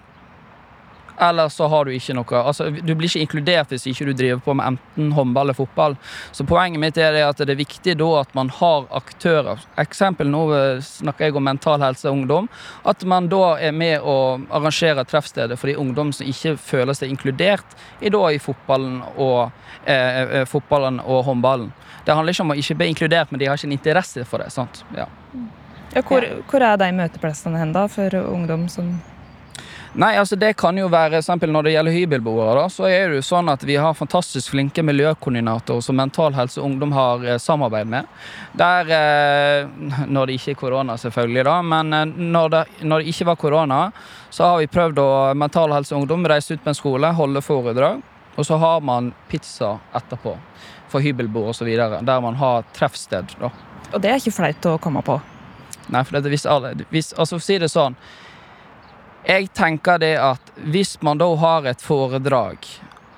Eller 1.19 1.49
så 1.49 1.67
har 1.67 1.85
du 1.85 1.91
ikke 1.95 2.13
noe 2.13 2.41
Altså, 2.43 2.69
du 2.69 2.93
blir 2.95 3.09
ikke 3.09 3.23
inkludert 3.25 3.71
hvis 3.73 3.87
ikke 3.89 4.05
du 4.09 4.13
driver 4.17 4.41
på 4.45 4.53
med 4.57 4.67
enten 4.73 5.11
håndball 5.17 5.47
eller 5.47 5.57
fotball. 5.57 5.95
Så 6.31 6.45
poenget 6.47 6.81
mitt 6.81 6.97
er 7.01 7.17
at 7.23 7.41
det 7.41 7.55
er 7.55 7.59
viktig 7.59 7.95
da 7.97 8.09
at 8.19 8.33
man 8.37 8.51
har 8.53 8.85
aktører. 8.95 9.63
Eksempel 9.81 10.29
nå 10.29 10.43
eh, 10.55 10.83
snakker 10.85 11.27
jeg 11.27 11.37
om 11.39 11.47
mental 11.47 11.81
helse 11.81 12.09
og 12.09 12.19
ungdom. 12.19 12.49
At 12.85 13.03
man 13.09 13.29
da 13.31 13.57
er 13.57 13.73
med 13.73 14.05
å 14.05 14.37
arrangere 14.53 15.05
treffstedet 15.09 15.57
for 15.57 15.71
de 15.71 15.77
ungdom 15.81 16.13
som 16.13 16.29
ikke 16.29 16.55
føler 16.61 16.97
seg 16.97 17.13
inkludert 17.13 17.77
i, 17.99 18.11
da, 18.13 18.23
i 18.29 18.41
fotballen 18.41 19.01
og, 19.15 19.51
eh, 19.85 20.23
eh, 20.41 20.47
fotballen 20.49 21.01
og 21.03 21.25
håndballen. 21.31 21.73
Det 22.05 22.15
handler 22.15 22.33
ikke 22.35 22.45
om 22.45 22.53
å 22.53 22.61
ikke 22.61 22.77
bli 22.79 22.93
inkludert, 22.93 23.31
men 23.31 23.41
de 23.41 23.49
har 23.49 23.57
ikke 23.57 23.67
en 23.71 23.79
interesse 23.79 24.25
for 24.25 24.43
det. 24.43 24.51
sant? 24.53 24.83
Ja. 24.95 25.09
Ja, 25.93 26.03
hvor, 26.05 26.23
hvor 26.51 26.63
er 26.63 26.77
de 26.79 26.87
møteplassene 26.93 27.59
hen 27.59 27.73
da, 27.73 27.87
for 27.91 28.13
ungdom 28.21 28.67
som 28.69 28.97
Nei, 29.93 30.17
altså 30.19 30.35
Det 30.35 30.53
kan 30.57 30.77
jo 30.77 30.89
være 30.91 31.19
eksempel 31.21 31.51
når 31.53 31.67
det 31.67 31.73
gjelder 31.73 31.95
hybelboere. 31.95 32.55
da, 32.59 32.65
så 32.69 32.87
er 32.89 33.09
det 33.09 33.19
jo 33.21 33.25
sånn 33.25 33.49
at 33.49 33.63
Vi 33.63 33.75
har 33.75 33.93
fantastisk 33.93 34.51
flinke 34.51 34.83
miljøkoordinatorer 34.83 35.81
som 35.81 35.95
Mental 35.95 36.33
Helse 36.33 36.61
Ungdom 36.61 36.91
har 36.91 37.25
eh, 37.25 37.37
samarbeid 37.37 37.87
med. 37.87 38.05
Der, 38.53 38.91
eh, 38.91 39.67
Når 40.15 40.27
det 40.27 40.37
ikke 40.37 40.51
er 40.51 40.59
korona, 40.59 40.97
selvfølgelig, 40.97 41.43
da. 41.47 41.61
Men 41.61 41.93
eh, 41.93 42.05
når, 42.05 42.49
det, 42.49 42.63
når 42.81 42.99
det 42.99 43.13
ikke 43.13 43.29
var 43.31 43.35
korona, 43.35 43.79
så 44.29 44.51
har 44.51 44.59
vi 44.59 44.67
prøvd 44.67 44.99
å 45.01 45.09
Mental 45.33 45.73
Helse 45.73 45.95
Ungdom 45.95 46.27
reise 46.27 46.53
ut 46.53 46.63
på 46.63 46.73
en 46.73 46.77
skole, 46.77 47.13
holde 47.13 47.41
foredrag. 47.41 48.03
Og 48.37 48.45
så 48.45 48.57
har 48.61 48.83
man 48.85 49.13
pizza 49.31 49.77
etterpå 49.97 50.35
for 50.91 51.01
hybelboere 51.01 51.55
osv. 51.55 51.71
Der 52.05 52.21
man 52.21 52.35
har 52.37 52.67
treffsted. 52.75 53.33
da. 53.39 53.49
Og 53.93 54.01
det 54.01 54.11
er 54.11 54.21
ikke 54.21 54.35
flaut 54.35 54.69
å 54.69 54.77
komme 54.81 55.01
på. 55.05 55.17
Nei, 55.89 56.03
for 56.03 56.19
det, 56.19 56.29
hvis 56.31 56.45
alle, 56.45 56.73
hvis, 56.91 57.13
altså 57.17 57.39
si 57.39 57.57
det 57.61 57.69
sånn 57.71 57.95
Jeg 59.27 59.49
tenker 59.51 59.99
det 59.99 60.13
at 60.23 60.51
hvis 60.71 61.01
man 61.03 61.19
da 61.19 61.27
har 61.35 61.65
et 61.67 61.81
foredrag, 61.83 62.63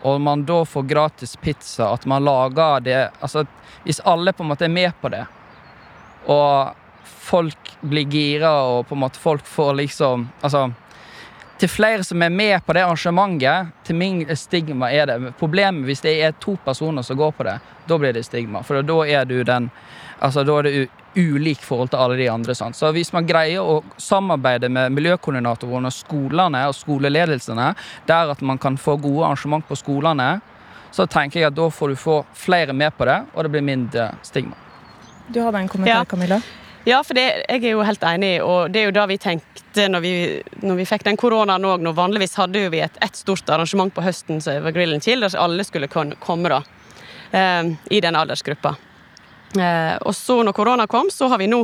og 0.01 0.21
man 0.21 0.41
da 0.47 0.63
får 0.65 0.87
gratis 0.89 1.35
pizza, 1.37 1.91
at 1.93 2.05
man 2.09 2.23
lager 2.25 2.79
det 2.81 2.99
Altså 3.21 3.45
hvis 3.83 3.99
alle 4.09 4.33
på 4.33 4.43
en 4.43 4.49
måte 4.49 4.65
er 4.65 4.73
med 4.73 4.91
på 5.01 5.11
det, 5.13 5.25
og 6.25 6.73
folk 7.03 7.73
blir 7.81 8.09
gira, 8.09 8.51
og 8.63 8.87
på 8.87 8.97
en 8.97 9.03
måte 9.05 9.21
folk 9.21 9.45
får 9.45 9.73
liksom 9.83 10.27
Altså 10.41 10.71
til 11.59 11.69
flere 11.69 12.03
som 12.07 12.23
er 12.23 12.31
med 12.31 12.63
på 12.65 12.73
det 12.73 12.85
arrangementet, 12.87 13.73
til 13.83 13.95
min 13.99 14.23
stigma 14.35 14.89
er 14.95 15.09
det. 15.11 15.33
Problemet 15.39 15.85
hvis 15.85 16.01
det 16.01 16.13
er 16.23 16.37
to 16.39 16.55
personer 16.65 17.03
som 17.03 17.19
går 17.19 17.33
på 17.35 17.43
det, 17.43 17.57
da 17.85 17.97
blir 17.99 18.15
det 18.15 18.23
stigma. 18.23 18.61
For 18.63 18.81
da 18.81 18.99
er 19.05 19.25
du 19.27 19.43
den 19.43 19.69
Altså, 20.21 20.43
da 20.43 20.57
er 20.59 20.63
det 20.63 20.87
ulik 21.15 21.61
forhold 21.65 21.89
til 21.89 21.99
alle 21.99 22.17
de 22.19 22.29
andre. 22.31 22.55
Sant? 22.55 22.77
Så 22.77 22.91
hvis 22.95 23.11
man 23.13 23.27
greier 23.27 23.65
å 23.65 23.79
samarbeide 23.97 24.69
med 24.69 24.93
miljøkoordinatorene, 24.93 25.91
skolene 25.93 26.63
og 26.69 26.75
skoleledelsene, 26.77 27.73
der 28.09 28.31
at 28.35 28.41
man 28.41 28.57
kan 28.61 28.77
få 28.77 28.97
gode 29.01 29.25
arrangement 29.25 29.65
på 29.67 29.77
skolene, 29.79 30.39
så 30.91 31.05
tenker 31.09 31.39
jeg 31.41 31.51
at 31.51 31.57
da 31.57 31.67
får 31.69 31.93
du 31.93 31.99
få 31.99 32.23
flere 32.33 32.73
med 32.73 32.95
på 32.97 33.05
det, 33.05 33.19
og 33.33 33.45
det 33.45 33.51
blir 33.53 33.65
mindre 33.65 34.11
stigma. 34.25 34.57
Du 35.29 35.41
hadde 35.43 35.61
en 35.61 35.69
kommentar, 35.69 36.01
Ja. 36.01 36.05
Camilla? 36.05 36.41
Ja, 36.87 37.03
for 37.03 37.13
det, 37.13 37.43
jeg 37.49 37.63
er 37.63 37.73
jo 37.75 37.83
helt 37.83 38.03
enig, 38.07 38.41
og 38.41 38.71
det 38.71 38.81
er 38.81 38.85
jo 38.87 38.93
da 38.95 39.03
vi 39.05 39.17
tenkte 39.21 39.89
når 39.91 40.01
vi, 40.01 40.13
når 40.63 40.77
vi 40.79 40.85
fikk 40.87 41.03
den 41.05 41.17
koronaen 41.19 41.65
òg. 41.67 41.83
Vanligvis 41.93 42.37
hadde 42.39 42.63
jo 42.63 42.69
vi 42.73 42.79
et, 42.81 42.95
et 43.03 43.15
stort 43.19 43.49
arrangement 43.51 43.93
på 43.93 44.01
høsten 44.01 44.39
som 44.41 44.63
var 44.63 44.73
grillen 44.73 45.03
til 45.03 45.21
der 45.21 45.35
alle 45.37 45.65
skulle 45.67 45.89
komme 45.91 46.49
da, 46.49 46.61
eh, 47.35 47.75
i 47.91 47.99
den 48.01 48.15
aldersgruppa. 48.15 48.73
Eh, 49.57 49.95
og 50.01 50.15
så 50.15 50.41
når 50.43 50.53
korona 50.53 50.85
kom, 50.87 51.09
så 51.13 51.31
har 51.31 51.41
vi 51.41 51.49
nå 51.49 51.63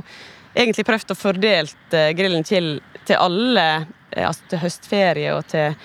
egentlig 0.56 0.86
prøvd 0.88 1.12
å 1.12 1.20
fordelt 1.20 1.96
grillen 2.16 2.46
til, 2.48 2.80
til 3.06 3.20
alle, 3.20 3.68
eh, 4.12 4.26
altså 4.26 4.50
til 4.50 4.64
høstferie 4.64 5.36
og 5.36 5.46
til 5.52 5.76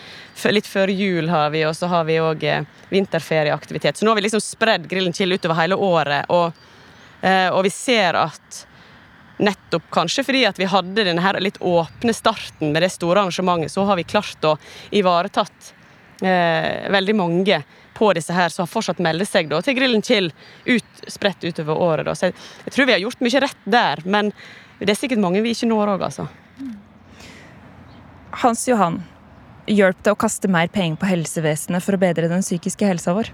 litt 0.48 0.66
før 0.66 0.88
jul 0.88 1.28
har 1.28 1.50
vi, 1.52 1.64
og 1.68 1.76
så 1.76 1.90
har 1.90 2.06
vi 2.08 2.20
òg 2.22 2.44
eh, 2.48 2.64
vinterferieaktivitet. 2.88 3.96
Så 3.96 4.06
nå 4.06 4.12
har 4.12 4.20
vi 4.20 4.24
liksom 4.24 4.42
spredd 4.42 4.88
grillen 4.88 5.12
til 5.12 5.32
utover 5.32 5.58
hele 5.60 5.76
året, 5.76 6.30
og, 6.32 6.56
eh, 7.20 7.48
og 7.52 7.64
vi 7.66 7.74
ser 7.74 8.18
at 8.18 8.66
Nettopp 9.40 9.86
kanskje 9.88 10.20
fordi 10.26 10.42
at 10.44 10.58
vi 10.60 10.66
hadde 10.68 11.04
denne 11.06 11.22
her 11.24 11.38
litt 11.40 11.56
åpne 11.64 12.12
starten 12.12 12.74
med 12.74 12.82
det 12.84 12.90
store 12.92 13.22
arrangementet, 13.22 13.72
så 13.72 13.86
har 13.88 13.96
vi 13.96 14.04
klart 14.04 14.44
å 14.44 14.58
ivaretatt 14.92 15.70
eh, 16.20 16.90
veldig 16.92 17.14
mange 17.16 17.62
på 17.96 18.12
disse 18.16 18.34
her 18.34 18.52
som 18.52 18.64
har 18.64 18.70
fortsatt 18.72 19.02
melder 19.02 19.28
seg 19.28 19.50
da, 19.50 19.60
til 19.64 19.76
Grillen 19.78 20.02
Chill 20.06 20.30
ut, 20.66 21.04
spredt 21.10 21.44
utover 21.44 21.78
året. 21.80 22.08
Da. 22.08 22.14
Så 22.16 22.30
jeg, 22.30 22.38
jeg 22.66 22.76
tror 22.76 22.88
vi 22.88 22.96
har 22.96 23.04
gjort 23.04 23.24
mye 23.26 23.44
rett 23.46 23.68
der, 23.76 24.04
men 24.04 24.32
det 24.80 24.94
er 24.94 25.00
sikkert 25.00 25.22
mange 25.22 25.42
vi 25.44 25.52
ikke 25.54 25.68
når 25.68 25.94
òg, 25.96 26.06
altså. 26.08 26.28
Hans 28.40 28.64
Johan, 28.68 29.02
hjelp 29.68 30.00
det 30.06 30.14
å 30.14 30.18
kaste 30.18 30.48
mer 30.50 30.70
penger 30.72 31.00
på 31.00 31.08
helsevesenet 31.10 31.84
for 31.84 31.96
å 31.96 32.00
bedre 32.00 32.30
den 32.30 32.44
psykiske 32.46 32.86
helsa 32.88 33.14
vår? 33.16 33.32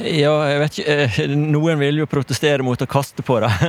Ja, 0.00 0.32
jeg 0.46 0.58
vet 0.60 0.76
ikke 0.78 0.94
eh, 0.94 1.32
Noen 1.34 1.80
vil 1.80 1.98
jo 1.98 2.06
protestere 2.08 2.64
mot 2.64 2.80
å 2.80 2.88
kaste 2.90 3.24
på 3.26 3.40
det. 3.42 3.50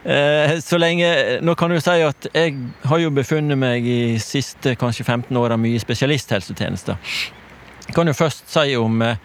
Eh, 0.00 0.54
Så 0.64 0.78
lenge 0.80 1.10
Nå 1.44 1.52
kan 1.60 1.68
du 1.68 1.76
si 1.76 1.92
at 1.92 2.26
jeg 2.32 2.54
har 2.88 3.00
jo 3.02 3.10
befunnet 3.12 3.58
meg 3.60 3.84
i 3.84 4.16
siste 4.22 4.72
kanskje 4.80 5.04
15 5.04 5.36
åra 5.36 5.58
mye 5.60 5.76
i 5.76 5.82
spesialisthelsetjenester. 5.82 6.96
Jeg 7.90 7.96
kan 7.96 8.06
jo 8.06 8.12
først 8.14 8.44
si 8.46 8.76
om, 8.78 9.00
eh, 9.02 9.16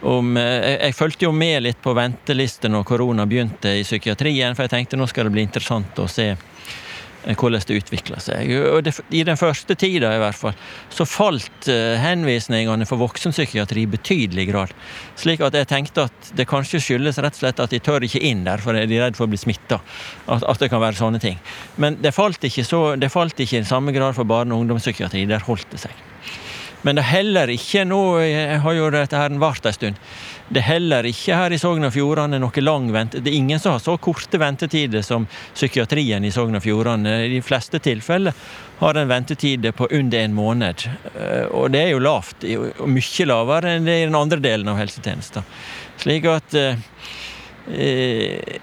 om 0.00 0.36
eh, 0.40 0.44
Jeg 0.64 0.76
jeg 0.80 0.94
fulgte 0.96 1.26
jo 1.26 1.32
med 1.36 1.60
litt 1.66 1.82
på 1.84 1.92
venteliste 1.92 2.70
når 2.72 2.86
korona 2.88 3.26
begynte 3.28 3.74
i 3.76 3.82
psykiatrien, 3.84 4.56
for 4.56 4.64
jeg 4.64 4.72
tenkte 4.72 4.96
nå 4.96 5.04
skal 5.10 5.28
det 5.28 5.34
bli 5.34 5.44
interessant 5.44 6.00
å 6.00 6.06
se 6.08 6.30
eh, 6.32 7.34
hvordan 7.34 7.66
det 7.68 7.76
utvikla 7.82 8.22
seg. 8.24 8.54
Og 8.70 8.80
det, 8.86 8.94
I 9.12 9.26
den 9.28 9.36
første 9.36 9.76
tida 9.76 10.14
i 10.16 10.22
hvert 10.24 10.40
fall, 10.40 10.56
så 10.88 11.04
falt 11.04 11.68
henvisningene 12.00 12.88
for 12.88 13.04
voksenpsykiatri 13.04 13.84
i 13.84 13.92
betydelig 13.98 14.48
grad. 14.54 14.72
Slik 15.20 15.44
at 15.44 15.60
jeg 15.60 15.68
tenkte 15.68 16.08
at 16.08 16.32
det 16.32 16.48
kanskje 16.48 16.80
skyldes 16.80 17.20
rett 17.20 17.36
og 17.36 17.44
slett 17.44 17.60
at 17.60 17.76
de 17.76 17.84
tør 17.84 18.08
ikke 18.08 18.24
inn 18.24 18.48
der, 18.48 18.64
for 18.64 18.72
de 18.72 18.88
er 18.88 19.10
redd 19.10 19.20
for 19.20 19.28
å 19.28 19.34
bli 19.34 19.44
smitta. 19.44 19.82
At, 20.24 20.48
at 20.48 20.64
det 20.64 20.72
kan 20.72 20.80
være 20.80 20.96
sånne 20.96 21.20
ting. 21.20 21.36
Men 21.76 22.00
det 22.00 22.16
falt 22.16 22.40
ikke, 22.40 22.64
så, 22.64 22.86
det 22.96 23.12
falt 23.12 23.36
ikke 23.36 23.60
i 23.60 23.68
samme 23.68 23.92
grad 23.92 24.16
for 24.16 24.24
barne- 24.24 24.56
og 24.56 24.64
ungdomspsykiatri. 24.64 25.28
Der 25.28 25.44
holdt 25.44 25.68
det 25.76 25.84
seg. 25.84 26.06
Men 26.82 26.98
det 26.98 27.02
er 27.02 27.10
heller 27.10 27.50
ikke 27.50 27.82
nå 27.88 28.00
Jeg 28.22 28.60
har 28.62 28.76
jo 28.76 28.90
dette 28.94 29.18
her 29.18 29.34
vart 29.42 29.66
en 29.66 29.74
stund. 29.74 29.96
Det 30.48 30.62
er 30.62 30.68
heller 30.70 31.04
ikke 31.04 31.36
her 31.36 31.52
i 31.52 31.58
Sogn 31.60 31.84
og 31.84 31.92
Fjordane 31.92 32.38
noe 32.40 32.62
lang 32.62 32.86
vente... 32.94 33.20
Det 33.20 33.32
er 33.32 33.36
ingen 33.36 33.60
som 33.60 33.74
har 33.74 33.82
så 33.84 33.98
korte 34.00 34.38
ventetider 34.40 35.02
som 35.04 35.26
psykiatrien 35.52 36.24
i 36.24 36.30
Sogn 36.32 36.56
og 36.56 36.64
Fjordane. 36.64 37.18
I 37.26 37.34
de 37.34 37.42
fleste 37.44 37.80
tilfeller 37.84 38.36
har 38.78 38.96
en 38.96 39.10
ventetid 39.10 39.68
på 39.76 39.90
under 39.90 40.22
en 40.22 40.38
måned. 40.38 40.86
Eh, 41.12 41.44
Og 41.52 41.68
det 41.74 41.82
er 41.82 41.92
jo 41.92 42.00
lavt, 42.00 42.46
og 42.48 42.88
mye 42.88 43.28
lavere 43.28 43.76
enn 43.76 43.90
det 43.90 43.98
i 43.98 44.06
den 44.06 44.16
andre 44.16 44.40
delen 44.40 44.72
av 44.72 44.80
helsetjenesten. 44.80 45.44
Slik 46.00 46.30
at 46.30 46.56
eh, 46.56 46.80
eh, 47.74 48.58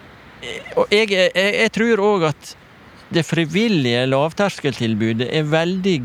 Og 0.79 0.89
jeg, 0.93 1.11
jeg, 1.11 1.31
jeg 1.35 1.71
tror 1.75 2.05
òg 2.07 2.29
at 2.31 2.55
det 3.13 3.21
frivillige 3.27 4.07
lavterskeltilbudet 4.09 5.29
er 5.29 5.45
veldig 5.49 5.99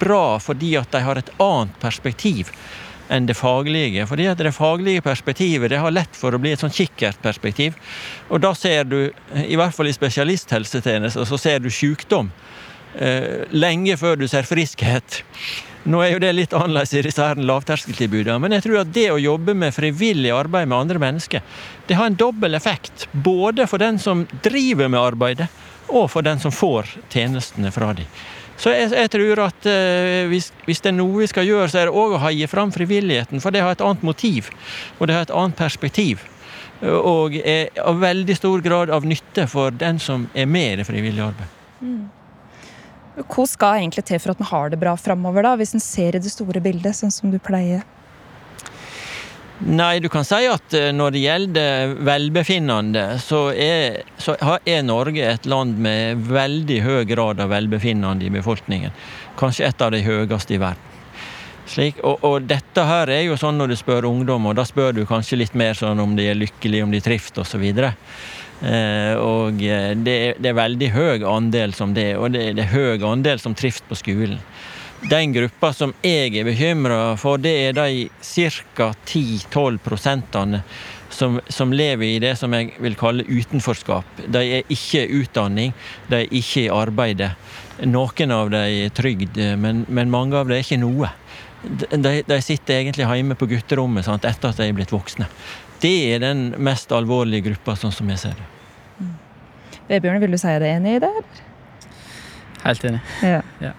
bra 0.00 0.38
fordi 0.42 0.74
at 0.80 0.92
de 0.94 1.02
har 1.04 1.20
et 1.20 1.34
annet 1.40 1.76
perspektiv 1.82 2.52
enn 3.10 3.26
det 3.26 3.34
faglige. 3.34 4.06
Fordi 4.06 4.28
at 4.30 4.38
det 4.38 4.54
faglige 4.54 5.02
perspektivet 5.02 5.72
det 5.72 5.80
har 5.82 5.94
lett 5.94 6.16
for 6.16 6.34
å 6.34 6.40
bli 6.42 6.54
et 6.54 6.62
sånn 6.62 6.74
kikkertperspektiv. 6.74 7.78
Og 8.30 8.42
da 8.44 8.54
ser 8.54 8.86
du, 8.86 9.00
i 9.34 9.58
hvert 9.58 9.74
fall 9.74 9.90
i 9.90 9.96
spesialisthelsetjenesten, 9.96 11.26
så 11.26 11.40
ser 11.40 11.58
du 11.62 11.70
sykdom 11.74 12.30
eh, 12.94 13.48
lenge 13.50 13.98
før 14.00 14.20
du 14.20 14.28
ser 14.30 14.46
friskhet. 14.48 15.22
Nå 15.90 16.02
er 16.04 16.12
jo 16.12 16.20
det 16.20 16.34
litt 16.36 16.54
annerledes 16.54 16.92
i 16.92 17.02
disse 17.06 17.26
lavterskeltilbudene, 17.40 18.36
men 18.42 18.52
jeg 18.52 18.66
tror 18.66 18.82
at 18.82 18.90
det 18.92 19.06
å 19.14 19.20
jobbe 19.20 19.54
med 19.56 19.72
frivillig 19.72 20.28
arbeid 20.36 20.68
med 20.68 20.76
andre 20.76 21.00
mennesker, 21.00 21.44
det 21.88 21.96
har 21.96 22.10
en 22.10 22.18
dobbel 22.20 22.54
effekt. 22.58 23.08
Både 23.12 23.64
for 23.66 23.80
den 23.80 23.98
som 23.98 24.26
driver 24.44 24.92
med 24.92 25.00
arbeidet, 25.00 25.48
og 25.88 26.10
for 26.12 26.22
den 26.22 26.38
som 26.38 26.52
får 26.54 26.92
tjenestene 27.10 27.72
fra 27.74 27.94
dem. 27.96 28.06
Så 28.60 28.74
jeg, 28.74 28.90
jeg 28.92 29.08
tror 29.14 29.40
at 29.46 29.68
eh, 29.70 30.26
hvis, 30.28 30.50
hvis 30.66 30.82
det 30.84 30.90
er 30.92 30.98
noe 30.98 31.22
vi 31.22 31.28
skal 31.30 31.48
gjøre, 31.48 31.70
så 31.72 31.80
er 31.80 31.88
det 31.88 31.96
òg 31.96 32.16
å 32.18 32.24
heie 32.26 32.48
fram 32.50 32.72
frivilligheten. 32.74 33.40
For 33.40 33.54
det 33.54 33.62
har 33.64 33.72
et 33.72 33.84
annet 33.84 34.04
motiv, 34.04 34.50
og 34.98 35.08
det 35.08 35.16
har 35.16 35.24
et 35.24 35.32
annet 35.32 35.56
perspektiv. 35.56 36.26
Og 36.84 37.36
er 37.40 37.72
av 37.80 38.00
veldig 38.00 38.36
stor 38.36 38.62
grad 38.64 38.92
av 38.92 39.04
nytte 39.08 39.46
for 39.52 39.72
den 39.72 40.00
som 40.00 40.28
er 40.32 40.48
med 40.48 40.74
i 40.74 40.80
det 40.80 40.88
frivillige 40.88 41.30
arbeidet. 41.32 41.56
Hva 43.20 43.44
skal 43.48 43.80
egentlig 43.80 44.04
til 44.08 44.20
for 44.22 44.32
at 44.32 44.40
vi 44.40 44.48
har 44.48 44.72
det 44.72 44.80
bra 44.80 44.94
framover, 44.96 45.48
hvis 45.60 45.74
en 45.76 45.84
ser 45.84 46.16
i 46.16 46.22
det 46.22 46.32
store 46.32 46.62
bildet, 46.64 46.96
sånn 46.96 47.12
som 47.12 47.32
du 47.32 47.40
pleier? 47.42 47.84
Nei, 49.60 49.98
du 50.00 50.08
kan 50.08 50.24
si 50.24 50.38
at 50.48 50.72
eh, 50.72 50.88
når 50.96 51.12
det 51.12 51.20
gjelder 51.20 51.90
velbefinnende, 52.08 53.02
så 53.20 53.50
er, 53.52 53.98
så 54.16 54.32
er 54.64 54.84
Norge 54.88 55.26
et 55.34 55.44
land 55.50 55.76
med 55.84 56.22
veldig 56.30 56.78
høy 56.86 57.02
grad 57.10 57.42
av 57.44 57.52
velbefinnende 57.52 58.24
i 58.24 58.32
befolkningen. 58.32 58.94
Kanskje 59.40 59.66
et 59.68 59.84
av 59.84 59.92
de 59.92 60.00
høyeste 60.06 60.56
i 60.56 60.60
verden. 60.62 60.86
Slik, 61.70 62.00
og, 62.02 62.24
og 62.26 62.48
dette 62.50 62.82
her 62.88 63.12
er 63.12 63.20
jo 63.28 63.36
sånn 63.38 63.60
når 63.60 63.70
du 63.70 63.76
spør 63.78 64.08
ungdom, 64.08 64.48
og 64.50 64.56
da 64.58 64.64
spør 64.66 64.96
du 64.96 65.04
kanskje 65.06 65.38
litt 65.42 65.52
mer 65.54 65.76
sånn 65.78 66.00
om 66.02 66.16
de 66.18 66.24
er 66.32 66.40
lykkelige, 66.40 66.82
om 66.88 66.90
de 66.96 67.02
trives 67.04 67.30
osv. 67.38 67.62
Eh, 67.68 69.12
og 69.20 69.60
eh, 69.62 69.92
det, 70.00 70.16
er- 70.30 70.40
det 70.40 70.50
er 70.50 70.56
veldig 70.58 70.88
høy 70.96 71.28
andel 71.36 71.76
som 71.76 71.92
det, 71.94 72.14
og 72.16 72.32
det, 72.34 72.48
det 72.58 72.64
er 72.64 72.72
høy 72.96 73.04
andel 73.12 73.38
som 73.44 73.54
trives 73.54 73.84
på 73.86 74.00
skolen. 74.00 74.40
Den 75.00 75.32
gruppa 75.32 75.72
som 75.72 75.94
jeg 76.04 76.34
er 76.36 76.44
bekymra 76.44 77.16
for, 77.16 77.40
det 77.40 77.52
er 77.70 77.76
de 77.76 78.08
ca. 78.20 78.90
10-12 79.08 79.78
prosentene 79.80 80.60
som, 81.08 81.40
som, 81.48 81.72
lever 81.72 82.06
i 82.06 82.18
det 82.22 82.34
som 82.38 82.52
jeg 82.54 82.74
vil 82.78 82.96
kalle 83.00 83.24
utenforskap. 83.24 84.20
De 84.28 84.42
er 84.58 84.68
ikke 84.68 85.06
i 85.06 85.22
utdanning, 85.22 85.72
de 86.08 86.20
er 86.20 86.36
ikke 86.36 86.66
i 86.66 86.72
arbeide. 86.72 87.32
Noen 87.88 88.34
av 88.36 88.52
dem 88.52 88.84
er 88.84 88.92
trygd, 88.94 89.40
men, 89.58 89.84
men, 89.88 90.12
mange 90.12 90.36
av 90.36 90.48
dem 90.48 90.58
er 90.58 90.64
ikke 90.64 90.80
noe. 90.82 91.10
De, 91.64 92.14
de 92.24 92.40
sitter 92.44 92.80
egentlig 92.80 93.08
hjemme 93.08 93.36
på 93.36 93.48
gutterommet 93.50 94.06
sant, 94.06 94.28
etter 94.28 94.52
at 94.52 94.60
de 94.60 94.68
er 94.68 94.76
blitt 94.76 94.92
voksne. 94.94 95.28
Det 95.80 95.96
er 96.14 96.20
den 96.22 96.50
mest 96.60 96.92
alvorlige 96.92 97.48
gruppa, 97.48 97.76
sånn 97.76 97.94
som 97.96 98.08
jeg 98.12 98.20
ser 98.20 98.36
det. 98.36 98.48
Mm. 99.00 99.14
Vebjørn, 99.88 100.22
vil 100.22 100.36
du 100.36 100.40
si 100.40 100.56
deg 100.60 100.76
enig 100.76 100.98
i 100.98 101.04
det? 101.04 101.12
Helt 102.60 102.84
enig. 102.84 103.00
Ja. 103.24 103.40
ja. 103.64 103.72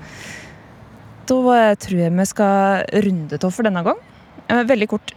Da 1.32 1.40
eh, 1.56 1.76
tror 1.80 2.02
jeg 2.04 2.12
vi 2.12 2.26
skal 2.28 2.84
runde 3.06 3.40
av 3.40 3.52
for 3.56 3.64
denne 3.68 3.84
gang. 3.86 4.00
Eh, 4.48 4.64
veldig 4.68 4.88
kort. 4.92 5.14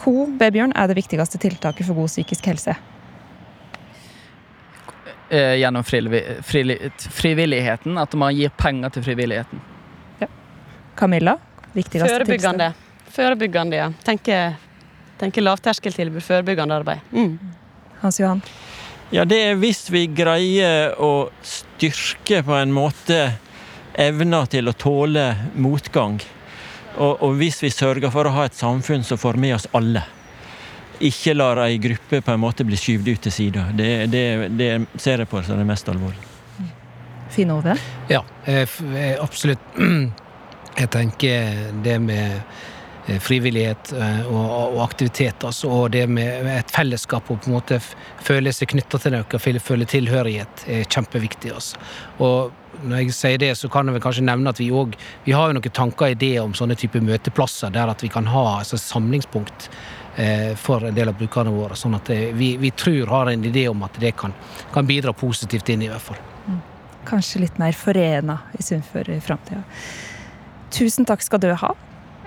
Hvor 0.00 0.26
Vebjørn, 0.40 0.72
er 0.76 0.90
det 0.90 0.96
viktigste 0.98 1.38
tiltaket 1.40 1.86
for 1.88 1.94
god 1.98 2.10
psykisk 2.12 2.46
helse? 2.48 2.74
Eh, 5.28 5.54
gjennom 5.60 5.84
frivilligheten. 5.84 7.98
At 8.00 8.16
man 8.20 8.36
gir 8.36 8.50
penger 8.56 8.88
til 8.96 9.02
frivilligheten. 9.06 9.58
Ja. 10.22 10.28
Camilla? 10.96 11.38
Viktigste 11.74 12.08
Forebyggende. 12.08 12.72
Førebyggende, 13.14 13.76
ja. 13.76 13.88
Tenke, 14.06 14.56
tenke 15.20 15.40
lavterskeltilbud, 15.42 16.22
forebyggende 16.24 16.74
arbeid. 16.80 16.98
Mm. 17.12 17.38
Hans 18.00 18.20
Johan? 18.20 18.42
Ja, 19.12 19.24
det 19.28 19.38
er 19.50 19.54
hvis 19.60 19.90
vi 19.92 20.06
greier 20.10 20.94
å 21.02 21.28
styrke 21.44 22.42
på 22.46 22.54
en 22.58 22.72
måte 22.74 23.32
evna 24.00 24.44
til 24.50 24.68
å 24.68 24.74
tåle 24.76 25.28
motgang. 25.54 26.18
Og, 26.96 27.22
og, 27.22 27.32
hvis 27.40 27.62
vi 27.62 27.72
sørger 27.74 28.12
for 28.14 28.28
å 28.28 28.34
ha 28.36 28.44
et 28.46 28.54
samfunn 28.54 29.02
som 29.06 29.18
får 29.18 29.38
med 29.40 29.56
oss 29.56 29.66
alle. 29.74 30.04
Ikke 31.04 31.34
lar 31.34 31.58
ei 31.64 31.78
gruppe 31.82 32.20
på 32.22 32.34
en 32.34 32.42
måte 32.42 32.66
bli 32.66 32.78
skyvd 32.78 33.08
ut 33.10 33.24
til 33.26 33.34
sida. 33.34 33.64
Det, 33.74 33.88
det, 34.12 34.26
det, 34.54 34.70
ser 34.94 35.24
jeg 35.24 35.30
på 35.30 35.42
som 35.42 35.58
det 35.58 35.66
mest 35.66 35.90
alvorlige. 35.90 36.30
Fine 37.34 37.56
Ove? 37.58 37.74
Ja, 38.12 38.22
absolutt. 39.22 39.74
Jeg 40.74 40.90
tenker 40.90 41.68
det 41.84 42.00
med 42.02 42.40
Eh, 43.06 43.20
frivillighet 43.20 43.92
eh, 43.92 44.26
og, 44.32 44.82
aktivitet. 44.82 45.44
Altså, 45.44 45.68
og 45.68 45.90
det 45.90 46.06
med 46.08 46.46
et 46.48 46.70
fellesskap 46.72 47.28
og 47.28 47.42
på 47.42 47.50
en 47.50 47.56
måte 47.58 47.78
føle 48.24 48.52
seg 48.54 48.70
knytta 48.72 49.00
til 49.02 49.12
noe, 49.12 49.40
føle 49.60 49.88
tilhørighet, 49.88 50.64
er 50.72 50.86
kjempeviktig. 50.88 51.52
Altså. 51.52 51.80
Og 52.24 52.63
når 52.84 53.02
jeg 53.02 53.16
sier 53.16 53.40
det, 53.40 53.50
så 53.58 53.68
kan 53.72 53.88
jeg 53.90 54.02
kanskje 54.04 54.24
nevne 54.26 54.52
at 54.52 54.60
vi 54.60 54.70
òg 54.74 54.94
har 55.26 55.50
jo 55.50 55.56
noen 55.58 55.74
tanker 55.74 56.08
og 56.08 56.16
ideer 56.16 56.44
om 56.44 56.54
sånne 56.56 56.76
type 56.78 57.00
møteplasser, 57.02 57.72
der 57.74 57.92
at 57.92 58.04
vi 58.04 58.10
kan 58.12 58.28
ha 58.30 58.44
altså, 58.60 58.78
samlingspunkt 58.80 59.68
eh, 60.16 60.52
for 60.60 60.84
en 60.84 60.96
del 60.96 61.10
av 61.12 61.18
brukerne 61.18 61.54
våre. 61.54 61.78
Sånn 61.78 61.96
at 61.98 62.10
det, 62.12 62.20
vi, 62.38 62.54
vi, 62.60 62.72
tror 62.76 63.12
har 63.12 63.32
en 63.32 63.48
idé 63.48 63.66
om 63.70 63.82
at 63.86 63.98
det 64.02 64.14
kan, 64.20 64.34
kan 64.74 64.88
bidra 64.88 65.14
positivt 65.16 65.72
inn, 65.74 65.86
i 65.86 65.90
hvert 65.92 66.08
fall. 66.12 66.20
Mm. 66.46 66.60
Kanskje 67.08 67.44
litt 67.44 67.58
mer 67.60 67.76
forena 67.76 68.40
i 68.58 68.64
Sunnfjord 68.64 69.12
i 69.12 69.20
framtida. 69.24 69.64
Tusen 70.74 71.06
takk 71.06 71.22
skal 71.22 71.42
du 71.42 71.52
ha. 71.54 71.74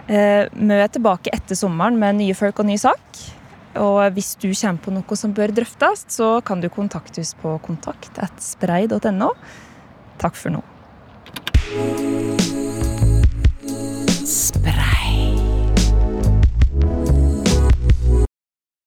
Eh, 0.07 0.45
vi 0.51 0.77
er 0.77 0.93
tilbake 0.93 1.33
etter 1.35 1.57
sommeren 1.59 1.97
med 1.99 2.21
nye 2.21 2.37
folk 2.37 2.61
og 2.63 2.69
ny 2.69 2.77
sak. 2.79 3.25
Og 3.77 3.99
hvis 4.15 4.33
du 4.41 4.49
kommer 4.49 4.81
på 4.81 4.93
noe 4.95 5.17
som 5.19 5.33
bør 5.35 5.53
drøftes, 5.53 6.05
så 6.15 6.37
kan 6.45 6.61
du 6.63 6.69
kontakte 6.73 7.21
oss 7.21 7.33
på 7.37 7.57
kontakt.sprei.no. 7.65 9.31
Takk 10.17 10.35
for 10.35 10.49
nå. 10.49 10.63
Sprek. 14.25 14.86